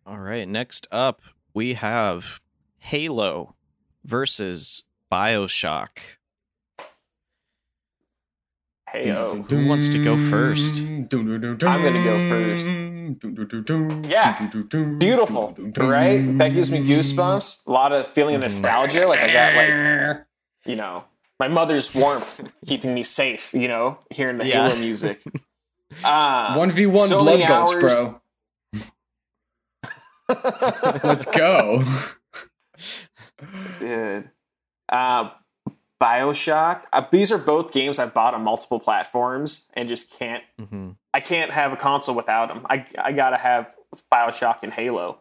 [0.06, 0.48] All right.
[0.48, 1.22] Next up,
[1.54, 2.42] we have
[2.78, 3.56] Halo
[4.04, 5.98] versus Bioshock.
[8.92, 9.42] Hey, oh.
[9.44, 10.82] Who wants to go first?
[10.82, 12.66] I'm gonna go first.
[14.10, 14.48] Yeah.
[14.98, 16.18] Beautiful, right?
[16.38, 17.68] That gives me goosebumps.
[17.68, 19.08] A lot of feeling of nostalgia.
[19.08, 20.26] Like I got like
[20.66, 21.06] you know
[21.40, 23.54] my mother's warmth keeping me safe.
[23.54, 24.68] You know, hearing the Yeah.
[24.68, 25.24] Halo music.
[26.04, 28.22] Uh, One v one blood gulch, bro.
[31.04, 31.84] Let's go.
[33.80, 34.30] Dude.
[34.90, 35.30] Uh,
[36.02, 36.84] Bioshock.
[36.92, 40.44] Uh, these are both games I've bought on multiple platforms and just can't.
[40.58, 42.66] hmm I can't have a console without them.
[42.70, 43.76] I I gotta have
[44.12, 45.20] Bioshock and Halo.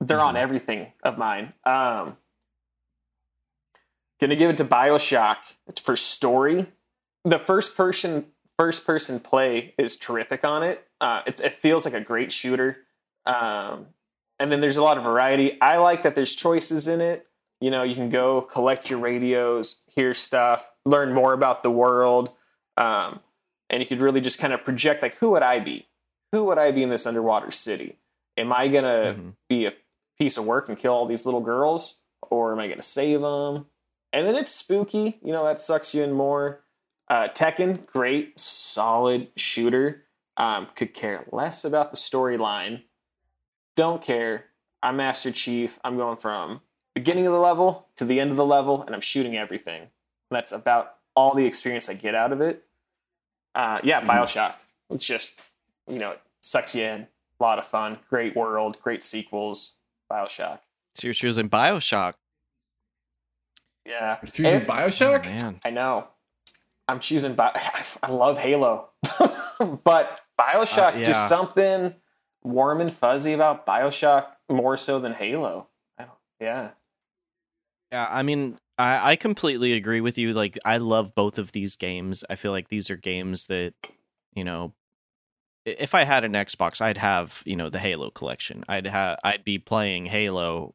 [0.00, 1.52] They're on everything of mine.
[1.64, 2.16] Um,
[4.20, 5.36] gonna give it to Bioshock.
[5.66, 6.66] It's for story.
[7.24, 10.86] The first person first person play is terrific on it.
[11.00, 12.78] Uh, it, it feels like a great shooter.
[13.26, 13.86] Um,
[14.38, 15.60] and then there's a lot of variety.
[15.60, 17.28] I like that there's choices in it.
[17.62, 22.32] You know, you can go collect your radios, hear stuff, learn more about the world.
[22.76, 23.20] Um,
[23.70, 25.86] and you could really just kind of project like who would I be?
[26.32, 27.98] Who would I be in this underwater city?
[28.36, 29.36] Am I gonna Mhm.
[29.48, 29.74] be a
[30.18, 33.66] piece of work and kill all these little girls, or am I gonna save them?
[34.12, 36.64] And then it's spooky, you know that sucks you in more.
[37.08, 40.08] Uh, Tekken, great, solid shooter.
[40.36, 42.82] Um, could care less about the storyline.
[43.76, 44.46] Don't care.
[44.82, 45.78] I'm Master Chief.
[45.84, 46.62] I'm going from
[46.94, 49.88] beginning of the level to the end of the level, and I'm shooting everything.
[50.30, 52.64] That's about all the experience I get out of it.
[53.54, 54.06] Uh, yeah, Mhm.
[54.08, 54.54] Bioshock.
[54.90, 55.40] It's just,
[55.86, 57.08] you know, it sucks you in.
[57.38, 57.98] A lot of fun.
[58.08, 58.80] Great world.
[58.80, 59.74] Great sequels.
[60.10, 60.60] Bioshock.
[60.94, 62.14] So you're choosing Bioshock.
[63.84, 64.16] Yeah.
[64.32, 65.24] Choosing And- Bioshock?
[65.24, 65.60] Man.
[65.64, 66.08] I know.
[66.88, 67.34] I'm choosing.
[67.34, 67.52] Bi-
[68.02, 68.90] I love Halo,
[69.84, 71.04] but Bioshock Uh, yeah.
[71.04, 71.94] just something
[72.42, 75.68] warm and fuzzy about Bioshock more so than Halo.
[75.98, 76.70] I don't, yeah.
[77.92, 80.32] Yeah, I mean, I, I completely agree with you.
[80.32, 82.24] Like, I love both of these games.
[82.30, 83.74] I feel like these are games that,
[84.34, 84.74] you know,
[85.66, 88.64] if I had an Xbox, I'd have you know the Halo collection.
[88.68, 90.74] I'd have I'd be playing Halo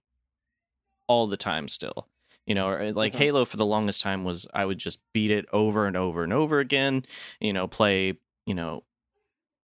[1.07, 2.07] all the time still.
[2.45, 3.17] You know, like Mhm.
[3.17, 6.31] Halo for the longest time was I would just beat it over and over and
[6.33, 7.05] over again.
[7.39, 8.83] You know, play you know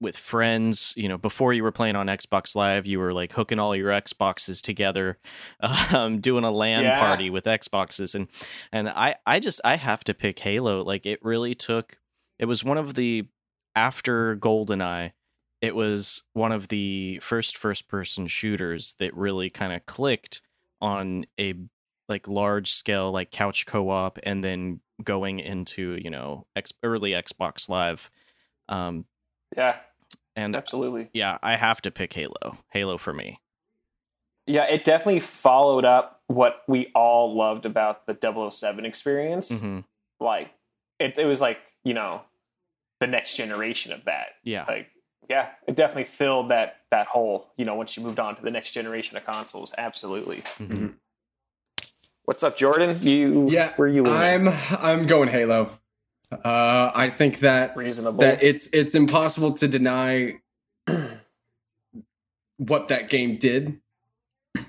[0.02, 0.94] with friends.
[0.98, 3.91] You know, before you were playing on Xbox Live, you were like hooking all your
[3.91, 5.19] Xboxes together,
[5.94, 6.99] um, doing a LAN Yeah.
[6.99, 8.28] party with Xboxes, and
[8.72, 10.84] and I I just I have to pick Halo.
[10.84, 11.98] Like it really took.
[12.40, 13.28] It was one of the
[13.76, 15.11] after GoldenEye.
[15.61, 20.41] It was one of the first first person shooters that really kind of clicked
[20.82, 21.53] on a
[22.10, 27.69] like large scale like couch co-op and then going into you know ex- early Xbox
[27.69, 28.10] Live.
[28.69, 29.06] Um,
[29.56, 29.78] Yeah.
[30.41, 31.09] And Absolutely.
[31.13, 32.57] yeah, I have to pick Halo.
[32.72, 33.39] Halo for me.
[34.47, 39.61] Yeah, it definitely followed up what we all loved about the 007 experience.
[39.61, 39.80] hmm
[40.19, 40.51] Like,
[40.99, 42.22] it, it was like, you know,
[42.99, 44.27] the next generation of that.
[44.43, 44.65] Yeah.
[44.68, 44.89] Like,
[45.30, 48.51] yeah, it definitely filled that that hole, you know, once you moved on to the
[48.51, 49.73] next generation of consoles.
[49.77, 50.38] Absolutely.
[50.59, 50.95] Mhm.
[52.26, 52.97] What's up, Jordan?
[53.01, 54.47] You Yeah, where you leaning?
[54.47, 54.47] I'm
[54.80, 55.80] I'm going Halo.
[56.32, 58.22] Uh, I think that reasonable.
[58.22, 60.40] that it's it's impossible to deny
[62.58, 63.80] what that game did.
[64.56, 64.62] Uh,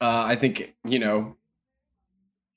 [0.00, 1.36] I think you know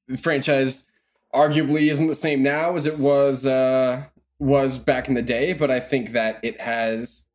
[0.08, 0.88] the franchise
[1.34, 4.06] arguably isn't the same now as it was uh,
[4.40, 7.28] was back in the day, but I think that it has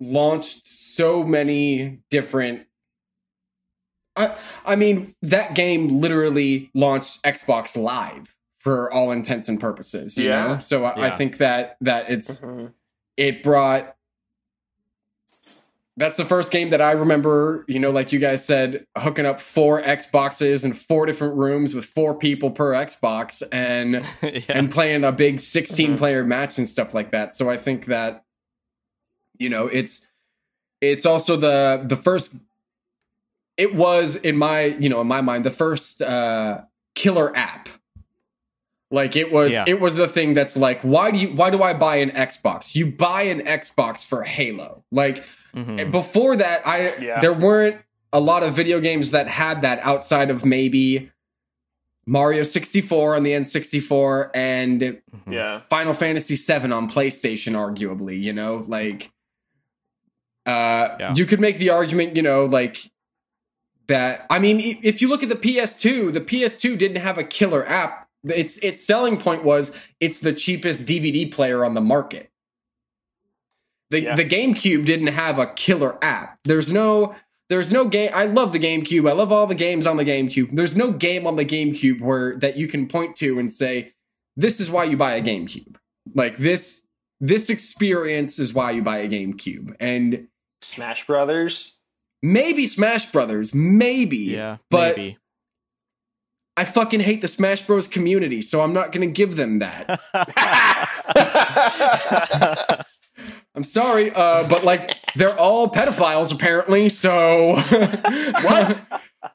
[0.00, 2.67] launched so many different
[4.18, 4.34] I,
[4.66, 10.16] I mean, that game literally launched Xbox Live for all intents and purposes.
[10.18, 10.46] You Yeah.
[10.54, 12.72] know, so I, I think that that it's Mhm.
[13.16, 13.94] it brought.
[15.96, 17.64] That's the first game that I remember.
[17.66, 21.86] You know, like you guys said, hooking up four Xboxes in four different rooms with
[21.86, 24.40] four people per Xbox, and yeah.
[24.48, 27.32] and playing a big 16 player match and stuff like that.
[27.32, 28.24] So I think that
[29.38, 30.06] you know, it's
[30.80, 32.36] it's also the the first
[33.58, 36.62] it was in my, you know, in my mind the first uh
[36.94, 37.68] killer app.
[38.90, 39.64] Like it was Yeah.
[39.66, 42.74] it was the thing that's like why do you why do I buy an Xbox?
[42.74, 44.84] You buy an Xbox for Halo.
[44.90, 45.24] Like
[45.54, 45.90] Mhm.
[45.90, 47.20] before that I Yeah.
[47.20, 47.76] there weren't
[48.12, 51.10] a lot of video games that had that outside of maybe
[52.06, 55.00] Mario 64 on the N64 and Mhm.
[55.30, 55.60] Yeah.
[55.68, 59.10] Final Fantasy 7 on PlayStation, arguably, you know, like
[60.46, 61.14] uh Yeah.
[61.14, 62.90] you could make the argument, you know, like
[63.88, 67.66] that I mean, if you look at the PS2, the PS2 didn't have a killer
[67.66, 68.08] app.
[68.24, 72.30] Its its selling point was it's the cheapest DVD player on the market.
[73.90, 74.14] The Yeah.
[74.16, 76.38] the GameCube didn't have a killer app.
[76.44, 77.14] There's no
[77.48, 79.08] there's no game I love the GameCube.
[79.08, 80.50] I love all the games on the GameCube.
[80.54, 83.92] There's no game on the GameCube where that you can point to and say
[84.36, 85.76] this is why you buy a GameCube.
[86.14, 86.82] Like this
[87.20, 89.74] this experience is why you buy a GameCube.
[89.80, 90.28] And
[90.60, 91.77] Smash Brothers.
[92.22, 94.16] Maybe Smash Brothers, maybe.
[94.16, 95.18] yeah, but maybe.
[96.56, 100.00] I fucking hate the Smash Bros community, so I'm not going to give them that.
[103.54, 106.88] I'm sorry, uh, but like they're all pedophiles apparently.
[106.88, 108.86] So What?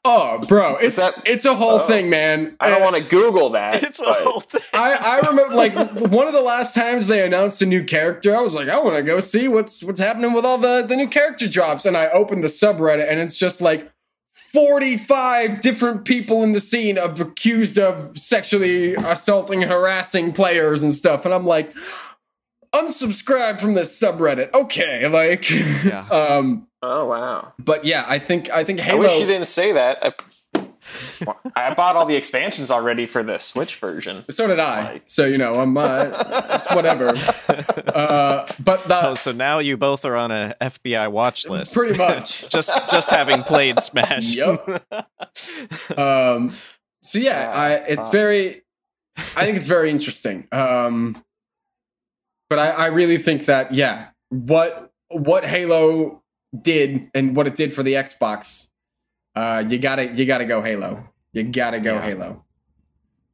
[0.04, 1.86] Oh, bro, it's that- it's a whole Oh.
[1.86, 2.56] thing, man.
[2.58, 3.82] I don't want to Google that.
[3.82, 4.62] it's a whole thing.
[4.72, 5.74] I, I remember like
[6.10, 8.96] one of the last times they announced a new character, I was like, I want
[8.96, 12.08] to go see what's what's happening with all the the new character drops, and I
[12.08, 13.90] opened the subreddit, and it's just like.
[14.52, 21.24] 45 different people in the scene of accused of sexually assaulting harassing players and stuff
[21.24, 21.74] and i'm like
[22.74, 26.06] unsubscribe from this subreddit okay like Yeah.
[26.10, 27.54] um Oh wow!
[27.58, 29.98] but yeah i think i think halo I wish you didn't say that.
[30.04, 30.12] I,
[31.56, 34.22] I bought all the expansions already for the Switch version.
[34.30, 37.08] so did i Like- so you know i'm uh whatever
[37.94, 41.74] uh but the Oh, so now you both are on a FBI watch list.
[41.74, 44.34] pretty much just just having played Smash.
[44.34, 44.84] Yep.
[45.98, 46.52] um
[47.02, 48.12] so yeah i it's fuck.
[48.12, 48.62] very
[49.36, 51.22] i think it's very interesting um
[52.54, 56.22] but i i really think that yeah what what halo
[56.62, 58.68] did and what it did for the xbox
[59.34, 61.02] uh you gotta you gotta go halo
[61.32, 62.00] you gotta go Yeah.
[62.02, 62.44] halo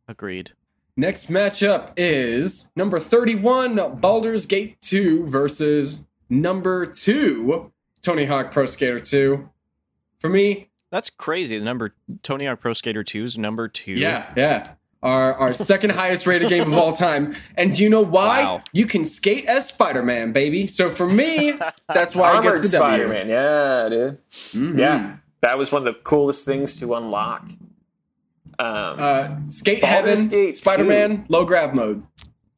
[0.08, 0.52] Agreed.
[0.96, 7.70] next matchup is number 31 baldur's gate 2 versus number 2
[8.00, 9.48] tony hawk pro skater 2
[10.18, 11.58] for me That's crazy.
[11.58, 13.92] The number Tony Hawk Pro Skater 2 is number two.
[13.92, 14.74] Yeah, yeah.
[15.02, 17.34] Our our second highest rated game of all time.
[17.56, 18.42] And do you know why?
[18.42, 18.62] Wow.
[18.72, 20.66] You can skate as Spider Man, baby.
[20.66, 21.54] So for me,
[21.88, 23.06] that's why it Armored gets the W.
[23.08, 23.28] Spider-Man.
[23.30, 24.18] Yeah, dude.
[24.30, 24.78] Mhm.
[24.78, 27.44] Yeah, that was one of the coolest things to unlock.
[28.58, 32.02] Um, Uh, skate Baldur's heaven, Gate Spider Man, low grav mode.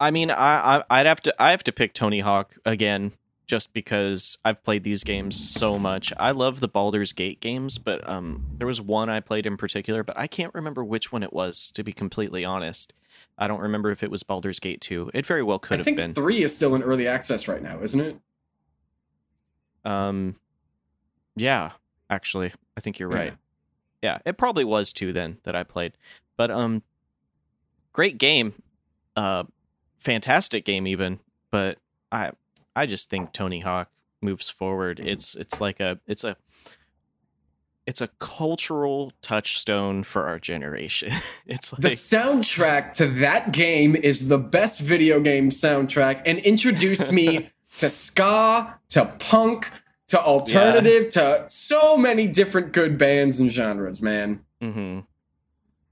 [0.01, 3.13] I mean, I, I I'd have to I have to pick Tony Hawk again
[3.53, 6.11] just because I've played these games so much.
[6.19, 10.03] I love the Baldur's Gate games, but um there was one I played in particular,
[10.03, 12.95] but I can't remember which one it was to be completely honest.
[13.37, 15.11] I don't remember if it was Baldur's Gate 2.
[15.13, 16.15] It very well could I have think been.
[16.15, 18.17] three is still in early access right now, isn't it?
[19.85, 20.37] Um
[21.37, 21.73] yeah,
[22.09, 23.17] actually, I think you're Yeah.
[23.17, 23.35] right.
[24.01, 25.93] Yeah, it probably was 2 then that I played.
[26.39, 26.83] But um
[27.93, 28.55] great game.
[29.15, 29.45] Uh
[29.99, 31.21] fantastic game even,
[31.51, 31.77] but
[32.11, 32.31] I
[32.75, 33.91] I just think Tony Hawk
[34.21, 35.01] moves forward.
[35.01, 36.37] It's it's like a it's a
[37.87, 41.13] it's a cultural touchstone for our generation.
[41.47, 47.11] it's like The soundtrack to that game is the best video game soundtrack and introduced
[47.13, 49.71] me to ska, to punk,
[50.09, 54.45] to alternative, to so many different good bands and genres, man.
[54.61, 55.07] mhm.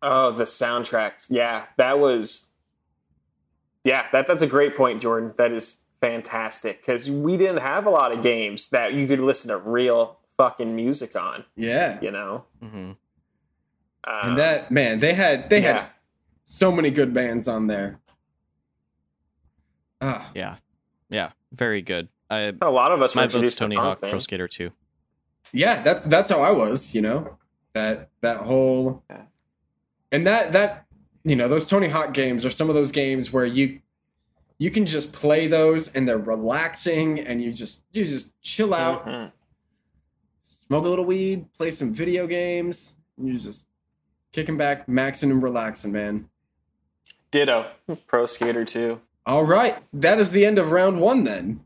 [0.03, 1.27] oh, the soundtracks.
[1.29, 2.47] Yeah, that was.
[3.83, 5.33] Yeah, that that's a great point, Jordan.
[5.39, 9.49] That is fantastic because we didn't have a lot of games that you could listen
[9.51, 11.45] to real fucking music on.
[11.57, 11.99] Yeah.
[12.01, 12.73] You know, Mhm.
[12.75, 12.97] um,
[14.05, 15.73] And that man, they had they yeah.
[15.73, 15.87] had
[16.45, 18.01] so many good bands on there.
[20.01, 20.57] Ah, Yeah.
[21.11, 22.09] Yeah, very good.
[22.31, 24.11] I a lot of us were my vote's introduced to Tony Hawk man.
[24.13, 24.71] Pro Skater 2.
[25.53, 27.37] yeah, that's that's how I was, you know.
[27.73, 29.23] That that whole Yeah.
[30.13, 30.87] and that that
[31.25, 33.81] you know those Tony Hawk games are some of those games where you
[34.61, 39.07] you can just play those and they're relaxing and you just you just chill out.
[39.07, 39.33] Mhm.
[40.69, 42.97] smoke a little weed, play some video games.
[43.21, 43.67] You're just
[44.33, 46.29] kicking back, maxing and relaxing, man.
[47.33, 47.67] Ditto.
[48.07, 49.01] Pro Skater 2.
[49.27, 51.65] All right, that is the end of round one then.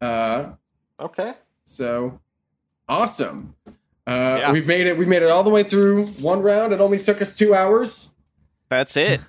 [0.00, 0.52] Uh,
[1.00, 1.34] Okay.
[1.64, 2.20] so
[2.88, 3.54] awesome.
[4.06, 4.52] Uh, Yeah.
[4.52, 4.96] We've made it.
[4.98, 6.72] We made it all the way through one round.
[6.72, 8.14] It only took us two hours.
[8.68, 9.20] That's it.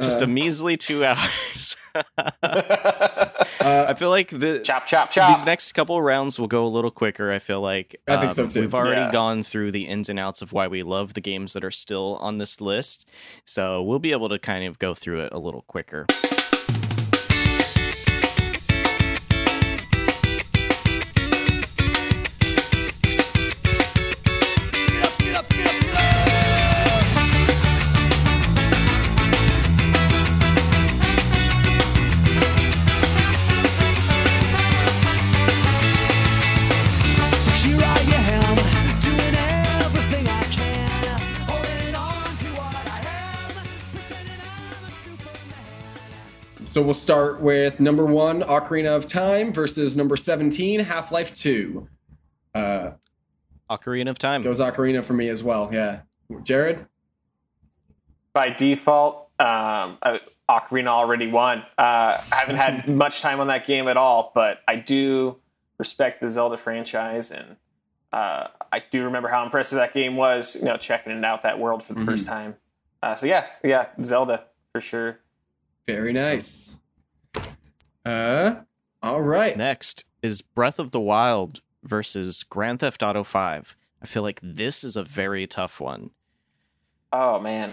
[0.00, 1.76] Just Uh, a measly two hours.
[1.94, 2.02] Uh,
[3.62, 5.34] I feel like the chop, chop, chop.
[5.34, 7.30] these next couple rounds will go a little quicker.
[7.30, 8.60] I feel like I think so, Um, too.
[8.60, 9.10] We've already Yeah.
[9.12, 12.16] gone through the ins and outs of why we love the games that are still
[12.20, 13.06] on this list,
[13.44, 16.06] so we'll be able to kind of go through it a little quicker.
[46.70, 51.88] So we'll start with number one, Ocarina of Time versus number seventeen, Half Life Two.
[52.54, 52.92] Uh,
[53.68, 54.42] Ocarina of Time.
[54.42, 55.68] goes Ocarina for me as well.
[55.72, 56.02] Yeah,
[56.44, 56.86] Jared.
[58.32, 60.18] By default, um, uh,
[60.48, 61.58] Ocarina already won.
[61.76, 65.40] Uh, I haven't had much time on that game at all, but I do
[65.76, 67.56] respect the Zelda franchise, and
[68.12, 70.54] uh, I do remember how impressive that game was.
[70.54, 72.54] You know, checking it out that world for the first time.
[73.02, 75.18] Uh, so yeah, yeah, Zelda for sure.
[75.86, 76.78] Very nice.
[78.04, 78.56] Uh,
[79.02, 79.56] all right.
[79.56, 83.76] Next is Breath of the Wild versus Grand Theft Auto 5.
[84.02, 86.10] I feel like this is a very tough one.
[87.12, 87.72] Oh man,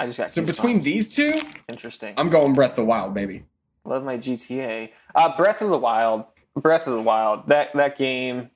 [0.00, 0.46] I just got So goosebumps.
[0.46, 2.14] between these two, interesting.
[2.16, 3.44] I'm going Breath of the Wild, baby.
[3.84, 4.92] Love my GTA.
[5.14, 6.24] Uh, Breath of the Wild.
[6.56, 7.48] Breath of the Wild.
[7.48, 8.50] That that game.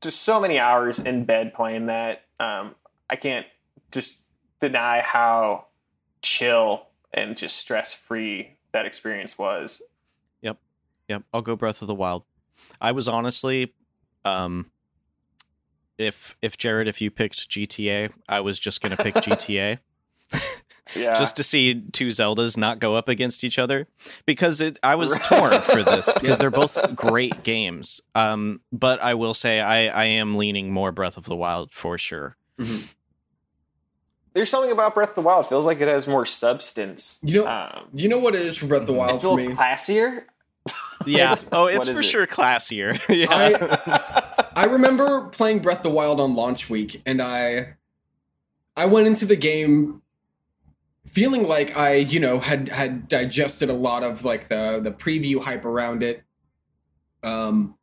[0.00, 2.22] Just so many hours in bed playing that.
[2.40, 2.74] Um,
[3.08, 3.46] I can't
[3.92, 4.22] just
[4.60, 5.66] deny how
[6.22, 9.82] chill and just stress free that experience was.
[10.42, 10.58] Yep,
[11.08, 11.22] Yep.
[11.34, 12.24] I'll go Breath of the Wild.
[12.80, 13.74] I was honestly,
[14.24, 14.70] um,
[15.98, 19.78] if if Jared, if you picked GTA, I was just gonna pick GTA
[20.96, 21.14] Yeah.
[21.14, 23.86] just to see two Zeldas not go up against each other
[24.26, 28.00] because it, I was torn for this because they're both great games.
[28.14, 31.96] Um, but I will say I I am leaning more Breath of the Wild for
[31.98, 32.36] sure.
[34.32, 35.46] There's something about Breath of the Wild.
[35.48, 37.18] Feels like it has more substance.
[37.22, 39.30] You know, um, you know what it is for Breath of the Wild it's a
[39.30, 39.54] little me.
[39.54, 40.24] classier.
[41.06, 41.34] Yeah.
[41.50, 42.04] oh, it's is for it?
[42.04, 43.00] sure classier.
[43.08, 43.26] yeah.
[43.30, 47.76] I I remember playing Breath of the Wild on launch week, and I
[48.76, 50.02] I went into the game
[51.06, 55.42] feeling like I, you know, had had digested a lot of like the the preview
[55.42, 56.22] hype around it.
[57.22, 57.76] Um,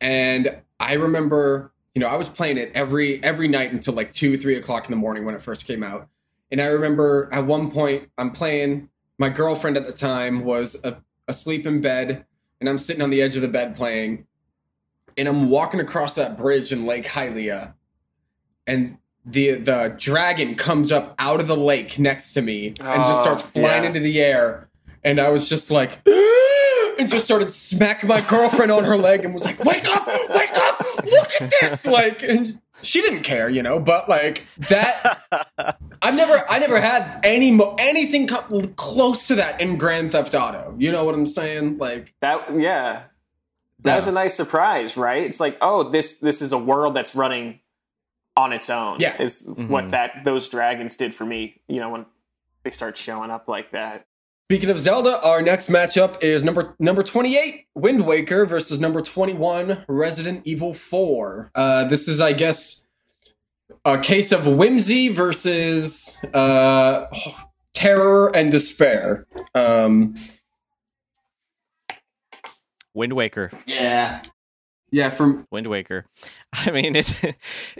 [0.00, 4.36] and I remember, you know, I was playing it every every night until like two,
[4.36, 6.08] three o'clock in the morning when it first came out.
[6.52, 8.90] And I remember at one point I'm playing.
[9.18, 12.26] My girlfriend at the time was a, asleep in bed,
[12.60, 14.26] and I'm sitting on the edge of the bed playing.
[15.16, 17.72] And I'm walking across that bridge in Lake Hylia,
[18.66, 23.20] and the the dragon comes up out of the lake next to me and just
[23.20, 23.88] Oh, starts flying yeah.
[23.88, 24.68] into the air.
[25.02, 26.00] And I was just like,
[26.98, 30.06] and just started smacking my girlfriend on her leg and was like, "Wake up!
[30.06, 30.82] Wake up!
[31.40, 33.78] Look at this!" Like, and she didn't care, you know.
[33.78, 35.20] But like that,
[36.02, 40.34] I've never, I never had any mo- anything co- close to that in Grand Theft
[40.34, 40.74] Auto.
[40.78, 41.78] You know what I'm saying?
[41.78, 43.04] Like, That yeah.
[43.80, 45.22] That was a nice surprise, right?
[45.22, 47.60] It's like, oh, this this is a world that's running
[48.36, 48.98] on its own.
[49.00, 49.20] Yeah.
[49.20, 49.90] Is what mm-hmm.
[49.90, 52.06] that those dragons did for me, you know, when
[52.64, 54.06] they start showing up like that.
[54.48, 59.84] Speaking of Zelda, our next matchup is number number 28, Wind Waker versus number 21,
[59.88, 61.50] Resident Evil 4.
[61.52, 62.84] Uh, this is, I guess,
[63.84, 67.06] a case of whimsy versus uh,
[67.74, 69.26] terror and despair.
[69.52, 70.14] Um,
[72.94, 73.50] Wind Waker.
[73.66, 74.22] yeah.
[74.96, 76.06] Yeah, from Wind Waker.
[76.54, 77.14] I mean, it's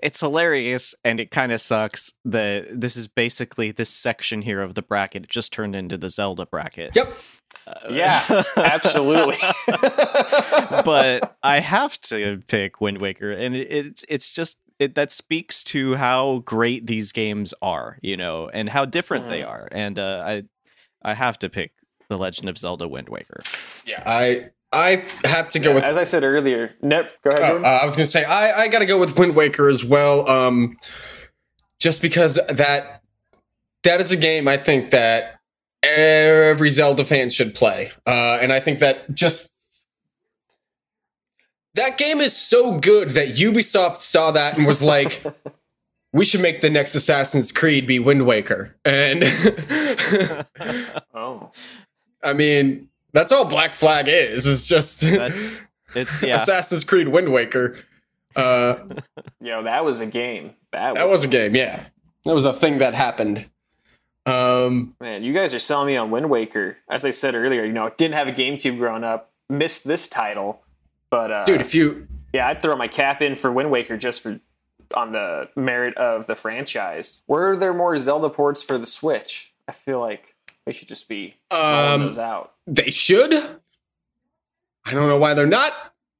[0.03, 4.75] it's hilarious, and it kind of sucks that this is basically this section here of
[4.75, 5.25] the bracket.
[5.25, 6.95] It just turned into the Zelda bracket.
[6.95, 7.17] yep.
[7.89, 8.23] Yeah,
[8.59, 9.37] absolutely.
[10.85, 15.65] but I have to pick Wind Waker, and it, it's it's just it, that speaks
[15.65, 19.69] to how great these games are, you know, and how different they are.
[19.73, 20.43] And uh, I
[21.01, 21.73] I have to pick
[22.11, 23.41] The Legend of Zelda Wind Waker.
[23.87, 27.43] Yeah, I I have to go with As I said earlier, ne- go ahead.
[27.47, 27.65] Jordan.
[27.65, 29.85] uh, I was going to say I, I got to go with Wind Waker as
[29.85, 30.29] well.
[30.29, 30.77] Um,
[31.79, 33.03] just because that
[33.85, 35.39] that is a game I think that
[35.83, 39.51] every Zelda fan should play, uh, and I think that just
[41.75, 45.23] That game is so good that Ubisoft saw that and was like,
[46.13, 48.75] we should make the next Assassin's Creed be Wind Waker.
[48.85, 49.23] And
[51.15, 51.51] Oh,
[52.23, 54.47] I mean, that's all Black Flag is.
[54.47, 55.59] It's just That's
[55.95, 56.37] it's yeah.
[56.37, 57.79] Assassin's Creed Wind Waker.
[58.35, 58.77] Uh,
[59.41, 60.53] yo, that was a game.
[60.73, 61.87] That was, that was a game, yeah.
[62.27, 63.47] That was a thing that happened.
[64.27, 65.23] Um, man.
[65.23, 66.77] You guys are selling me on Wind Waker.
[66.91, 69.33] As I said earlier, you know, didn't have a GameCube growing up.
[69.49, 70.63] Missed this title,
[71.09, 74.21] but uh, dude, if you yeah, I'd throw my cap in for Wind Waker just
[74.21, 74.41] for
[74.95, 77.23] on the merit of the franchise.
[77.27, 79.55] Were there more Zelda ports for the Switch?
[79.67, 80.36] I feel like
[80.67, 82.53] they should just be Um, those out.
[82.67, 83.33] they should.
[84.85, 85.73] I don't know why they're not.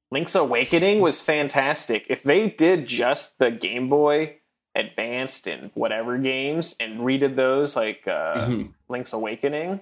[0.09, 2.05] Link's Awakening was fantastic.
[2.09, 4.37] If they did just the Game Boy
[4.75, 8.73] Advanced and whatever games and redid those like uh, Mhm.
[8.89, 9.79] Link's Awakening,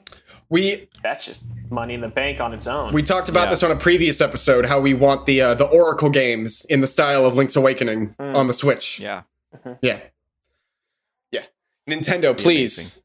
[0.49, 2.93] We that's just money in the bank on its own.
[2.93, 3.49] we talked about Yeah.
[3.49, 4.67] this on a previous episode.
[4.67, 8.35] How we want the uh, the Oracle games in the style of Link's Awakening Mm.
[8.35, 8.99] on the Switch.
[8.99, 9.23] yeah.
[9.81, 9.99] Yeah.
[11.31, 11.43] Yeah.
[11.89, 12.77] Nintendo, please.
[12.77, 13.03] amazing.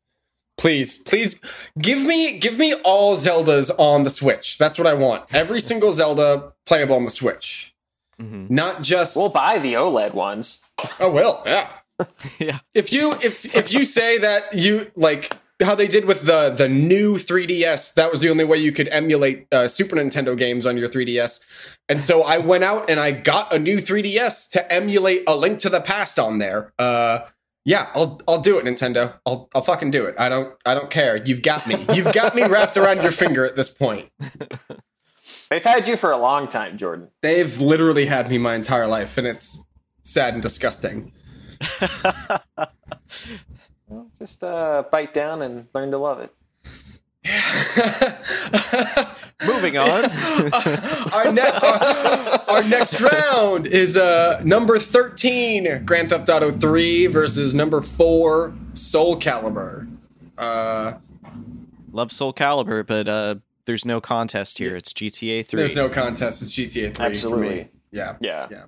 [0.60, 1.40] Please, please
[1.78, 4.58] give me give me all Zeldas on the Switch.
[4.58, 5.24] That's what I want.
[5.34, 7.74] Every single Zelda playable on the Switch.
[8.18, 10.60] hmm Not just we'll buy the OLED ones.
[11.00, 11.68] Oh will, yeah.
[12.38, 12.58] Yeah.
[12.74, 16.68] If you if if you say that you like how they did with the the
[16.68, 20.76] new 3DS, that was the only way you could emulate uh, Super Nintendo games on
[20.76, 21.40] your 3DS.
[21.88, 25.58] And so I went out and I got a new 3DS to emulate A Link
[25.60, 26.72] to the Past on there.
[26.78, 27.20] Uh
[27.64, 29.18] yeah, I'll I'll do it, Nintendo.
[29.26, 30.14] I'll I'll fucking do it.
[30.18, 31.16] I don't I don't care.
[31.16, 31.84] You've got me.
[31.94, 34.10] You've got me wrapped around your finger at this point.
[35.50, 37.10] They've had you for a long time, Jordan.
[37.22, 39.62] They've literally had me my entire life, and it's
[40.02, 41.12] sad and disgusting.
[44.18, 46.32] Just uh, bite down and learn to love it.
[49.46, 50.04] Moving on.
[51.12, 57.54] our, ne- our, our next round is uh, number 13, Grand Theft Auto 3 versus
[57.54, 59.86] number 4, Soul Calibur.
[60.36, 60.92] Uh,
[61.92, 64.76] Love Soul Calibur, but uh, there's no contest here.
[64.76, 65.56] It's GTA 3.
[65.58, 66.42] there's no contest.
[66.42, 67.06] It's GTA 3 for me.
[67.06, 67.68] Absolutely.
[67.92, 68.16] Yeah.
[68.20, 68.46] Yeah.
[68.50, 68.64] Yeah.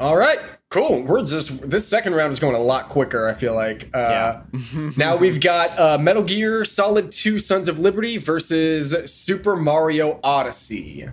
[0.00, 0.38] All right,
[0.70, 1.02] cool.
[1.02, 3.28] We're just this second round is going a lot quicker.
[3.28, 3.90] I feel like.
[3.94, 4.40] Uh,
[4.96, 11.08] now we've got uh, Metal Gear Solid Two: Sons of Liberty versus Super Mario Odyssey.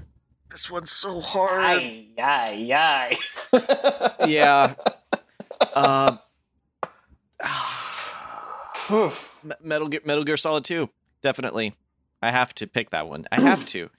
[0.49, 1.64] This one's so hard.
[1.64, 4.26] Ay, ay, ay.
[4.28, 4.74] yeah.
[5.74, 6.18] Uh,
[9.62, 10.90] Metal Gear, Metal Gear Solid 2,
[11.22, 11.76] definitely.
[12.22, 13.26] I have to pick that one.
[13.32, 13.90] I have to.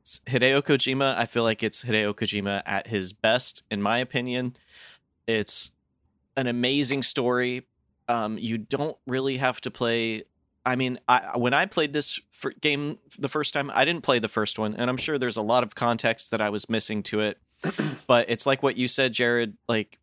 [0.00, 1.14] It's Hideo Kojima.
[1.16, 4.56] I feel like it's Hideo Kojima at his best, in my opinion.
[5.26, 5.72] It's
[6.38, 7.66] an amazing story.
[8.08, 10.22] Um, you don't really have to play.
[10.64, 12.18] I mean, I, when I played this
[12.62, 15.42] game the first time, I didn't play the first one, and I'm sure there's a
[15.42, 17.38] lot of context that I was missing to it.
[18.06, 19.58] but it's like what you said, Jared.
[19.68, 19.98] Like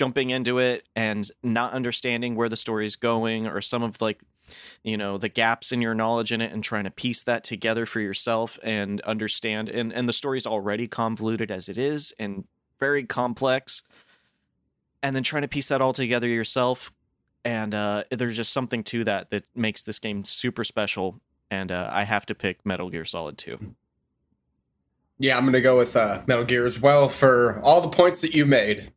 [0.00, 4.18] jumping into it and not understanding where the story's going or some of like
[4.82, 7.84] you know the gaps in your knowledge in it and trying to piece that together
[7.84, 12.44] for yourself and understand and and the story's already convoluted as it is and
[12.78, 13.82] very complex
[15.02, 16.90] and then trying to piece that all together yourself
[17.44, 21.20] and uh there's just something to that that makes this game super special
[21.50, 23.74] and uh, I have to pick Metal Gear Solid 2.
[25.18, 28.34] Yeah, I'm gonna go with uh, Metal Gear as well for all the points that
[28.34, 28.92] you made.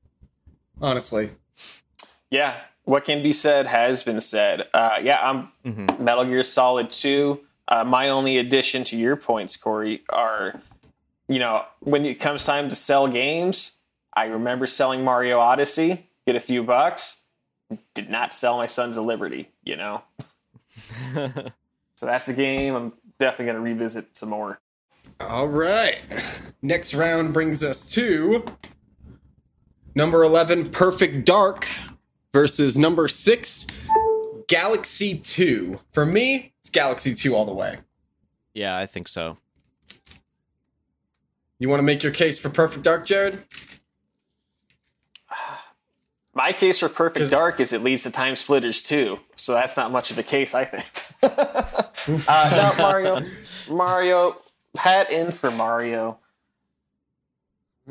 [0.82, 1.30] Honestly,
[2.30, 4.68] yeah, what can be said has been said.
[4.74, 6.00] Uh, yeah, I'm Mhm.
[6.00, 7.46] Metal Gear Solid 2.
[7.68, 10.62] Uh, my only addition to your points, Corey, are
[11.30, 13.78] you know, when it comes time to sell games,
[14.14, 17.22] I remember selling Mario Odyssey, get a few bucks,
[17.94, 20.04] did not sell my Sons of Liberty, you know?
[21.96, 24.60] so that's the game I'm definitely going to revisit some more.
[25.22, 26.00] All right.
[26.62, 28.44] Next round brings us to
[29.96, 31.68] number 11, Perfect Dark,
[32.34, 33.68] versus number 6,
[34.48, 35.80] Galaxy 2.
[35.92, 37.80] For me, it's Galaxy 2 all the way.
[38.54, 39.38] yeah, I think so.
[41.60, 43.40] You want to make your case for Perfect Dark, Jared?
[46.34, 50.12] My case for Perfect Dark is it leads to TimeSplitters too, so that's not much
[50.12, 50.84] of a case, I think.
[52.28, 53.22] uh, no, Mario,
[53.70, 54.38] Mario,
[54.78, 56.20] hat in for Mario.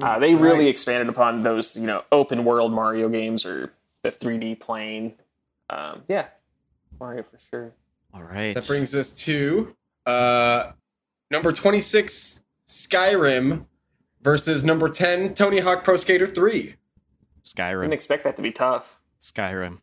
[0.00, 4.58] Uh, they really expanded upon those, you know, open world Mario games or the 3D
[4.58, 5.14] plane.
[5.68, 6.28] Um, yeah,
[6.98, 7.72] Mario for sure.
[8.14, 8.54] All right.
[8.54, 9.74] That brings us to
[10.06, 10.72] uh,
[11.30, 13.66] number 26, Skyrim,
[14.22, 16.74] versus number 10, Tony Hawk Pro Skater 3.
[17.58, 19.02] I didn't expect that to be tough.
[19.20, 19.78] Skyrim.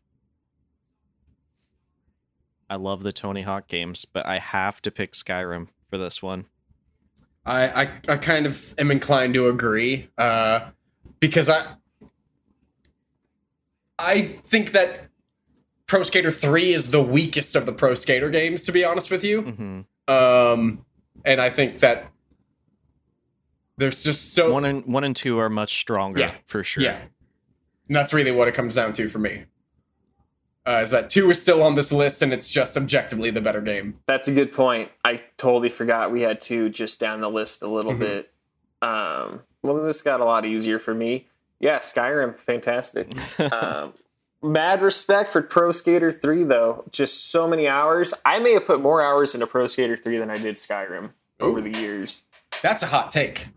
[2.68, 6.46] I love the Tony Hawk games, but I have to pick Skyrim for this one.
[7.50, 10.60] I, I, I kind of am inclined to agree uh,
[11.18, 11.74] because I
[13.98, 15.08] I think that
[15.86, 19.24] Pro Skater 3 is the weakest of the Pro Skater games, to be honest with
[19.24, 19.42] you.
[19.42, 19.80] hmm
[20.12, 20.84] Um,
[21.24, 22.10] and I think that
[23.76, 26.34] there's just so One and one and two are much stronger Yeah.
[26.46, 26.82] for sure.
[26.84, 27.00] yeah,
[27.88, 29.44] and that's really what it comes down to for me.
[30.70, 33.60] Uh, is that two is still on this list, and it's just objectively the better
[33.60, 33.98] game.
[34.06, 34.90] That's a good point.
[35.04, 38.00] I totally forgot we had two just down the list a little Mm-hmm.
[38.00, 38.32] bit.
[38.80, 41.26] Um, well, this got a lot easier for me.
[41.58, 43.12] Yeah, Skyrim, fantastic.
[43.52, 43.94] um,
[44.42, 46.84] mad respect for Pro Skater 3, though.
[46.92, 48.14] Just so many hours.
[48.24, 51.10] I may have put more hours into Pro Skater 3 than I did Skyrim
[51.40, 52.22] over the years.
[52.62, 53.48] That's a hot take.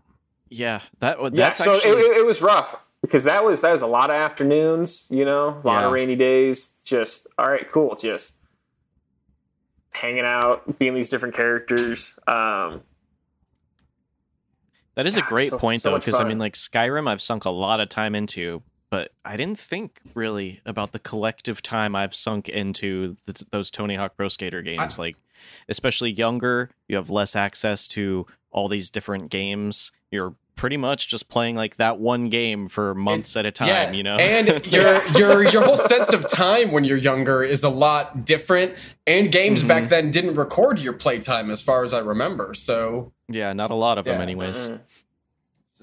[0.48, 3.82] Yeah, that Yeah, so actually it, it, it was rough because that was that was
[3.82, 6.73] a lot of afternoons, you know, a lot of rainy days.
[6.84, 7.94] Just all right, cool.
[7.96, 8.34] Just
[9.94, 12.14] hanging out, being these different characters.
[12.26, 12.82] Um,
[14.94, 17.44] that is a great so- point so though, because I mean, like Skyrim, I've sunk
[17.44, 22.14] a lot of time into, but I didn't think really about the collective time I've
[22.14, 24.98] sunk into th- those Tony Hawk Pro Skater games.
[24.98, 25.16] like,
[25.68, 29.90] especially younger, you have less access to all these different games.
[30.10, 33.68] You're pretty much just playing like that one game for months at a time.
[33.68, 37.64] yeah, you know, and your your your whole sense of time when you're younger is
[37.64, 38.74] a lot different.
[39.06, 39.68] And games Mm-hmm.
[39.68, 42.54] back then didn't record your playtime, as far as I remember.
[42.54, 44.70] So yeah, not a lot of them, anyways.
[44.70, 44.80] mm.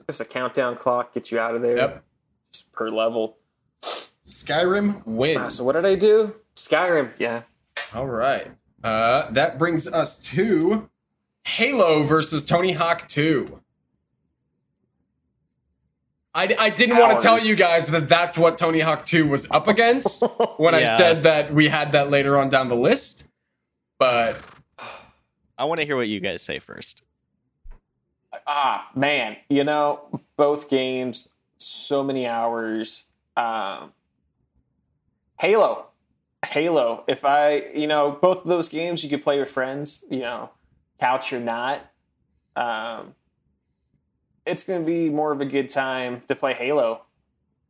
[0.07, 1.77] There's a countdown clock, get you out of there.
[1.77, 2.03] yep,
[2.51, 3.37] Just per level.
[4.25, 5.39] Skyrim wins.
[5.39, 6.35] Ah, so what did I do?
[6.55, 7.11] Skyrim.
[7.19, 7.43] Yeah.
[7.93, 8.47] All right.
[8.83, 10.89] Uh, that brings us to
[11.45, 13.61] Halo versus Tony Hawk 2.
[16.33, 19.49] I, I didn't want to tell you guys that that's what Tony Hawk 2 was
[19.51, 20.23] up against
[20.57, 23.29] when I said that we had that later on down the list.
[23.99, 24.41] But
[25.57, 27.03] I want to hear what you guys say first.
[28.47, 33.05] Ah, man, you know, both games, so many hours.
[33.35, 33.91] Um,
[35.39, 35.87] Halo,
[36.45, 37.03] Halo.
[37.07, 40.49] If I, you know, both of those games you could play with friends, you know,
[40.99, 41.81] couch or not.
[42.55, 43.15] Um,
[44.45, 47.03] it's going to be more of a good time to play Halo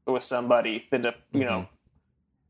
[0.06, 1.68] with somebody than to, you know,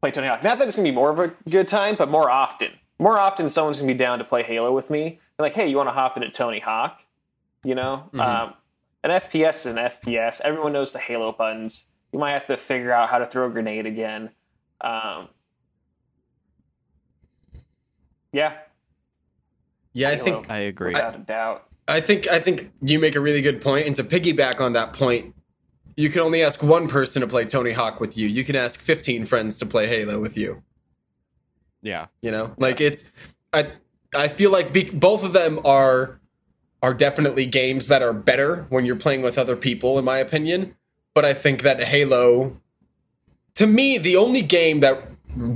[0.02, 0.43] play Tony Hawk.
[0.43, 2.72] Not that it's going to be more of a good time, but more often.
[2.99, 5.19] More often, someone's going to be down to play Halo with me.
[5.38, 7.02] They're like, hey, you want to hop into Tony Hawk?
[7.64, 8.53] You know, um,
[9.03, 10.41] an FPS is an FPS.
[10.41, 11.85] Everyone knows the Halo buttons.
[12.11, 14.31] You might have to figure out how to throw a grenade again.
[14.81, 15.30] Um,
[18.34, 18.53] yeah,
[19.93, 20.93] yeah, I think I agree.
[20.93, 21.68] without a doubt.
[21.92, 24.94] I think I think you make a really good point, and to piggyback on that
[24.94, 25.36] point,
[25.98, 28.28] you can only ask one person to play Tony Hawk with you.
[28.28, 30.64] You can ask fifteen friends to play Halo with you.
[31.82, 32.08] Yeah.
[32.22, 33.12] You know, like it's
[33.52, 33.72] I
[34.16, 36.20] I feel like be, both of them are
[36.82, 40.76] are definitely games that are better when you're playing with other people, in my opinion.
[41.14, 42.58] But I think that Halo,
[43.56, 45.10] to me, the only game that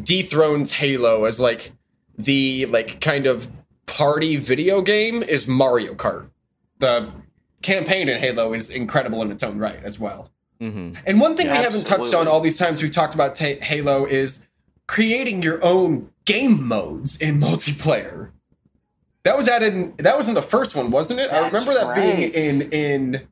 [0.03, 1.71] dethrones Halo as like
[2.17, 3.47] the like kind of
[3.85, 6.29] party video game is Mario Kart.
[6.79, 7.11] The
[7.61, 10.31] campaign in Halo is incredible in its own right as well.
[10.59, 13.53] hmm And one thing we haven't touched on all these times we've talked about ta
[13.61, 14.47] Halo is
[14.87, 18.31] creating your own game modes in multiplayer.
[19.23, 19.73] That was added.
[19.73, 21.31] In, that was in the first one, wasn't it?
[21.31, 23.27] I remember that being in in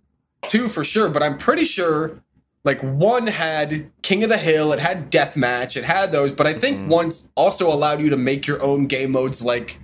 [0.48, 2.24] two for sure, but I'm pretty sure
[2.64, 6.54] like one had King of the Hill, it had Deathmatch, it had those, but I
[6.54, 6.90] think Mm-hmm.
[6.90, 9.78] once also allowed you to make your own game modes like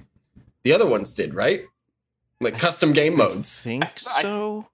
[0.64, 1.64] the other ones did, right?
[2.42, 3.60] Like custom game modes.
[3.60, 4.68] think I- so.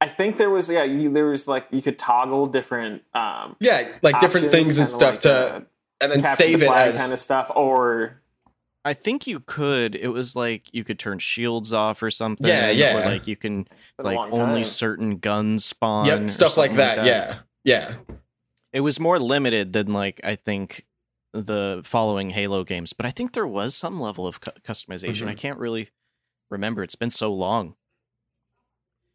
[0.00, 3.88] I think there was yeah, you, there was like you could toggle different um, Yeah,
[4.02, 5.60] like different things and stuff like, to uh,
[6.00, 8.20] and then save the it flag as kind of stuff, or
[8.84, 9.94] I think you could.
[9.94, 12.48] It was like you could turn shields off or something.
[12.48, 12.98] Yeah, yeah.
[12.98, 16.06] Or like you can like only certain guns spawn.
[16.06, 17.06] Yep, stuff like something that.
[17.06, 17.94] Yeah, yeah.
[18.72, 20.84] It was more limited than like I think
[21.32, 25.24] the following Halo games, but I think there was some level of cu- customization.
[25.26, 25.28] Mhm.
[25.28, 25.88] I can't really
[26.50, 26.82] remember.
[26.82, 27.74] It's been so long.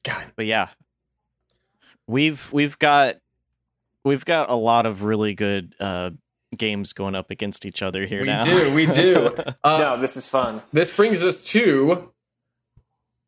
[0.03, 0.69] God, But yeah.
[2.07, 3.15] We've we've got
[4.05, 6.11] we've got a lot of really good uh
[6.55, 8.45] games going up against each other here we now.
[8.45, 9.35] do, we do.
[9.63, 10.61] Uh, no, this is fun.
[10.71, 12.11] This brings us to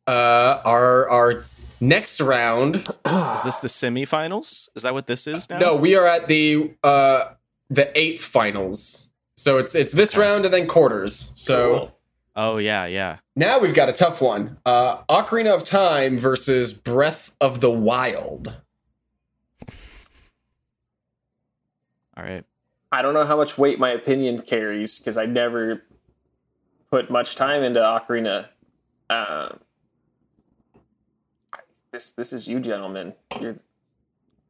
[0.06, 1.44] uh, our our
[1.82, 2.76] next round.
[2.76, 4.70] Is this the semifinals?
[4.74, 5.58] Is that what this is now?
[5.58, 7.24] No, we are at the uh,
[7.70, 9.10] the eighth finals.
[9.36, 11.32] So it's it's this round and then quarters.
[11.34, 11.96] So Cool.
[12.36, 13.18] Oh yeah, yeah.
[13.34, 14.58] now we've got a tough one.
[14.66, 18.54] Uh, Ocarina of Time versus Breath of the Wild.
[22.16, 22.44] All right.
[22.92, 25.82] I don't know how much weight my opinion carries because I never
[26.90, 28.48] put much time into Ocarina.
[29.08, 29.60] Um,
[31.92, 33.14] this this is you, gentlemen.
[33.40, 33.56] You're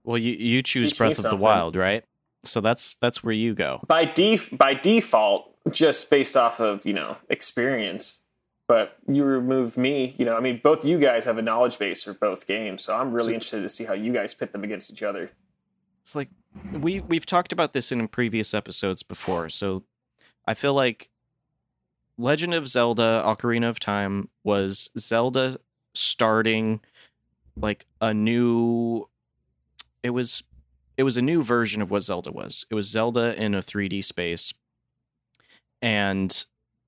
[0.04, 1.36] Well, you you choose Breath of the.
[1.36, 2.04] Wild, right?
[2.42, 3.80] So that's that's where you go.
[3.86, 8.22] by def- by default just based off of you know experience.
[8.66, 10.36] But you remove me, you know.
[10.36, 13.32] I mean, both you guys have a knowledge base for both games, so I'm really
[13.32, 15.30] So- interested to see how you guys pit them against each other.
[16.02, 16.28] It's like
[16.72, 19.48] we we've talked about this in previous episodes before.
[19.50, 19.82] So
[20.46, 21.10] I feel like
[22.16, 25.58] Legend of Zelda: Ocarina of Time was Zelda
[25.94, 26.80] starting
[27.56, 29.08] like a new
[30.04, 30.42] it was
[31.00, 32.66] it was a new version of what Zelda was.
[32.68, 34.52] It was Zelda in a 3D space.
[35.80, 36.44] And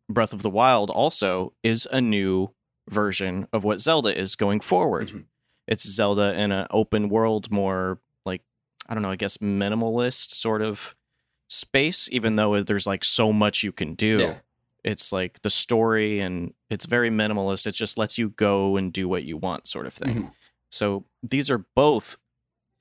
[0.07, 2.51] Breath of the Wild also is a new
[2.91, 5.09] version of what Zelda is going forward.
[5.09, 5.25] Mhm.
[5.67, 8.43] It's Zelda in an open world, more like
[8.87, 10.95] I don't know, I guess minimalist sort of
[11.49, 14.17] space, even though there's like so much you can do.
[14.21, 14.41] Yeah.
[14.85, 17.67] It's like the story and it's very minimalist.
[17.67, 20.15] It just lets you go and do what you want, sort of thing.
[20.25, 20.33] Mhm.
[20.71, 22.19] So these are both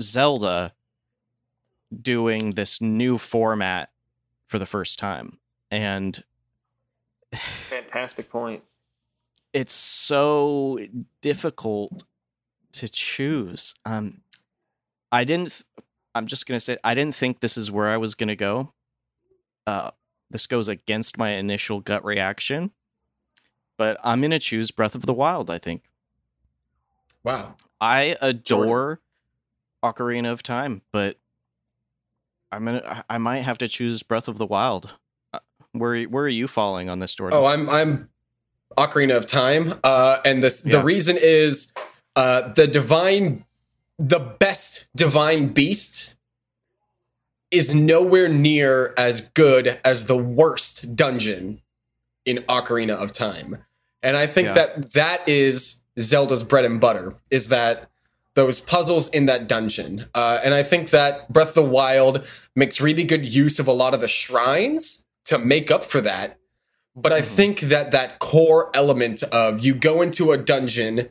[0.01, 0.73] Zelda
[1.99, 3.89] doing this new format
[4.47, 5.37] for the first time.
[5.69, 6.23] And
[7.33, 8.63] Fantastic point.
[9.53, 10.79] it's so
[11.21, 12.03] difficult
[12.73, 13.73] to choose.
[13.85, 14.21] Um,
[15.11, 15.63] I didn't.
[16.13, 18.73] I'm just gonna say I didn't think this is where I was gonna go.
[19.65, 19.91] Uh,
[20.29, 22.71] this goes against my initial gut reaction,
[23.77, 25.49] but I'm gonna choose Breath of the Wild.
[25.49, 25.83] I think
[27.23, 27.55] Wow.
[27.79, 28.99] I adore
[29.83, 31.17] Ocarina of Time, but
[32.51, 33.05] I'm gonna.
[33.09, 34.93] I might have to choose Breath of the Wild.
[35.33, 35.39] Uh,
[35.73, 37.39] Where where are you falling on this, Jordan?
[37.39, 38.09] Oh, I'm I'm
[38.77, 39.79] Ocarina of Time.
[39.83, 40.77] Uh and this Yeah.
[40.79, 41.71] the reason is
[42.15, 43.45] uh the divine
[43.99, 46.15] the best divine beast
[47.51, 51.61] is nowhere near as good as the worst dungeon
[52.25, 53.57] in Ocarina of Time.
[54.01, 54.53] And I think Yeah.
[54.53, 57.90] that that is Zelda's bread and butter is that
[58.35, 60.05] those puzzles in that dungeon.
[60.15, 62.25] Uh, and I think that Breath of the Wild
[62.55, 66.39] makes really good use of a lot of the shrines to make up for that.
[66.95, 71.09] But I think that that core element of you go into a dungeon,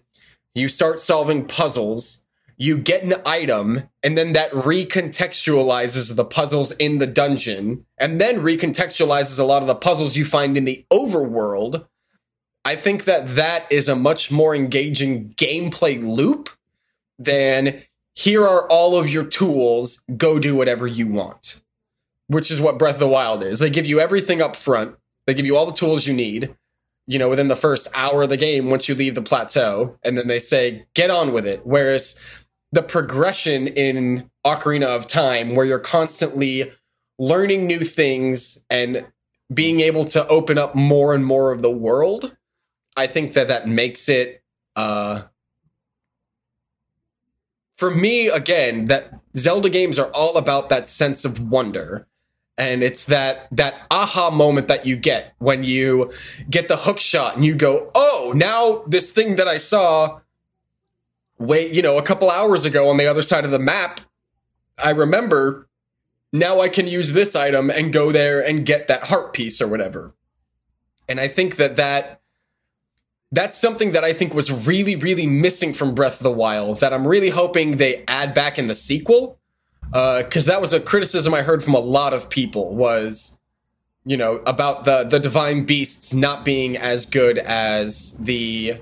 [0.55, 2.23] you start solving puzzles,
[2.59, 8.41] you get an item, and then that recontextualizes the puzzles in the dungeon, and then
[8.41, 11.87] recontextualizes a lot of the puzzles you find in the overworld.
[12.63, 16.51] I think that that is a much more engaging gameplay loop
[17.21, 17.83] than
[18.15, 21.63] here are all of your tools, go do whatever you want.
[22.27, 23.59] Which is what Breath of the Wild is.
[23.59, 24.97] They give you everything up front.
[25.27, 26.55] They give you all the tools you need,
[27.07, 30.17] you know, within the first hour of the game once you leave the plateau, and
[30.17, 31.61] then they say, get on with it.
[31.65, 32.19] Whereas
[32.73, 36.73] the progression in Ocarina of Time, where you're constantly
[37.19, 39.05] learning new things and
[39.53, 42.37] being able to open up more and more of the world,
[42.97, 44.43] I think that that makes it,
[44.77, 45.23] uh,
[47.81, 52.07] for me, again, that Zelda games are all about that sense of wonder.
[52.59, 56.12] And it's that that aha moment that you get when you
[56.51, 60.20] get the hook shot and you go, "Oh, now this thing that I saw
[61.39, 64.01] wait, you know, a couple hours ago on the other side of the map,
[64.77, 65.66] I remember
[66.35, 69.69] now I can use this item and go there and get that heart piece or
[69.69, 70.12] whatever."
[71.09, 72.20] And I think that that
[73.32, 76.93] that's something that I think was really, really missing from Breath of the Wild that
[76.93, 79.39] I'm really hoping they add back in the sequel.
[79.93, 83.36] Because that was a criticism I heard from a lot of people was,
[84.05, 88.78] you know, about the the divine beasts not being as good as the,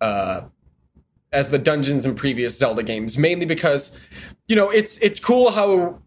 [0.00, 0.40] uh,
[1.32, 3.16] as the dungeons in previous Zelda games.
[3.16, 3.96] Mainly because,
[4.48, 6.00] you know, it's it's cool how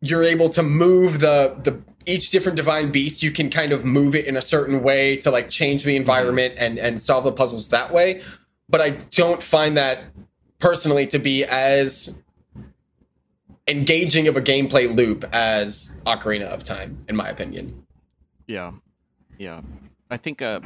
[0.00, 4.14] you're able to move the the each different divine beast you can kind of move
[4.14, 7.68] it in a certain way to like change the environment and and solve the puzzles
[7.68, 8.22] that way.
[8.68, 10.04] But i don't find that
[10.58, 12.18] personally to be as
[13.66, 17.86] engaging of a gameplay loop as ocarina of time in my opinion.
[18.46, 18.72] Yeah,
[19.38, 19.60] yeah.
[20.10, 20.60] I think uh,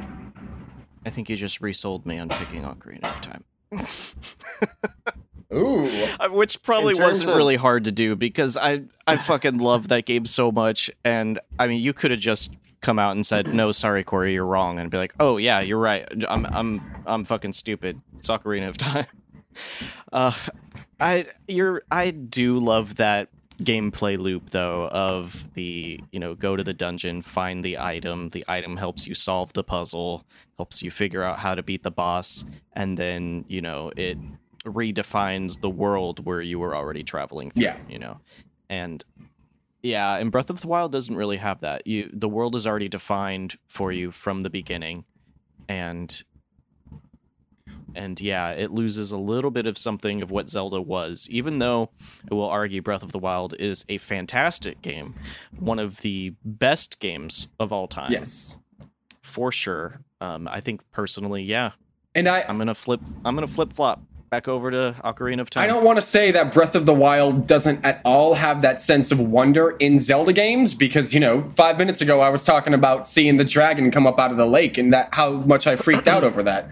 [1.05, 3.45] I think you just resold me on picking Ocarina of Time,
[5.55, 5.89] ooh
[6.21, 10.07] Uh, which probably wasn't of- really hard to do because I I fucking love that
[10.07, 13.71] game so much, and I mean you could have just come out and said no,
[13.73, 17.53] sorry Corey, you're wrong, and be like, oh yeah, you're right, I'm I'm I'm fucking
[17.53, 18.01] stupid.
[18.19, 19.07] It's Ocarina of Time.
[20.11, 20.33] Uh,
[20.99, 23.29] I you're I do love that
[23.63, 28.45] gameplay loop though of the you know go to the dungeon find the item the
[28.49, 30.25] item helps you solve the puzzle
[30.57, 34.17] helps you figure out how to beat the boss and then you know it
[34.65, 37.77] redefines the world where you were already traveling through Yeah.
[37.89, 38.21] you know
[38.69, 39.05] and
[39.83, 42.89] yeah and breath of the wild doesn't really have that you the world is already
[42.89, 45.05] defined for you from the beginning
[45.69, 46.23] and
[47.95, 51.91] And yeah, it loses a little bit of something of what Zelda was, even though
[52.31, 55.15] I will argue Breath of the Wild is a fantastic game,
[55.59, 58.11] one of the best games of all time.
[58.13, 58.59] Yes.
[59.23, 60.01] for sure.
[60.23, 61.73] Um, I think personally, yeah,
[62.15, 63.01] And I, I'm gonna flip.
[63.27, 64.01] I'm gonna flip flop
[64.33, 65.63] back over to Ocarina of Time.
[65.63, 68.81] I don't want to say that Breath of the Wild doesn't at all have that
[68.81, 72.73] sense of wonder in Zelda games because, you know, five minutes ago I was talking
[72.73, 75.77] about seeing the dragon come up out of the lake and that how much I
[75.77, 76.71] freaked out over that.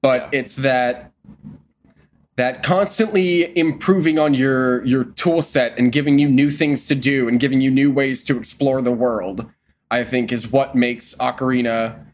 [0.00, 1.12] But it's that
[2.36, 7.26] that constantly improving on your your tool set and giving you new things to do
[7.26, 9.50] and giving you new ways to explore the world,
[9.90, 12.11] I think is what makes Ocarina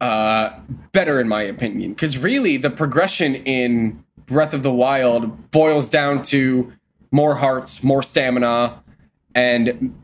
[0.00, 0.58] uh,
[0.92, 1.92] better in my opinion.
[1.92, 6.72] Because really, the progression in Breath of the Wild boils down to
[7.10, 8.82] more hearts, more stamina,
[9.34, 9.94] and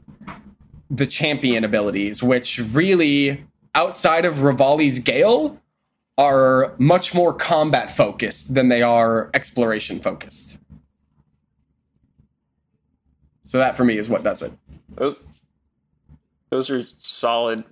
[0.91, 3.45] the champion abilities, which really,
[3.75, 5.61] outside of Revali's Gale,
[6.16, 10.59] are much more combat focused than they are exploration focused.
[13.43, 14.53] So that for me is what does it.
[14.91, 15.16] Those,
[16.51, 17.65] those are solid,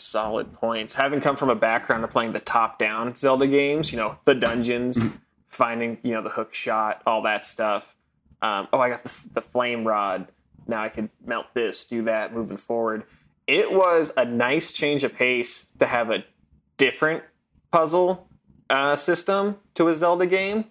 [0.00, 0.94] solid points.
[0.94, 5.08] Having come from a background of playing the top-down Zelda games, you know, the dungeons,
[5.46, 7.94] finding, you know, the hook shot, all that stuff.
[8.40, 10.28] Um, oh, I got the, the flame rod.
[10.66, 13.04] Now I can melt this, do that, moving forward.
[13.46, 16.24] It was a nice change of pace to have a
[16.76, 17.24] different
[17.70, 18.28] puzzle
[18.68, 20.66] uh, system to a Zelda game.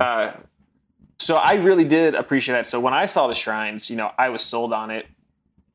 [0.00, 0.32] Uh,
[1.18, 2.68] so I really did appreciate that.
[2.68, 5.06] So when I saw the shrines, you know, I was sold on it.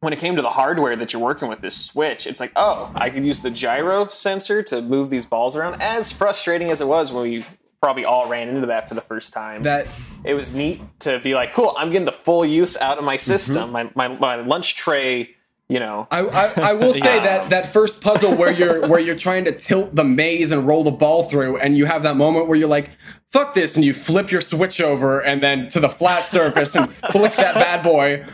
[0.02, 2.90] When it came to the hardware that you're working with, this Switch, it's like, oh,
[2.96, 5.82] I could use the gyro sensor to move these balls around.
[5.82, 7.46] As frustrating as it was when we
[7.82, 9.88] probably all ran into that for the first time, That
[10.24, 13.16] it was neat to be like, cool, I'm getting the full use out of my
[13.16, 13.26] mm-hmm.
[13.26, 13.72] system.
[13.72, 15.36] My, my, my lunch tray,
[15.68, 16.08] you know.
[16.12, 17.24] I, I, I will say Yeah.
[17.24, 20.84] that that first puzzle where you're where you're trying to tilt the maze and roll
[20.84, 22.90] the ball through, and you have that moment where you're like,
[23.32, 26.90] "Fuck this," and you flip your switch over and then to the flat surface and
[27.12, 28.26] flick that bad boy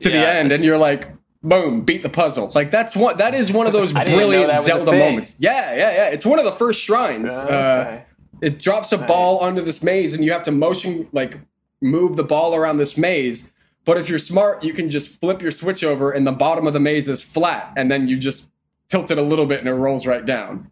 [0.00, 1.08] to the end, and you're like,
[1.42, 4.26] "Boom, beat the puzzle." Like that's one that is one of those I didn't know
[4.26, 5.36] brilliant that was a Zelda moments.
[5.38, 6.08] Yeah, yeah, yeah.
[6.10, 7.30] It's one of the first shrines.
[7.30, 8.04] Uh, Okay.
[8.40, 11.38] it drops a ball onto this maze, and you have to motion like
[11.80, 13.50] move the ball around this maze.
[13.84, 16.72] But if you're smart, you can just flip your switch over, and the bottom of
[16.74, 18.50] the maze is flat, and then you just
[18.90, 20.70] tilt it a little bit, and it rolls right down.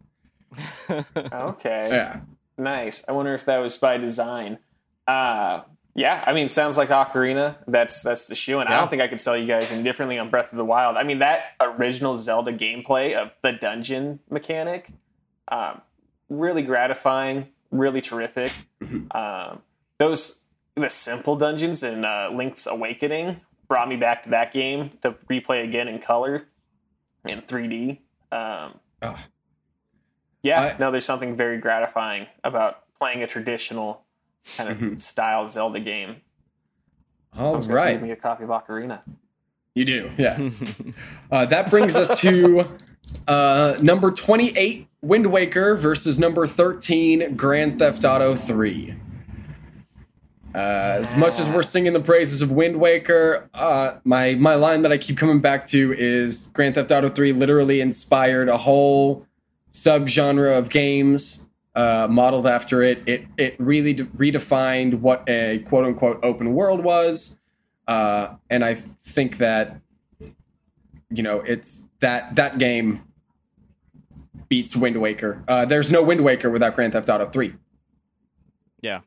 [0.88, 1.88] Okay.
[1.90, 2.20] Yeah,
[2.58, 3.04] Nice.
[3.08, 4.58] I wonder if that was by design.
[5.06, 5.60] Uh
[5.96, 7.56] yeah, I mean, sounds like Ocarina.
[7.66, 10.18] That's that's the shoe, and I don't think I could sell you guys any differently
[10.18, 10.96] on Breath of the Wild.
[10.98, 14.90] I mean, that original Zelda gameplay of the dungeon mechanic,
[15.48, 15.80] um,
[16.28, 18.52] really gratifying, really terrific.
[19.10, 19.62] Um,
[19.98, 20.44] those
[20.74, 25.64] the simple dungeons in uh, Link's Awakening brought me back to that game to replay
[25.64, 26.46] again in color,
[27.24, 28.00] in 3D.
[28.30, 29.18] Um, Ugh.
[30.42, 34.02] yeah, I- no, there's something very gratifying about playing a traditional
[34.56, 36.16] kind of style Zelda game.
[37.32, 37.92] all Someone's right.
[37.92, 39.02] Give me a copy of Ocarina.
[39.74, 40.38] You do, yeah.
[41.30, 42.66] uh, that brings us to
[43.28, 48.94] uh, number 28, Wind Waker, versus number 13, Grand Theft Auto 3.
[50.54, 54.80] Uh, as much as we're singing the praises of Wind Waker, uh, my my line
[54.80, 59.26] that I keep coming back to is Grand Theft Auto 3 literally inspired a whole
[59.70, 61.45] subgenre of games
[61.76, 63.02] uh, modeled after it.
[63.06, 67.38] It it really de- redefined what a quote unquote open world was,
[67.86, 69.80] uh, and I think that
[71.10, 73.04] you know it's that that game
[74.48, 75.44] beats Wind Waker.
[75.46, 77.54] Uh, there's no Wind Waker without Grand Theft Auto 3.
[78.80, 79.00] Yeah.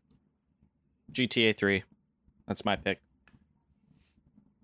[1.11, 1.83] GTA 3.
[2.47, 2.99] That's my pick.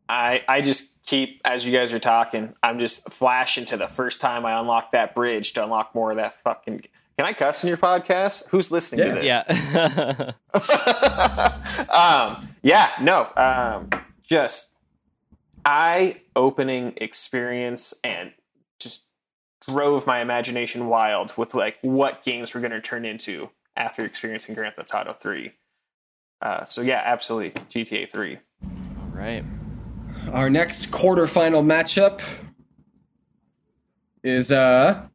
[0.07, 4.21] I I just keep as you guys are talking, I'm just flashing to the first
[4.21, 6.83] time I unlocked that bridge to unlock more of that fucking.
[7.17, 8.49] Can I cuss in your podcast?
[8.49, 9.23] Who's listening to this?
[9.23, 10.31] Yeah.
[11.89, 13.89] um, yeah, no, um,
[14.27, 14.75] just
[15.63, 18.33] eye opening experience and
[18.81, 19.07] just
[19.65, 24.53] drove my imagination wild with like what games were going to turn into after experiencing
[24.53, 25.53] Grand Theft Auto 3.
[26.41, 28.37] Uh, so yeah, absolutely, GTA 3.
[28.63, 28.69] All
[29.13, 29.43] right.
[30.33, 32.21] Our next quarterfinal matchup
[34.21, 35.07] is uh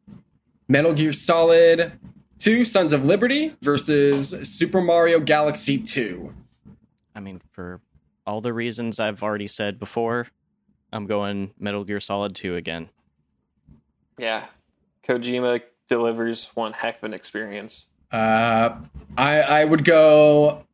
[0.71, 1.99] Metal Gear Solid
[2.39, 6.33] 2 Sons of Liberty versus Super Mario Galaxy 2.
[7.13, 7.81] I mean, for
[8.25, 10.29] all the reasons I've already said before,
[10.93, 12.89] I'm going Metal Gear Solid 2 again.
[14.17, 14.47] Yeah,
[15.03, 17.89] Kojima delivers one heck of an experience.
[18.13, 18.79] Uh
[19.19, 20.65] I I would go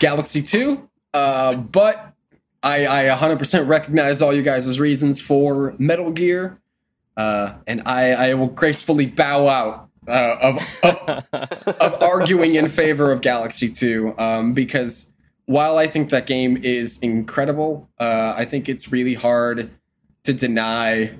[0.00, 0.86] Galaxy 2.
[1.14, 2.12] Uh but
[2.62, 6.58] I I 100% recognize all you guys' reasons for Metal Gear.
[7.16, 11.28] Uh and I I will gracefully bow out uh, of, of
[11.80, 15.12] of arguing in favor of Galaxy 2 um, because
[15.46, 19.70] while I think that game is incredible, uh, I think it's really hard
[20.24, 21.16] to deny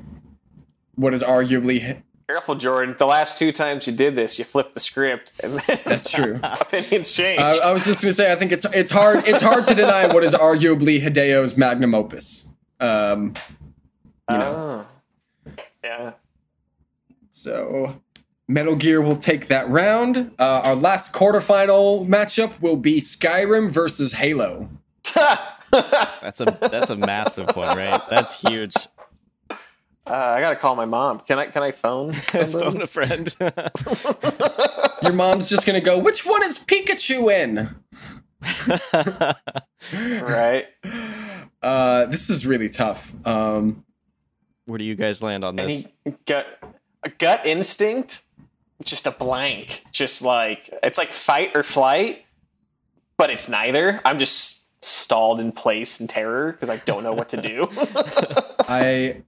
[0.94, 2.96] what is arguably Careful, Jordan.
[2.98, 5.52] The last two times you did this, you flipped the script, and
[5.84, 6.40] that's true.
[6.42, 7.40] opinions changed.
[7.40, 9.74] Uh, I was just going to say I think it's it's hard it's hard to
[9.76, 12.52] deny what is arguably Hideo's magnum opus.
[12.80, 13.34] Um,
[14.28, 14.88] you know, Oh.
[15.86, 16.12] Yeah.
[17.30, 18.02] so
[18.48, 20.32] Metal Gear will take that round.
[20.38, 24.68] Uh, our last quarterfinal matchup will be Skyrim versus Halo.
[25.72, 28.00] That's a that's a massive one, right?
[28.08, 28.74] That's huge.
[29.50, 31.18] Uh, I gotta call my mom.
[31.20, 31.46] Can I?
[31.46, 32.64] Can I phone somebody?
[32.64, 33.34] Phone a friend.
[35.02, 37.74] Your mom's just going to go, which one is Pikachu in?
[40.22, 40.66] right.
[41.62, 43.12] Uh, this is really tough.
[43.26, 43.84] Um,
[44.66, 45.86] Where do you guys land on this?
[46.04, 46.46] Any gut,
[47.02, 48.22] a gut instinct,
[48.84, 49.84] just a blank.
[49.92, 52.26] Just like it's like fight or flight,
[53.16, 54.00] but it's neither.
[54.04, 57.68] I'm just stalled in place in terror because I don't know what to do.
[58.68, 59.22] I,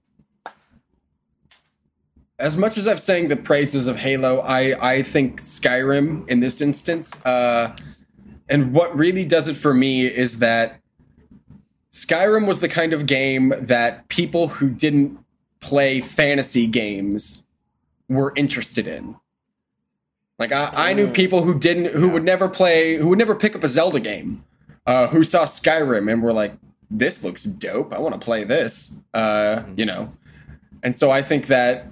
[2.37, 6.59] as much as I've sang the praises of Halo, I I think Skyrim in this
[6.59, 7.25] instance.
[7.25, 7.75] Uh,
[8.49, 10.81] and what really does it for me is that
[11.93, 15.17] Skyrim was the kind of game that people who didn't
[15.61, 17.43] play fantasy games
[18.07, 19.15] were interested in.
[20.37, 23.55] Like I, I knew people who didn't, who would never play, who would never pick
[23.55, 24.43] up a Zelda game,
[24.85, 26.53] uh, who saw Skyrim and were like,
[26.89, 27.93] "This looks dope.
[27.93, 30.13] I want to play this." Uh, you know,
[30.81, 31.87] and so I think that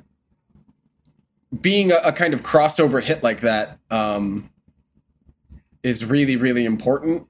[1.61, 4.49] being a, a kind of crossover hit like that um,
[5.83, 7.27] is really, really important.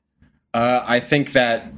[0.54, 1.72] Uh, I think that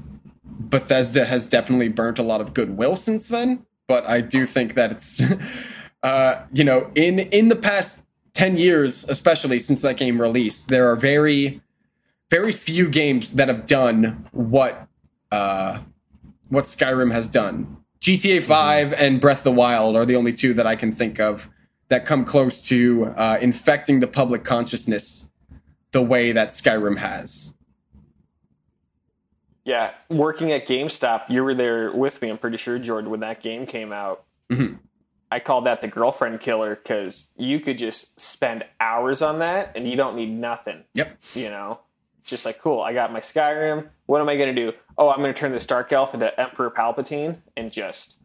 [0.44, 4.92] Bethesda has definitely burnt a lot of goodwill since then, but I do think that
[4.92, 5.22] it's,
[6.04, 10.90] uh, you know, in in the past ten years, especially since that game released, there
[10.90, 11.62] are very,
[12.30, 14.88] very few games that have done what
[15.32, 15.80] uh,
[16.48, 17.78] what Skyrim has done.
[18.00, 21.20] GTA 5 and Breath of the Wild are the only two that I can think
[21.20, 21.50] of
[21.90, 25.30] that come close to uh, infecting the public consciousness
[25.92, 27.56] the way that Skyrim has.
[29.66, 32.30] Yeah, working at GameStop, you were there with me.
[32.30, 34.24] I'm pretty sure, Jordan, when that game came out.
[34.52, 34.80] Mhm.
[35.32, 39.88] I called that the girlfriend killer because you could just spend hours on that and
[39.88, 40.86] you don't need nothing.
[40.96, 41.18] Yep.
[41.34, 41.82] you know
[42.24, 45.18] just like cool i got my skyrim what am i going to do oh i'm
[45.18, 48.18] going to turn this dark elf into emperor palpatine and just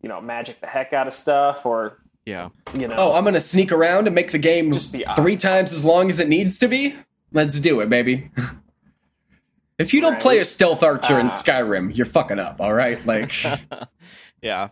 [0.00, 2.48] you know magic the heck out of stuff or Yeah.
[2.74, 5.74] you know Oh, I'm gonna sneak around and make the game Just the three times
[5.74, 6.96] as long as it needs to be.
[7.32, 8.30] Let's do it, baby.
[9.78, 10.22] if you don't Right.
[10.22, 11.30] play a stealth archer in Ah.
[11.30, 12.60] Skyrim, you're fucking up.
[12.60, 13.32] All right, like
[14.42, 14.68] Yeah.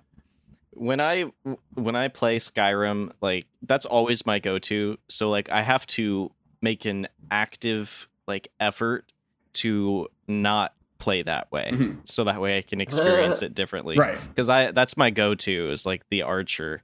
[0.74, 1.30] When I
[1.74, 4.98] when I play Skyrim, like that's always my go-to.
[5.08, 6.30] So like I have to
[6.62, 9.12] make an active like effort
[9.54, 11.70] to not play that way.
[11.72, 12.06] Mhm.
[12.08, 13.96] So that way I can experience it differently.
[13.98, 14.18] right.
[14.36, 16.82] Cuz I that's my go-to is like the archer.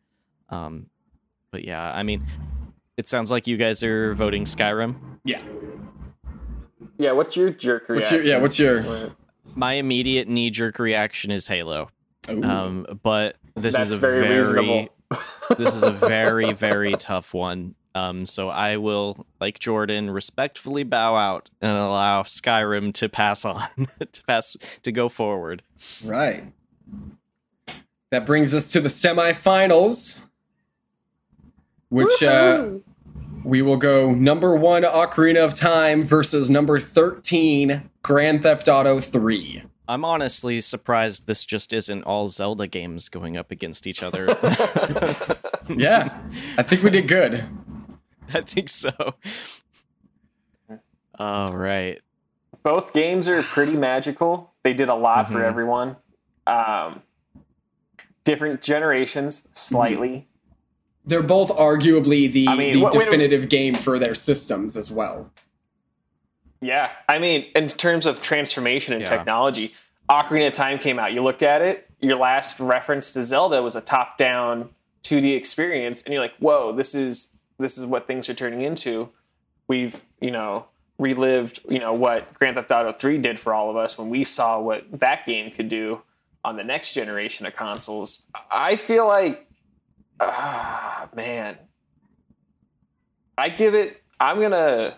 [0.50, 0.90] Um
[1.50, 2.26] but yeah, I mean
[2.98, 4.96] it sounds like you guys are voting Skyrim.
[5.24, 5.40] Yeah.
[6.98, 8.38] Yeah what's your jerk What's reaction your, yeah.
[8.38, 8.82] What's your?
[8.82, 9.12] What-
[9.54, 11.90] My immediate knee-jerk reaction is Halo.
[12.28, 12.42] Ooh.
[12.42, 14.88] Um but this that's is a very, very reasonable
[15.56, 21.16] this is a very very tough one um so i will like jordan respectfully bow
[21.16, 23.66] out and allow skyrim to pass on
[24.12, 25.62] to pass to go forward
[26.04, 26.44] Right.
[28.10, 30.26] That brings us to the semifinals,
[31.90, 32.70] which uh,
[33.44, 39.62] we will go number one Ocarina of Time versus number 13 Grand Theft Auto 3.
[39.88, 44.26] i'm honestly surprised this just isn't all zelda games going up against each other
[45.70, 46.18] Yeah,
[46.56, 47.44] I think we did good.
[48.34, 48.90] i think so
[51.18, 52.00] all right
[52.62, 55.44] both games are pretty magical they did a lot for Mhm.
[55.44, 55.96] everyone
[56.46, 57.02] um
[58.24, 60.27] different generations slightly
[61.08, 64.90] They're both arguably the, I mean, the wait- wait definitive game for their systems as
[64.90, 65.30] well.
[66.60, 69.08] Yeah, I mean, in terms of transformation and Yeah.
[69.08, 69.74] technology,
[70.10, 71.12] Ocarina of Time came out.
[71.12, 71.88] You looked at it.
[72.00, 74.70] Your last reference to Zelda was a top-down
[75.02, 79.10] 2D experience, and you're like, "Whoa, this is this is what things are turning into."
[79.66, 80.66] We've you know
[80.98, 84.24] relived you know what Grand Theft Auto 3 did for all of us when we
[84.24, 86.02] saw what that game could do
[86.44, 88.26] on the next generation of consoles.
[88.50, 89.46] I feel like,
[90.20, 91.58] ah, man,
[93.36, 94.02] I give it.
[94.20, 94.94] I'm gonna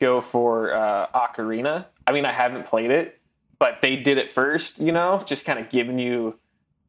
[0.00, 1.86] go for uh, Ocarina.
[2.06, 3.20] I mean, I haven't played it,
[3.58, 6.38] but they did it first, you know, just kind of giving you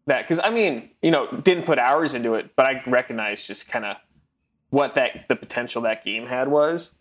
[0.08, 0.24] that.
[0.24, 3.86] Because, I mean, you know, didn't put hours into it, but I recognize just kind
[3.86, 3.98] of
[4.70, 6.92] what that the potential that game had was,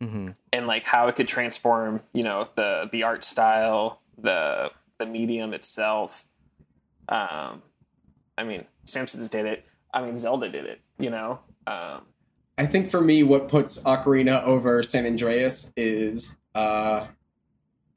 [0.00, 5.06] hmm and like how it could transform, you know, the the art style, the the
[5.06, 6.26] medium itself.
[7.08, 7.62] Um,
[8.36, 9.64] I mean, Simpsons did it.
[9.92, 10.80] I mean, Zelda did it.
[10.98, 12.02] You know, um,
[12.58, 17.06] I think for me, what puts Ocarina over San Andreas is uh,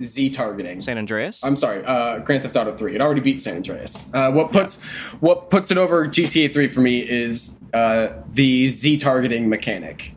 [0.01, 0.81] Z targeting.
[0.81, 1.43] San Andreas.
[1.43, 2.95] I'm sorry, uh, Grand Theft Auto 3.
[2.95, 4.09] It already beat San Andreas.
[4.13, 4.81] Uh, what puts
[5.19, 10.15] what puts it over GTA 3 for me is uh, the Z targeting mechanic.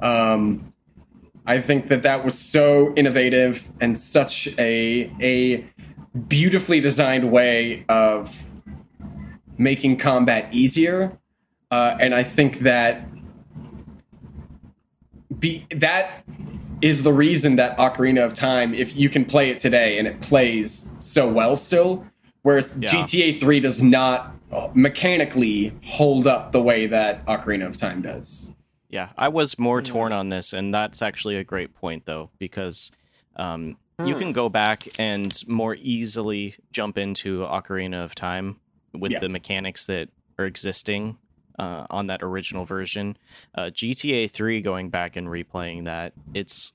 [0.00, 0.72] Um,
[1.46, 5.66] I think that that was so innovative and such a a
[6.28, 8.53] beautifully designed way of
[9.58, 11.18] making combat easier.
[11.70, 13.08] Uh, and I think that
[15.38, 16.24] be that
[16.82, 20.20] is the reason that Ocarina of Time, if you can play it today and it
[20.20, 22.06] plays so well still,
[22.42, 22.90] whereas Yeah.
[22.90, 24.34] GTA 3 does not
[24.74, 28.54] mechanically hold up the way that Ocarina of Time does.
[28.88, 32.92] Yeah, I was more torn on this, and that's actually a great point, though, because
[33.34, 38.60] um, you can go back and more easily jump into Ocarina of Time
[38.94, 39.18] with Yeah.
[39.20, 40.08] the mechanics that
[40.38, 41.18] are existing
[41.58, 43.16] uh, on that original version.
[43.54, 46.72] Uh, GTA 3, going back and replaying that, it's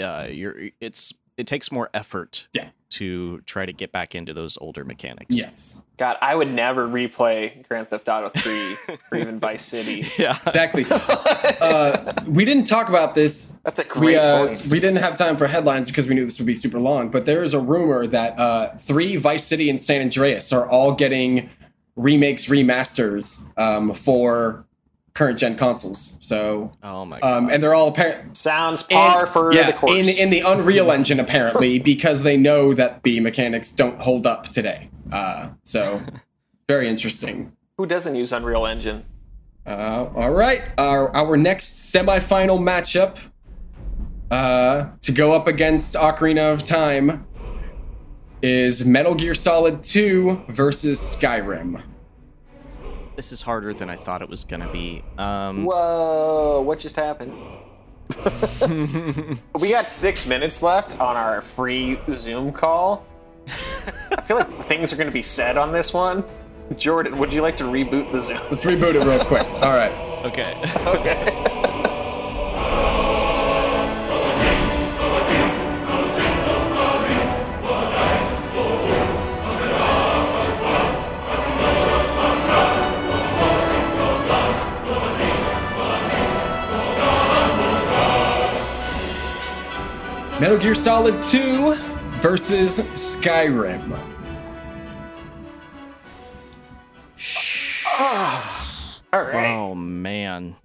[0.00, 2.68] uh, you're it's it takes more effort Yeah.
[2.94, 5.36] To try to get back into those older mechanics.
[5.36, 5.84] Yes.
[5.96, 8.76] God, I would never replay Grand Theft Auto 3
[9.12, 10.08] or even Vice City.
[10.18, 10.38] Yeah.
[10.46, 10.84] Exactly.
[10.90, 14.66] uh, we didn't talk about this That's a we great uh, point.
[14.66, 17.10] we didn't have time for headlines because we knew this would be super long.
[17.10, 20.92] But there is a rumor that uh, three Vice City and San Andreas are all
[20.92, 21.50] getting
[21.96, 24.64] remakes, remasters um, for
[25.14, 26.18] current gen consoles.
[26.20, 27.36] So, Oh my god.
[27.44, 28.36] um, and they're all apparent.
[28.36, 30.08] Sounds par for yeah, the course.
[30.18, 34.48] in in the Unreal Engine apparently because they know that the mechanics don't hold up
[34.48, 34.90] today.
[35.12, 36.00] Uh, so,
[36.68, 37.52] very interesting.
[37.78, 39.04] Who doesn't use Unreal Engine?
[39.66, 43.18] Uh, all right, our our next semifinal matchup
[44.30, 47.26] uh, to go up against Ocarina of Time
[48.42, 51.82] is Metal Gear Solid 2 versus Skyrim.
[53.16, 55.02] This is harder than I thought it was gonna be.
[55.18, 57.34] Um, Whoa, what just happened?
[59.58, 63.06] we got six minutes left on our free Zoom call.
[63.46, 66.24] I feel like things are going to be said on this one.
[66.76, 68.38] Jordan, would you like to reboot the Zoom?
[68.50, 69.44] Let's reboot it real quick.
[69.62, 69.92] All right.
[70.24, 70.58] okay.
[70.86, 71.43] okay.
[90.64, 91.74] Metal Gear Solid 2
[92.22, 93.98] versus Skyrim.
[99.12, 99.54] All right.
[99.54, 100.56] Oh man.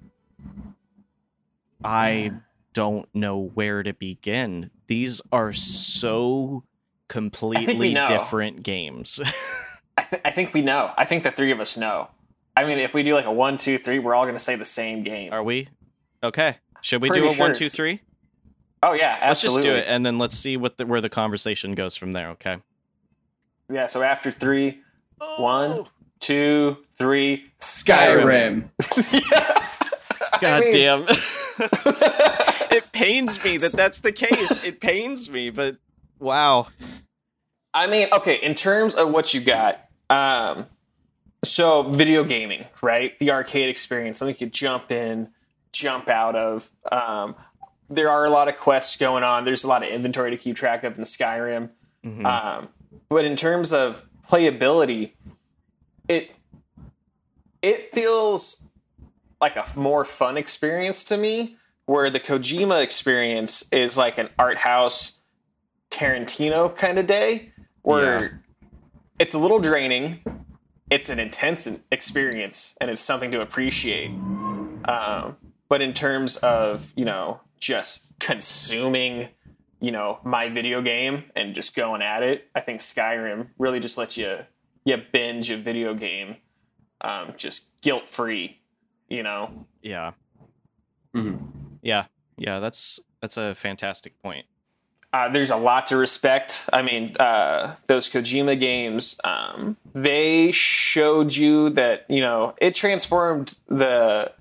[1.83, 2.31] I
[2.73, 4.71] don't know where to begin.
[4.87, 6.63] These are so
[7.09, 9.19] completely different games.
[9.97, 10.91] I, th- I think we know.
[10.97, 12.07] I think the three of us know.
[12.55, 14.55] I mean, if we do like a one, two, three, we're all going to say
[14.55, 15.33] the same game.
[15.33, 15.67] are we?
[16.23, 16.55] Okay.
[16.81, 17.99] Should we Pretty do a sure one, two, it's- three?
[18.81, 21.75] Oh yeah, Let's just do it and then let's see what the, where the conversation
[21.75, 22.57] goes from there, okay?
[23.71, 23.87] Yeah.
[23.87, 24.79] So after three,
[25.37, 25.85] one,
[26.19, 28.69] two, three, Skyrim.
[30.41, 31.01] God mean- damn.
[32.71, 34.63] it pains me that that's the case.
[34.63, 35.77] It pains me, but
[36.19, 36.67] wow.
[37.73, 40.65] I mean, okay, in terms of what you got, um,
[41.43, 43.17] so video gaming, right?
[43.19, 45.29] The arcade experience, something you could jump in,
[45.71, 46.69] jump out of.
[46.91, 47.35] Um,
[47.89, 49.45] there are a lot of quests going on.
[49.45, 51.69] There's a lot of inventory to keep track of in Skyrim.
[52.25, 52.69] Um,
[53.09, 55.11] but in terms of playability,
[56.07, 56.31] it
[57.61, 58.63] it feels
[59.41, 61.57] like a more fun experience to me.
[61.85, 65.21] Where the Kojima experience is like an art house
[65.89, 67.51] Tarantino kind of day,
[67.81, 68.29] where Yeah.
[69.17, 70.23] it's a little draining.
[70.91, 74.11] It's an intense experience, and it's something to appreciate.
[74.11, 75.37] Um,
[75.67, 79.29] but in terms of you know just consuming,
[79.79, 83.97] you know, my video game and just going at it, I think Skyrim really just
[83.97, 84.39] lets you
[84.85, 86.37] you binge a video game,
[87.01, 88.59] um, just guilt free.
[89.09, 90.11] You know, Yeah.
[91.15, 91.39] Mhm.
[91.81, 92.05] Yeah.
[92.37, 94.45] Yeah, that's that's a fantastic point.
[95.11, 96.63] uh, there's a lot to respect.
[96.71, 103.55] I mean, uh, those Kojima games, um, they showed you that you know it transformed
[103.67, 104.31] the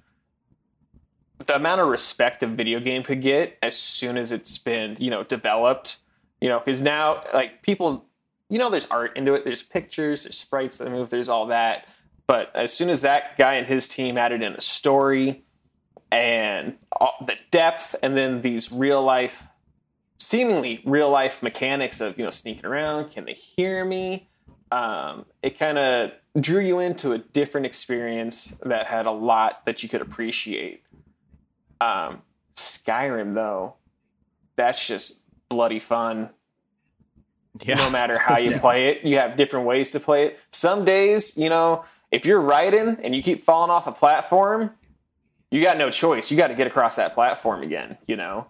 [1.48, 5.10] the amount of respect a video game could get as soon as it's been you
[5.10, 5.96] know developed.
[6.40, 8.06] You know, because now like people,
[8.48, 9.44] you know, there's art into it.
[9.44, 11.88] There's pictures, there's sprites that move, there's all that.
[12.28, 15.42] but as soon as that guy and his team added in a story
[16.12, 16.76] and
[17.26, 19.48] the depth, and then these real life,
[20.18, 24.28] seemingly real life mechanics of you know sneaking around, can they hear me?
[24.70, 29.82] Um, it kind of drew you into a different experience that had a lot that
[29.82, 30.84] you could appreciate.
[31.80, 32.22] Um,
[32.56, 33.74] Skyrim, though,
[34.56, 36.30] that's just bloody fun
[37.62, 37.76] Yeah.
[37.76, 39.04] no matter how you play it.
[39.04, 40.40] You have different ways to play it.
[40.50, 44.74] Some days, you know, if you're riding and you keep falling off a platform,
[45.50, 46.30] you got no choice.
[46.30, 48.48] You got to get across that platform again, you know.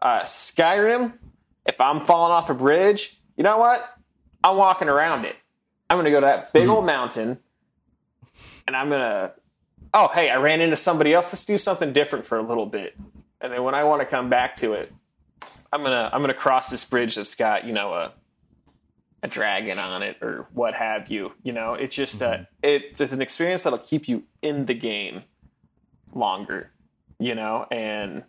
[0.00, 1.18] Uh, Skyrim,
[1.66, 3.96] if I'm falling off a bridge, you know what?
[4.42, 5.36] I'm walking around it.
[5.88, 7.38] I'm going to go to that big old mountain
[8.66, 9.32] and I'm going to,
[9.94, 11.32] oh, hey, I ran into somebody else.
[11.32, 12.96] Let's do something different for a little bit.
[13.40, 14.92] And then when I want to come back to it,
[15.72, 18.12] I'm going to I'm to cross this bridge that's got, you know, a
[19.22, 21.32] a dragon on it or what have you.
[21.42, 25.24] You know, it's just a it's just an experience that'll keep you in the game
[26.12, 26.70] longer.
[27.18, 28.24] You know, and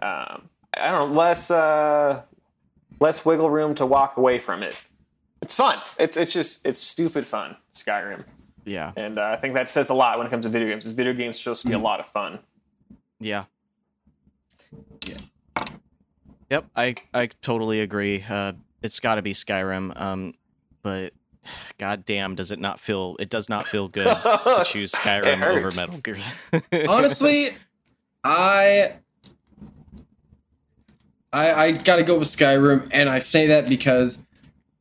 [0.00, 2.22] um, I don't know, less uh,
[3.00, 4.76] less wiggle room to walk away from it.
[5.40, 5.78] It's fun.
[5.98, 7.56] It's it's just it's stupid fun.
[7.72, 8.24] Skyrim,
[8.66, 8.92] Yeah.
[8.96, 10.84] and uh, I think that says a lot when it comes to video games.
[10.84, 12.40] Because video games are supposed to be a lot of fun.
[13.20, 13.44] Yeah.
[15.06, 15.16] Yeah.
[16.50, 18.24] Yep, I I totally agree.
[18.28, 18.52] Uh,
[18.82, 19.98] it's got to be Skyrim.
[20.00, 20.34] Um,
[20.82, 21.12] but
[21.78, 23.16] god damn, does it not feel?
[23.20, 25.70] It does not feel good to choose Skyrim over.
[25.76, 26.18] Metal Gear.
[26.88, 27.50] Honestly,
[28.24, 28.96] I
[31.32, 34.25] I I gotta go with Skyrim, and I say that because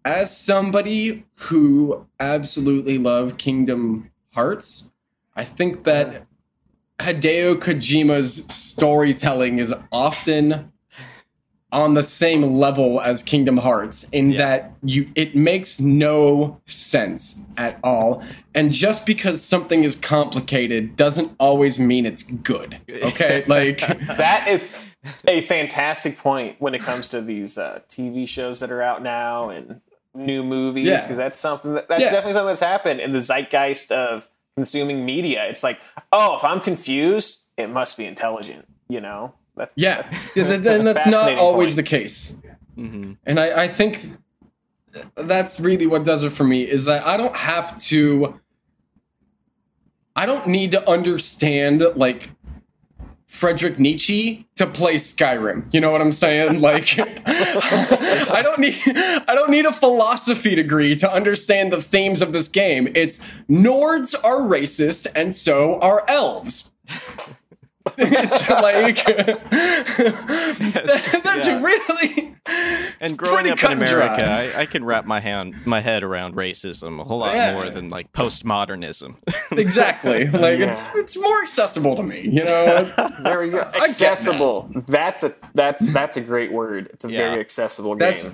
[0.06, 4.92] as somebody who absolutely loved Kingdom Hearts,
[5.36, 6.28] I think that
[7.00, 10.72] Hideo Kojima's storytelling is often
[11.72, 14.38] on the same level as Kingdom Hearts in Yeah.
[14.38, 18.24] that you it makes no sense at all.
[18.54, 22.80] And just because something is complicated doesn't always mean it's good.
[22.90, 23.44] Okay?
[23.48, 24.80] Like that is
[25.28, 29.50] a fantastic point when it comes to these uh, TV shows that are out now
[29.50, 29.82] and
[30.16, 31.02] new movies Yeah.
[31.02, 32.12] because that's something that, that's Yeah.
[32.12, 35.46] definitely something that's happened in the zeitgeist of consuming media.
[35.50, 35.80] It's like,
[36.12, 38.66] oh, if I'm confused, it must be intelligent.
[38.88, 39.34] You know?
[39.58, 41.76] That, Yeah, then then that's not always point.
[41.78, 42.38] the case.
[42.76, 44.12] hmm And I, I think
[45.16, 48.40] that's really what does it for me is that I don't have to.
[50.16, 52.30] I don't need to understand like
[53.28, 55.66] Frederick Nietzsche to play Skyrim.
[55.74, 56.62] You know what I'm saying?
[56.62, 56.96] Like
[58.30, 62.48] I don't need I don't need a philosophy degree to understand the themes of this
[62.48, 62.92] game.
[62.96, 63.20] It's
[63.50, 66.72] Nords are racist and so are elves.
[67.98, 69.06] it's like
[71.24, 71.62] that's yeah.
[71.62, 72.36] really
[73.00, 74.26] And growing up in America.
[74.26, 77.54] I, I can wrap my hand my head around racism a whole lot Yeah.
[77.54, 79.18] more than like postmodernism.
[79.58, 82.22] exactly like it's it's more accessible to me.
[82.22, 82.84] You know.
[83.24, 83.58] There we go.
[83.60, 83.76] that.
[83.76, 84.70] Accessible.
[84.88, 86.90] That's a that's that's a great word.
[86.94, 87.30] It's a Yeah.
[87.30, 88.34] very accessible That's- game.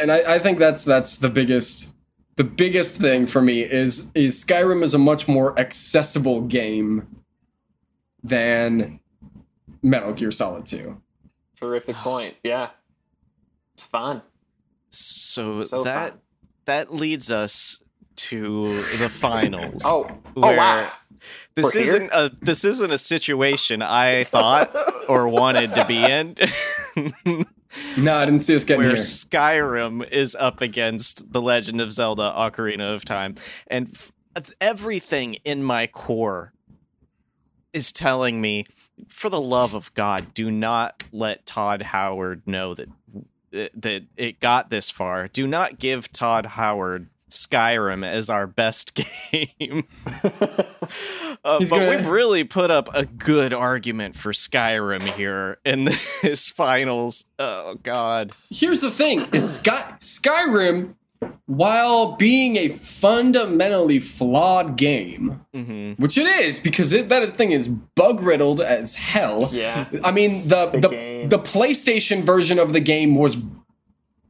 [0.00, 1.94] and I, I think that's that's the biggest
[2.36, 7.06] the biggest thing for me is is Skyrim is a much more accessible game
[8.24, 8.98] than
[9.82, 11.00] Metal Gear Solid 2.
[11.60, 12.34] Terrific point.
[12.42, 12.70] Yeah.
[13.74, 14.22] It's fun.
[14.90, 16.20] so, So that fun.
[16.64, 17.78] that leads us
[18.16, 18.68] to
[18.98, 19.82] the finals.
[19.84, 20.90] Oh, oh wow.
[21.54, 21.82] This We're here?
[21.82, 24.70] isn't a this isn't a situation I thought
[25.08, 26.34] or wanted to be in.
[27.96, 28.96] No, I didn't see us getting where here.
[28.96, 33.34] Skyrim is up against The Legend of Zelda: Ocarina of Time,
[33.66, 34.12] and f-
[34.60, 36.52] everything in my core
[37.74, 38.64] is telling me,
[39.08, 42.88] for the love of God, do not let Todd Howard know that
[43.52, 45.28] that it got this far.
[45.28, 48.94] Do not give Todd Howard Skyrim as our best
[49.32, 49.84] game.
[51.44, 55.84] Uh, but gonna- we've really put up a good argument for Skyrim here in
[56.22, 57.24] this finals.
[57.38, 58.32] Oh God.
[58.50, 60.94] Here's the thing: is Sky- Skyrim,
[61.46, 67.68] while being a fundamentally flawed game, hmm which it is because it, that thing is
[67.68, 69.48] bug riddled as hell.
[69.52, 69.86] Yeah.
[70.02, 73.36] I mean the The the, the PlayStation version of the game was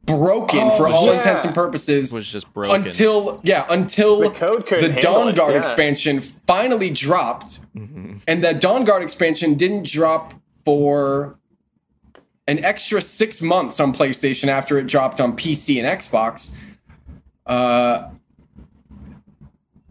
[0.05, 1.13] broken Oh, for all yeah.
[1.17, 2.85] intents and purposes Was just broken.
[2.85, 5.59] until yeah until The code the Dawnguard yeah.
[5.59, 8.21] expansion finally dropped, Mhm.
[8.27, 11.37] and that Dawnguard expansion didn't drop for
[12.47, 16.53] an extra six months on PlayStation after it dropped on PC and Xbox.
[17.45, 18.09] Uh,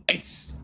[0.09, 0.59] it's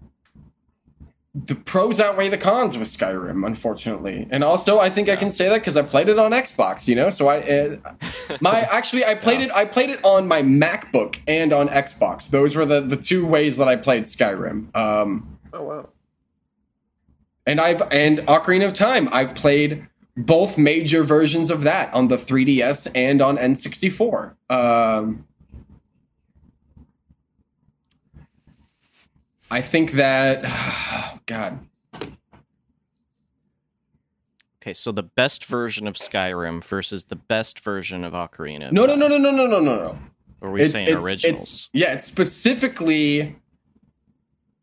[1.34, 4.26] the pros outweigh the cons with Skyrim, unfortunately.
[4.30, 6.88] And also, I think I can say that because I played it on Xbox.
[6.88, 7.76] You know, so I uh,
[8.40, 9.50] my actually I played it.
[9.54, 12.28] I played it on my MacBook and on Xbox.
[12.30, 14.74] Those were the the two ways that I played Skyrim.
[14.76, 15.88] Um, Oh wow.
[17.46, 19.08] and I've and Ocarina of Time.
[19.12, 19.86] I've played
[20.16, 24.34] both major versions of that on the 3DS and on N64.
[24.50, 25.26] Um,
[29.50, 30.42] I think that
[31.26, 31.58] God.
[34.62, 38.70] Okay, so the best version of Skyrim versus the best version of Ocarina.
[38.70, 39.98] No, no, no, no, no, no, no, no, no.
[40.42, 41.24] Are we saying originals?
[41.24, 43.36] It's, yeah, it's specifically.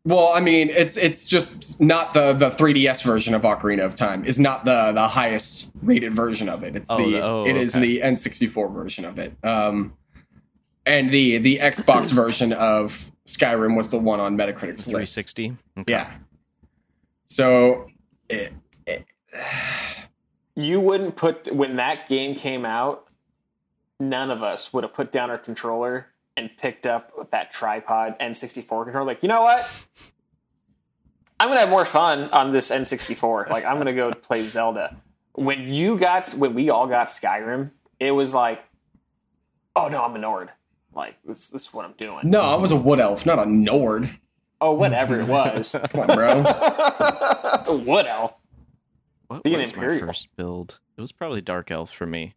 [0.04, 4.24] Well, I mean, it's it's just not the the 3DS version of Ocarina of Time
[4.24, 6.76] is not the the highest rated version of it.
[6.76, 7.98] It's Oh, the oh, it is okay.
[7.98, 9.34] the N64 version of it.
[9.42, 9.94] Um,
[10.86, 15.14] and the the Xbox version of Skyrim was the one on Metacritic's list.
[15.14, 15.56] 360.
[15.78, 15.92] Okay.
[15.92, 16.10] Yeah.
[17.28, 17.88] So,
[18.28, 18.52] it,
[20.54, 23.04] You wouldn't put when that game came out.
[24.00, 28.84] None of us would have put down our controller and picked up that tripod N64
[28.84, 29.06] controller.
[29.06, 29.86] Like, you know what?
[31.38, 33.50] I'm gonna have more fun on this N64.
[33.50, 34.96] Like, I'm gonna go play Zelda.
[35.34, 38.60] When you got, when we all got Skyrim, it was like,
[39.76, 40.50] oh no, I'm a Nord.
[40.98, 42.28] Like, this, this is what I'm doing.
[42.28, 44.10] no, I was a wood elf, not a Nord.
[44.60, 46.42] Oh, whatever it was, Come on, bro.
[47.68, 48.34] a wood elf.
[49.28, 50.80] What Be an was my first build?
[50.96, 52.34] It was probably Dark Elf for me.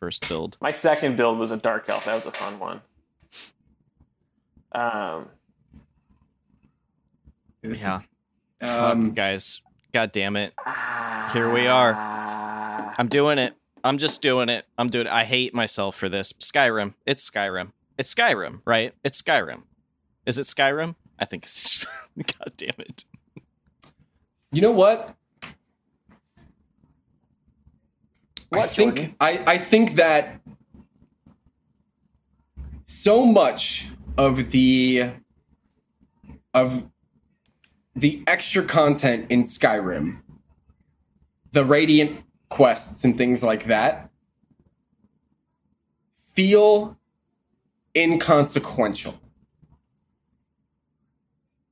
[0.00, 0.58] First build.
[0.60, 2.06] My second build was a dark elf.
[2.06, 2.80] That was a fun one.
[4.72, 5.28] Um,
[7.62, 8.00] Yeah.
[8.60, 9.60] Um, Fuck, guys.
[9.92, 10.52] God damn it.
[11.32, 11.94] Here we are.
[12.98, 13.54] I'm doing it.
[13.84, 14.66] I'm just doing it.
[14.78, 15.12] I'm doing it.
[15.12, 16.32] I hate myself for this.
[16.34, 16.94] Skyrim.
[17.06, 17.70] It's Skyrim.
[18.00, 18.94] It's Skyrim, right?
[19.04, 19.64] It's Skyrim.
[20.24, 20.94] Is it Skyrim?
[21.18, 21.84] I think it's.
[22.16, 23.04] God damn it.
[24.50, 25.14] You know what?
[28.50, 29.16] I What, think Jordan?
[29.20, 30.40] I, I think that
[32.86, 35.10] so much of the
[36.54, 36.88] of
[37.94, 40.22] the extra content in Skyrim,
[41.52, 44.08] the Radiant quests and things like that,
[46.32, 46.96] feel
[47.94, 49.20] inconsequential.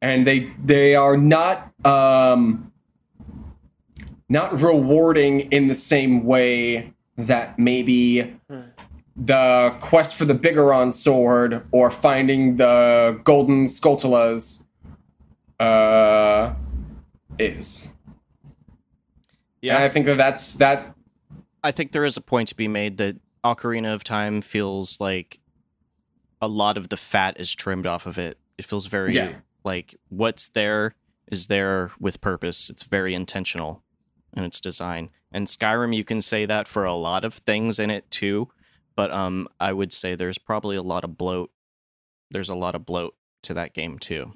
[0.01, 2.73] And they they are not um
[4.29, 8.39] not rewarding in the same way that maybe
[9.17, 14.65] the quest for the Bigoron sword or finding the golden Skulltulas
[15.59, 16.55] uh,
[17.39, 17.95] is.
[19.61, 19.75] Yeah.
[19.75, 20.95] And I think that that's that.
[21.65, 25.41] I think there is a point to be made that Ocarina of Time feels like
[26.41, 28.39] a lot of the fat is trimmed off of it.
[28.57, 29.37] It feels very Yeah.
[29.65, 30.95] like what's there
[31.31, 32.71] is there with purpose.
[32.71, 33.83] It's very intentional
[34.37, 35.11] in its design.
[35.33, 38.49] And Skyrim, you can say that for a lot of things in it too,
[38.97, 41.51] but um, I would say there's probably a lot of bloat.
[42.31, 44.35] There's a lot of bloat to that game too.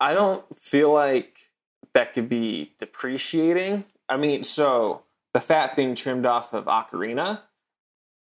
[0.00, 1.50] I don't feel like
[1.92, 3.84] that could be depreciating.
[4.08, 5.02] I mean, so
[5.32, 7.40] the fat being trimmed off of Ocarina,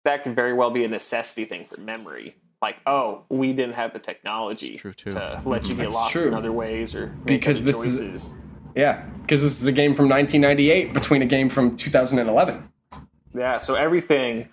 [0.05, 2.35] that could very well be a necessity thing for memory.
[2.61, 5.11] Like, oh, we didn't have the technology true, too.
[5.11, 5.49] to mm-hmm.
[5.49, 6.27] let you get That's lost true.
[6.27, 8.35] in other ways or make Because other this is- choices.
[8.75, 12.69] Yeah, because this is a game from 1998 between a game from 2011.
[13.35, 14.49] Yeah, so everything,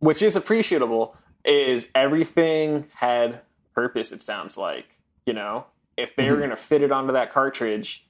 [0.00, 3.42] which is appreciable, is everything had
[3.74, 4.98] purpose, it sounds like.
[5.26, 5.66] You know,
[5.96, 6.40] if they were mm-hmm.
[6.40, 8.06] going to fit it onto that cartridge,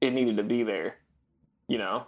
[0.00, 0.96] it needed to be there.
[1.66, 2.06] You know,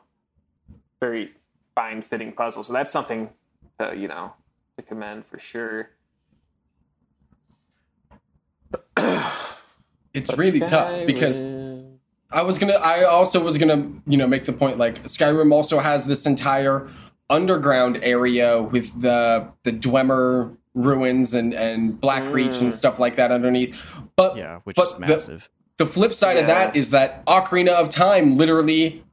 [1.01, 1.33] very
[1.75, 2.63] fine fitting puzzle.
[2.63, 3.31] So that's something
[3.79, 4.35] to, you know,
[4.77, 5.91] to commend for sure.
[10.17, 11.45] It's really tough because
[12.31, 12.75] I was gonna.
[12.75, 16.89] I also was gonna, you know, make the point like Skyrim also has this entire
[17.29, 22.73] underground area with the the Dwemer ruins and and Blackreach and mm.
[22.73, 23.77] stuff like that underneath.
[24.17, 25.51] But Yeah, which but is the- massive.
[25.79, 29.05] The, flip side of that is that Ocarina of Time literally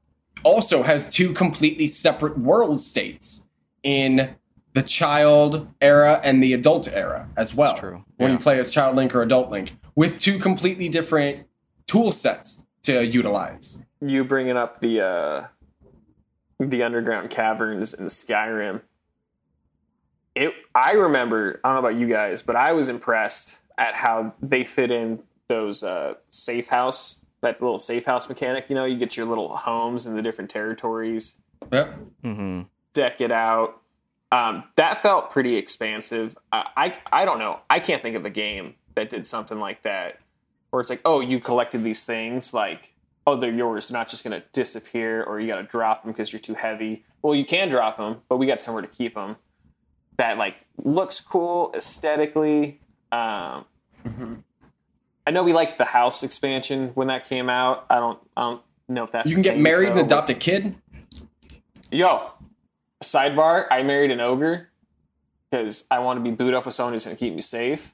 [0.43, 3.49] also has two completely separate world states
[3.84, 4.34] in
[4.73, 7.75] the child era and the adult era as well.
[7.75, 8.37] true, When yeah.
[8.37, 11.45] you play as Child Link or Adult Link, with two completely different
[11.87, 13.79] tool sets to utilize.
[14.01, 15.47] you bringing up the uh
[16.59, 18.81] the underground caverns in Skyrim.
[20.35, 24.33] It I remember, I don't know about you guys, but I was impressed at how
[24.41, 28.97] they fit in those uh safe house that little safe house mechanic, you know, you
[28.97, 31.37] get your little homes in the different territories,
[31.71, 31.93] Yep.
[32.23, 32.61] hmm
[32.93, 33.81] deck it out.
[34.34, 36.38] Um, that felt pretty expansive.
[36.51, 37.60] I, I I don't know.
[37.69, 40.19] I can't think of a game that did something like that,
[40.72, 42.53] where it's like, oh, you collected these things.
[42.53, 42.93] Like
[43.26, 43.88] oh, they're yours.
[43.88, 46.55] They're not just going to disappear or you got to drop them because you're too
[46.55, 47.05] heavy.
[47.22, 49.38] Well, you can drop them, but we got somewhere to keep them.
[50.18, 52.81] That like looks cool aesthetically.
[53.11, 53.65] Um,
[55.26, 57.85] I know we liked the house expansion when that came out.
[57.89, 60.03] I don't, I don't know if that You can get married and though.
[60.03, 60.76] adopt a kid.
[61.91, 62.31] Yo,
[63.03, 63.65] sidebar.
[63.71, 64.69] I married an ogre
[65.49, 67.93] because I want to be booed up with someone who's going to keep me safe.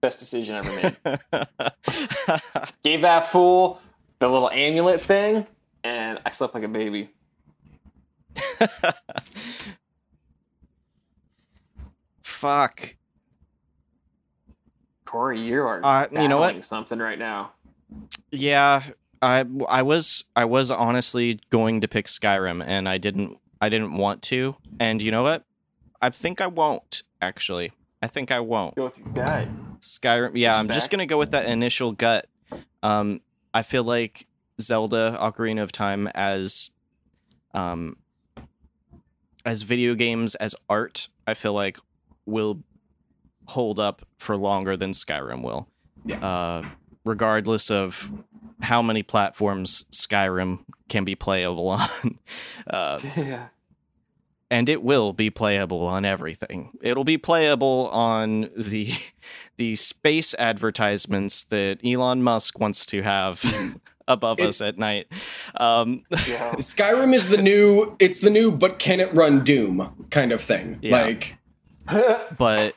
[0.00, 0.96] Best decision ever made.
[2.84, 3.80] Gave that fool
[4.20, 5.46] the little amulet thing,
[5.82, 7.10] and I slept like a baby.
[12.22, 12.94] Fuck.
[15.04, 16.64] Corey, you are Uh, you know what?
[16.64, 17.52] something right now.
[18.30, 18.82] Yeah,
[19.22, 23.94] I I was I was honestly going to pick Skyrim and I didn't I didn't
[23.94, 24.56] want to.
[24.80, 25.44] And you know what?
[26.00, 27.72] I think I won't actually.
[28.00, 28.76] I think I won't.
[28.76, 29.48] Go with your gut.
[29.80, 30.32] Skyrim.
[30.34, 32.26] Yeah, I'm just gonna go with that initial gut.
[32.82, 33.20] Um,
[33.52, 34.26] I feel like
[34.60, 36.70] Zelda: Ocarina of Time as,
[37.54, 37.96] um,
[39.44, 41.08] as video games as art.
[41.26, 41.78] I feel like
[42.26, 42.62] will
[43.46, 45.68] hold up for longer than Skyrim will.
[46.04, 46.24] Yeah.
[46.24, 46.68] Uh,
[47.08, 48.10] regardless of
[48.60, 52.18] how many platforms Skyrim can be playable on.
[52.68, 53.48] Uh, Yeah.
[54.50, 56.70] and it will be playable on everything.
[56.82, 58.92] It'll be playable on the
[59.56, 63.42] the space advertisements that Elon Musk wants to have
[64.08, 65.06] above us at night.
[65.56, 66.54] Um, Yeah.
[66.58, 67.96] Skyrim is the new.
[67.98, 70.78] It's the new, but can it run Doom kind of thing?
[70.82, 70.92] Yeah.
[70.96, 71.36] Like,
[72.38, 72.74] but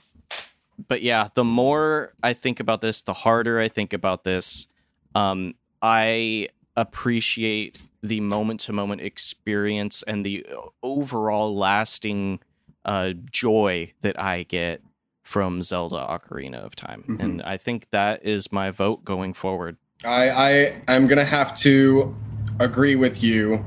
[0.92, 4.68] but yeah, the more I think about this, the harder I think about this.
[5.16, 10.46] Um, I appreciate the moment to moment experience and the
[10.84, 12.42] overall lasting
[12.84, 14.82] uh, joy that I get
[15.24, 17.06] from Zelda Ocarina of Time.
[17.08, 17.24] Mhm.
[17.24, 19.78] And I think that is my vote going forward.
[20.04, 22.14] I, I, I'm gonna have to
[22.60, 23.66] agree with you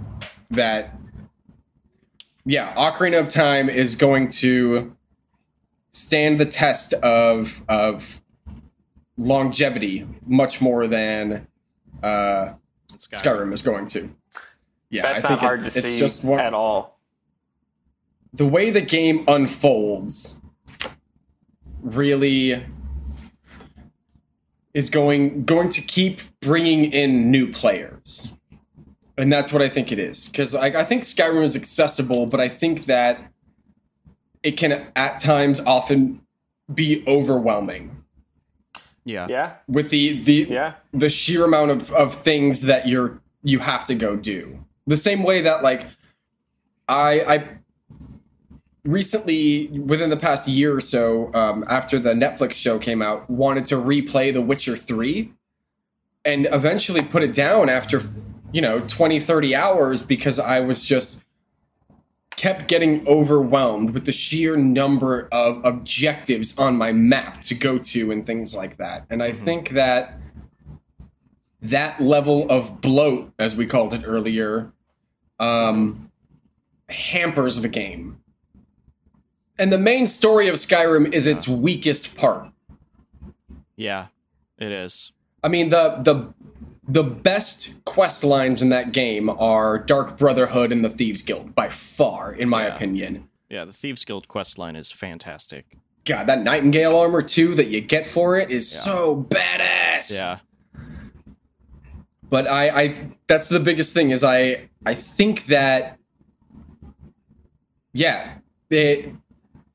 [0.50, 0.94] that,
[2.44, 4.93] yeah, Ocarina of Time is going to
[5.94, 8.20] stand the test of of
[9.16, 11.46] longevity much more than
[12.02, 12.54] uh,
[12.96, 14.10] Skyrim is going to.
[14.90, 16.98] Yeah, That's I not think hard to it's, it's see just one, at all.
[18.32, 20.40] the way the game unfolds
[21.80, 22.64] really
[24.72, 28.34] is going going to keep bringing in new players
[29.18, 32.40] and that's what i think it is because I, I think skyrim is accessible but
[32.40, 33.20] i think that
[34.44, 36.20] it can at times often
[36.72, 37.96] be overwhelming
[39.04, 39.26] Yeah.
[39.28, 39.52] Yeah.
[39.66, 40.74] with the the Yeah.
[40.92, 44.64] the sheer amount of, of things that you're you have to go do.
[44.86, 45.86] The same way that like
[46.88, 47.48] I I
[48.84, 53.64] recently within the past year or so, um, after the Netflix show came out, wanted
[53.66, 55.32] to replay The Witcher 3
[56.24, 58.02] and eventually put it down after
[58.52, 61.20] you know 20 30 hours because I was just
[62.36, 68.10] kept getting overwhelmed with the sheer number of objectives on my map to go to
[68.10, 69.06] and things like that.
[69.08, 70.18] And I think that
[71.62, 74.72] that level of bloat, as we called it earlier,
[75.38, 76.10] um,
[76.88, 78.20] hampers the game.
[79.58, 82.48] And the main story of Skyrim is its weakest part.
[83.76, 84.08] Yeah.
[84.58, 85.12] It is.
[85.42, 86.32] I mean, the the
[86.86, 91.68] the best quest lines in that game are Dark Brotherhood and the Thieves Guild by
[91.68, 92.74] far, in my Yeah.
[92.74, 93.28] opinion.
[93.48, 95.76] Yeah, the Thieves Guild quest line is fantastic.
[96.04, 98.80] God, that Nightingale armor too that you get for it is Yeah.
[98.80, 100.12] so badass.
[100.14, 100.38] Yeah.
[102.28, 105.98] But I, I that's the biggest thing is I I think that
[107.92, 108.38] yeah,
[108.70, 109.14] it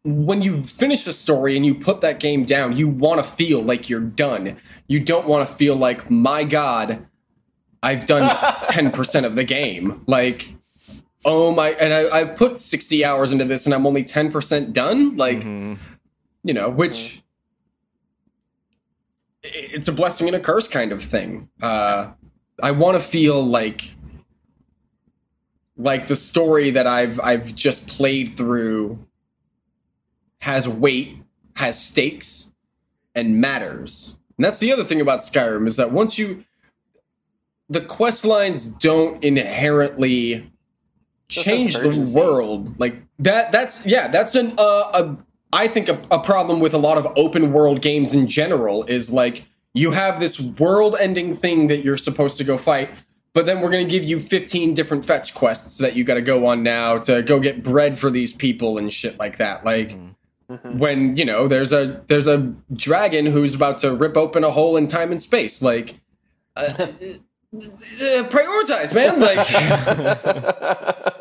[0.03, 3.61] when you finish the story and you put that game down, you want to feel
[3.61, 4.57] like you're done.
[4.87, 7.05] You don't want to feel like my god,
[7.83, 8.29] I've done
[8.69, 10.03] 10% of the game.
[10.07, 10.53] Like
[11.25, 15.17] oh my and I, I've put 60 hours into this and I'm only 10% done.
[15.17, 15.77] Like Mhm.
[16.43, 17.21] you know, which
[19.43, 21.49] it's a blessing and a curse kind of thing.
[21.61, 22.11] Uh,
[22.61, 23.91] I want to feel like
[25.77, 29.05] like the story that I've I've just played through
[30.41, 31.17] has weight,
[31.55, 32.53] has stakes,
[33.15, 34.17] and matters.
[34.37, 36.45] And that's the other thing about Skyrim is that once you
[37.67, 40.49] the quest lines don't inherently
[41.27, 42.79] Just change the world.
[42.79, 45.17] Like that that's yeah that's an uh, a
[45.51, 49.11] i think a, a problem with a lot of open world games in general is
[49.11, 52.89] like you have this world ending thing that you're supposed to go fight
[53.33, 56.21] but then we're going to give you 15 different fetch quests that you got to
[56.21, 59.63] go on now to go get bread for these people and shit like that.
[59.63, 59.95] Like
[60.63, 64.75] when you know there's a there's a dragon who's about to rip open a hole
[64.77, 65.99] in time and space like
[66.55, 66.87] uh, uh,
[67.53, 69.19] prioritize, man.
[69.19, 69.47] Like,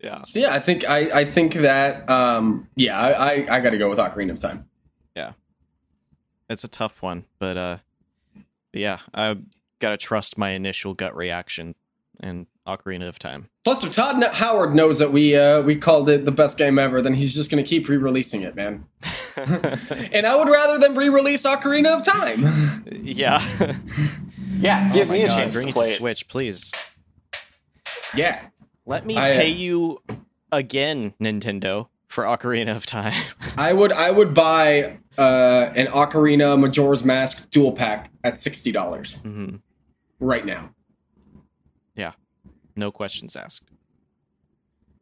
[0.00, 0.20] Yeah.
[0.24, 3.78] so yeah, I think I, I think that um, yeah, I, I, I got to
[3.78, 4.68] go with Ocarina of Time.
[5.16, 5.32] Yeah
[6.48, 7.78] it's a tough one, but uh
[8.72, 9.36] but yeah, I
[9.80, 11.74] gotta trust my initial gut reaction
[12.20, 13.48] and Ocarina of Time.
[13.64, 16.78] Plus, if Todd N- Howard knows that we uh, we called it the best game
[16.78, 18.86] ever, then he's just going to keep re-releasing it, man.
[19.36, 22.84] and I would rather them re-release Ocarina of Time.
[23.02, 23.42] yeah.
[24.56, 25.96] Yeah, give me a God, chance bring to it to play it.
[25.96, 26.72] Switch, please.
[28.14, 28.46] yeah,
[28.86, 30.00] Let me I, uh, pay you
[30.52, 33.20] again, Nintendo, for Ocarina of Time.
[33.58, 39.14] I would I would buy uh, an Ocarina Majora's Mask dual pack at sixty dollars
[39.14, 39.56] hmm
[40.20, 40.70] right now.
[42.76, 42.80] Yeah.
[42.80, 43.68] No questions asked.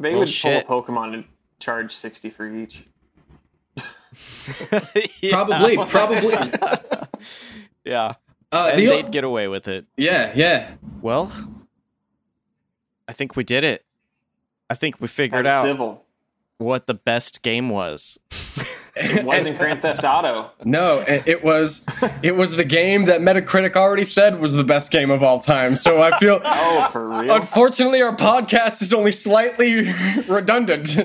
[0.00, 0.66] They Well, would shit.
[0.66, 1.24] pull a Pokemon and
[1.60, 2.86] charge sixty for each.
[5.22, 5.30] Yeah.
[5.44, 6.34] Probably, probably.
[7.84, 8.12] Yeah.
[8.52, 9.86] Uh, And the, they'd get away with it.
[9.96, 10.72] yeah, yeah.
[11.00, 11.32] Well,
[13.08, 13.82] I think we did it.
[14.68, 16.06] I think we figured Have out civil.
[16.58, 18.18] what the best game was.
[18.94, 20.50] It wasn't Grand Theft Auto.
[20.64, 21.84] No, it, it was
[22.22, 25.76] it was the game that Metacritic already said was the best game of all time.
[25.76, 27.34] So I feel Oh, for real?
[27.34, 29.90] unfortunately our podcast is only slightly
[30.28, 30.96] redundant.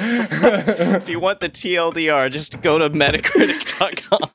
[0.00, 4.30] if you want the TLDR, just go to metacritic.com.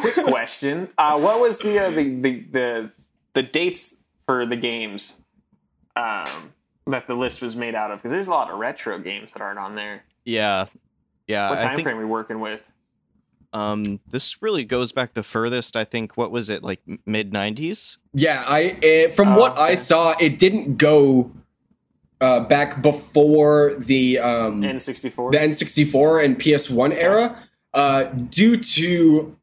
[0.00, 2.90] Quick question: uh, What was the, uh, the the the
[3.34, 5.20] the dates for the games
[5.94, 6.52] um,
[6.86, 7.98] that the list was made out of?
[7.98, 10.04] Because there's a lot of retro games that aren't on there.
[10.26, 10.66] Yeah.
[11.26, 12.72] Yeah, What I time think frame are we working with?
[13.52, 15.76] um this really goes back the furthest.
[15.76, 17.96] I think what was it like mid 90s?
[18.12, 21.32] yeah, I eh, from Oh, what I saw, it didn't go
[22.20, 25.32] uh, back before the um, N64.
[25.32, 27.38] the N64 and PS1 era,
[27.74, 29.36] uh, due to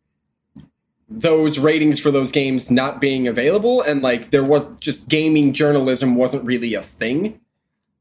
[1.10, 6.16] those ratings for those games not being available, and like there was just gaming journalism
[6.16, 7.40] wasn't really a thing.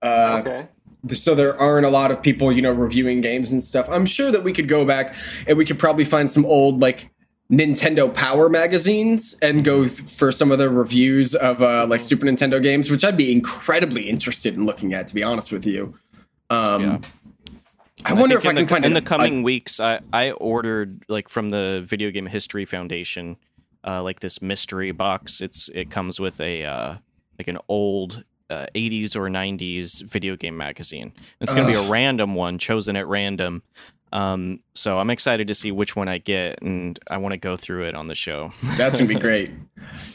[0.03, 0.69] Uh, okay.
[1.15, 3.89] So there aren't a lot of people, you know, reviewing games and stuff.
[3.91, 5.15] I'm sure that we could go back
[5.47, 7.11] and we could probably find some old like
[7.51, 12.27] Nintendo Power magazines and go th- for some of the reviews of uh, like Super
[12.27, 15.09] Nintendo games, which I'd be incredibly interested in looking at.
[15.09, 15.95] To be honest with you,
[16.51, 16.99] um, Yeah.
[18.05, 19.79] I wonder if I can the, find in the coming weeks.
[19.79, 23.37] I I ordered like from the Video Game History Foundation,
[23.87, 25.41] uh, like this mystery box.
[25.41, 26.97] It's it comes with a uh,
[27.39, 28.25] like an old.
[28.53, 31.13] Uh, 80s or 90s video game magazine.
[31.41, 33.63] It's going to be a random one chosen at random.
[34.13, 37.57] Um, so I'm excited to see which one I get, and I want to go
[37.57, 38.53] through it on the show.
[38.77, 39.51] That's gonna be great.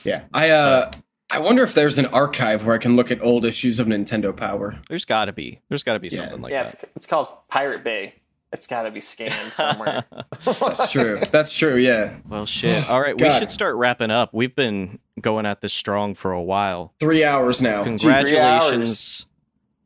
[0.04, 0.92] Yeah, I uh,
[1.30, 4.36] I wonder if there's an archive where I can look at old issues of Nintendo
[4.36, 4.80] Power.
[4.88, 5.60] There's got to be.
[5.70, 6.16] There's got to be Yeah.
[6.18, 6.74] something like yeah, that.
[6.74, 8.16] Yeah, it's, it's called Pirate Bay.
[8.54, 10.06] It's got to be scanned somewhere.
[10.46, 11.20] That's true.
[11.32, 11.76] That's true.
[11.76, 12.88] Yeah, Well, shit.
[12.90, 14.34] All right, we should start wrapping up.
[14.34, 16.94] We've been going at this strong for a while.
[17.00, 17.84] three hours now.
[17.84, 19.26] Congratulations,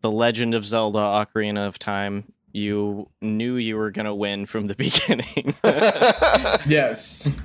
[0.01, 2.31] The Legend of Zelda: Ocarina of Time.
[2.53, 5.55] You knew you were gonna win from the beginning.
[6.69, 7.41] Yes.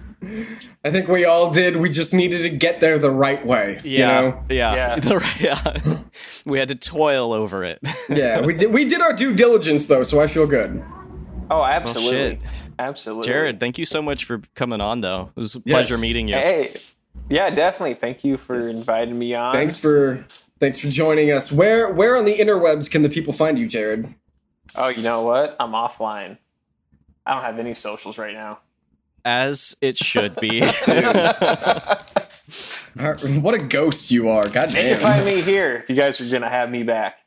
[0.85, 1.77] I think we all did.
[1.77, 3.81] We just needed to get there the right way.
[3.85, 4.45] yeah, You know?
[4.49, 4.95] yeah, Yeah.
[5.01, 5.99] The right- yeah.
[6.45, 7.79] we had to toil over it.
[8.09, 8.45] Yeah.
[8.45, 10.83] We did we did our due diligence though, so I feel good.
[11.51, 12.11] Oh, Well, absolutely.
[12.31, 12.43] shit.
[12.79, 13.29] Absolutely.
[13.31, 15.01] Jared, thank you so much for coming on.
[15.03, 16.01] Though it was a pleasure Yes.
[16.03, 16.35] meeting you.
[16.35, 16.75] Hey.
[17.29, 17.95] Yeah, definitely.
[17.95, 19.53] Thank you for inviting me on.
[19.53, 20.25] Thanks for
[20.61, 21.51] thanks for joining us.
[21.51, 24.15] Where where on the interwebs can the people find you, Jared?
[24.75, 25.57] Oh, you know what?
[25.59, 26.39] I'm offline.
[27.25, 28.61] I don't have any socials right now.
[29.25, 30.61] As it should be.
[32.97, 34.49] What a ghost you are.
[34.49, 35.37] God You can find damn.
[35.37, 37.19] me here if you guys are gonna have me back.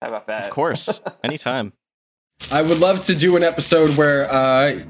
[0.00, 0.44] How about that?
[0.44, 1.72] of course, anytime.
[2.52, 4.80] I would love to do an episode where uh,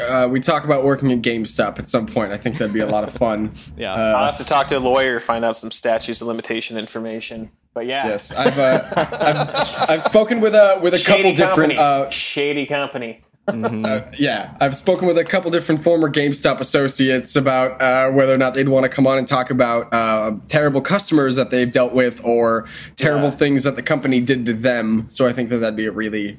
[0.00, 2.32] uh, we talk about working at GameStop at some point.
[2.32, 3.52] I think that'd be a lot of fun.
[3.76, 3.94] Yeah.
[3.94, 7.50] I'll Uh, have to talk to a lawyer, find out some statutes of limitation information.
[7.74, 11.72] But yeah, yes, I've, uh, I've I've spoken with a with a shady couple different
[11.76, 12.06] company.
[12.06, 13.22] uh, shady company.
[13.46, 18.36] Uh, yeah, I've spoken with a couple different former GameStop associates about uh, whether or
[18.36, 21.94] not they'd want to come on and talk about uh, terrible customers that they've dealt
[21.94, 23.34] with or terrible Yeah.
[23.36, 25.06] things that the company did to them.
[25.08, 26.38] So I think that that'd be a really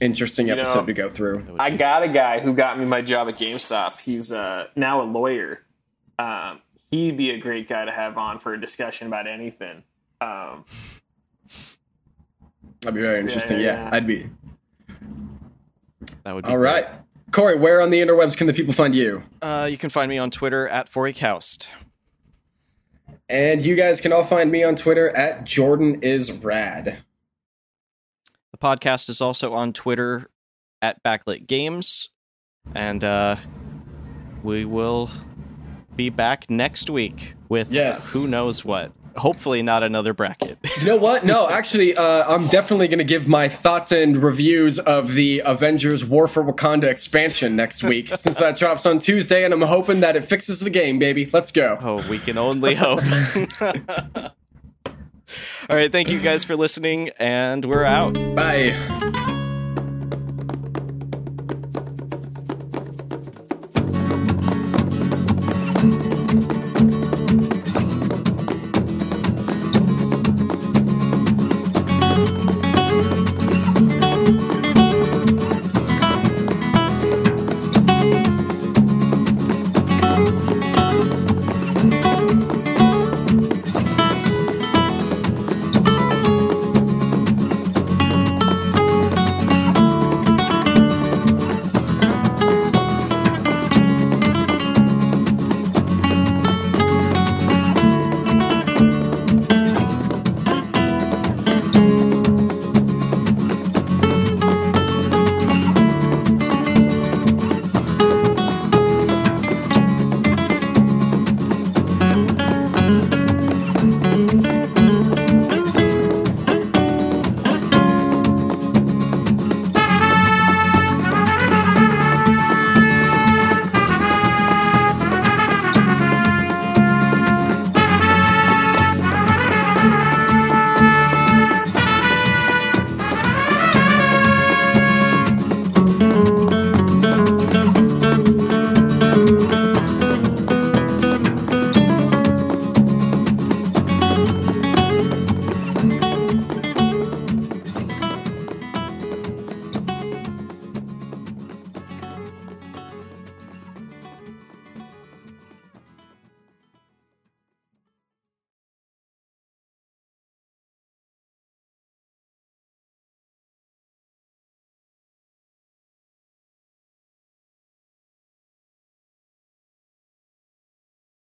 [0.00, 1.56] interesting know, episode to go through.
[1.58, 4.00] I got a guy who got me my job at GameStop.
[4.00, 5.62] He's uh, now a lawyer.
[6.18, 6.60] Um,
[6.90, 9.82] he'd be a great guy to have on for a discussion about anything.
[10.20, 10.64] Um,
[12.80, 13.58] That'd be very interesting.
[13.60, 13.90] yeah, Yeah, yeah.
[13.92, 14.28] I'd be.
[16.24, 16.72] That would be All great.
[16.72, 16.86] right.
[17.32, 19.22] Corey, where on the interwebs can the people find you?
[19.42, 21.68] Uh, you can find me on Twitter at Foreycast.
[23.28, 26.98] And you guys can all find me on Twitter at Jordan is rad.
[28.58, 30.30] The podcast is also on Twitter
[30.80, 32.08] at Backlit Games,
[32.74, 33.36] and uh,
[34.42, 35.10] we will
[35.94, 38.14] be back next week with Yes.
[38.14, 38.92] who knows what.
[39.16, 40.56] Hopefully, not another bracket.
[40.80, 41.22] You know what?
[41.26, 46.02] No, actually, uh, I'm definitely going to give my thoughts and reviews of the Avengers
[46.02, 50.16] War for Wakanda expansion next week, since that drops on Tuesday, and I'm hoping that
[50.16, 51.28] it fixes the game, baby.
[51.30, 51.76] Let's go.
[51.78, 53.00] oh, we can only hope.
[55.68, 58.14] All right, thank you guys for listening, and we're out.
[58.34, 59.44] Bye.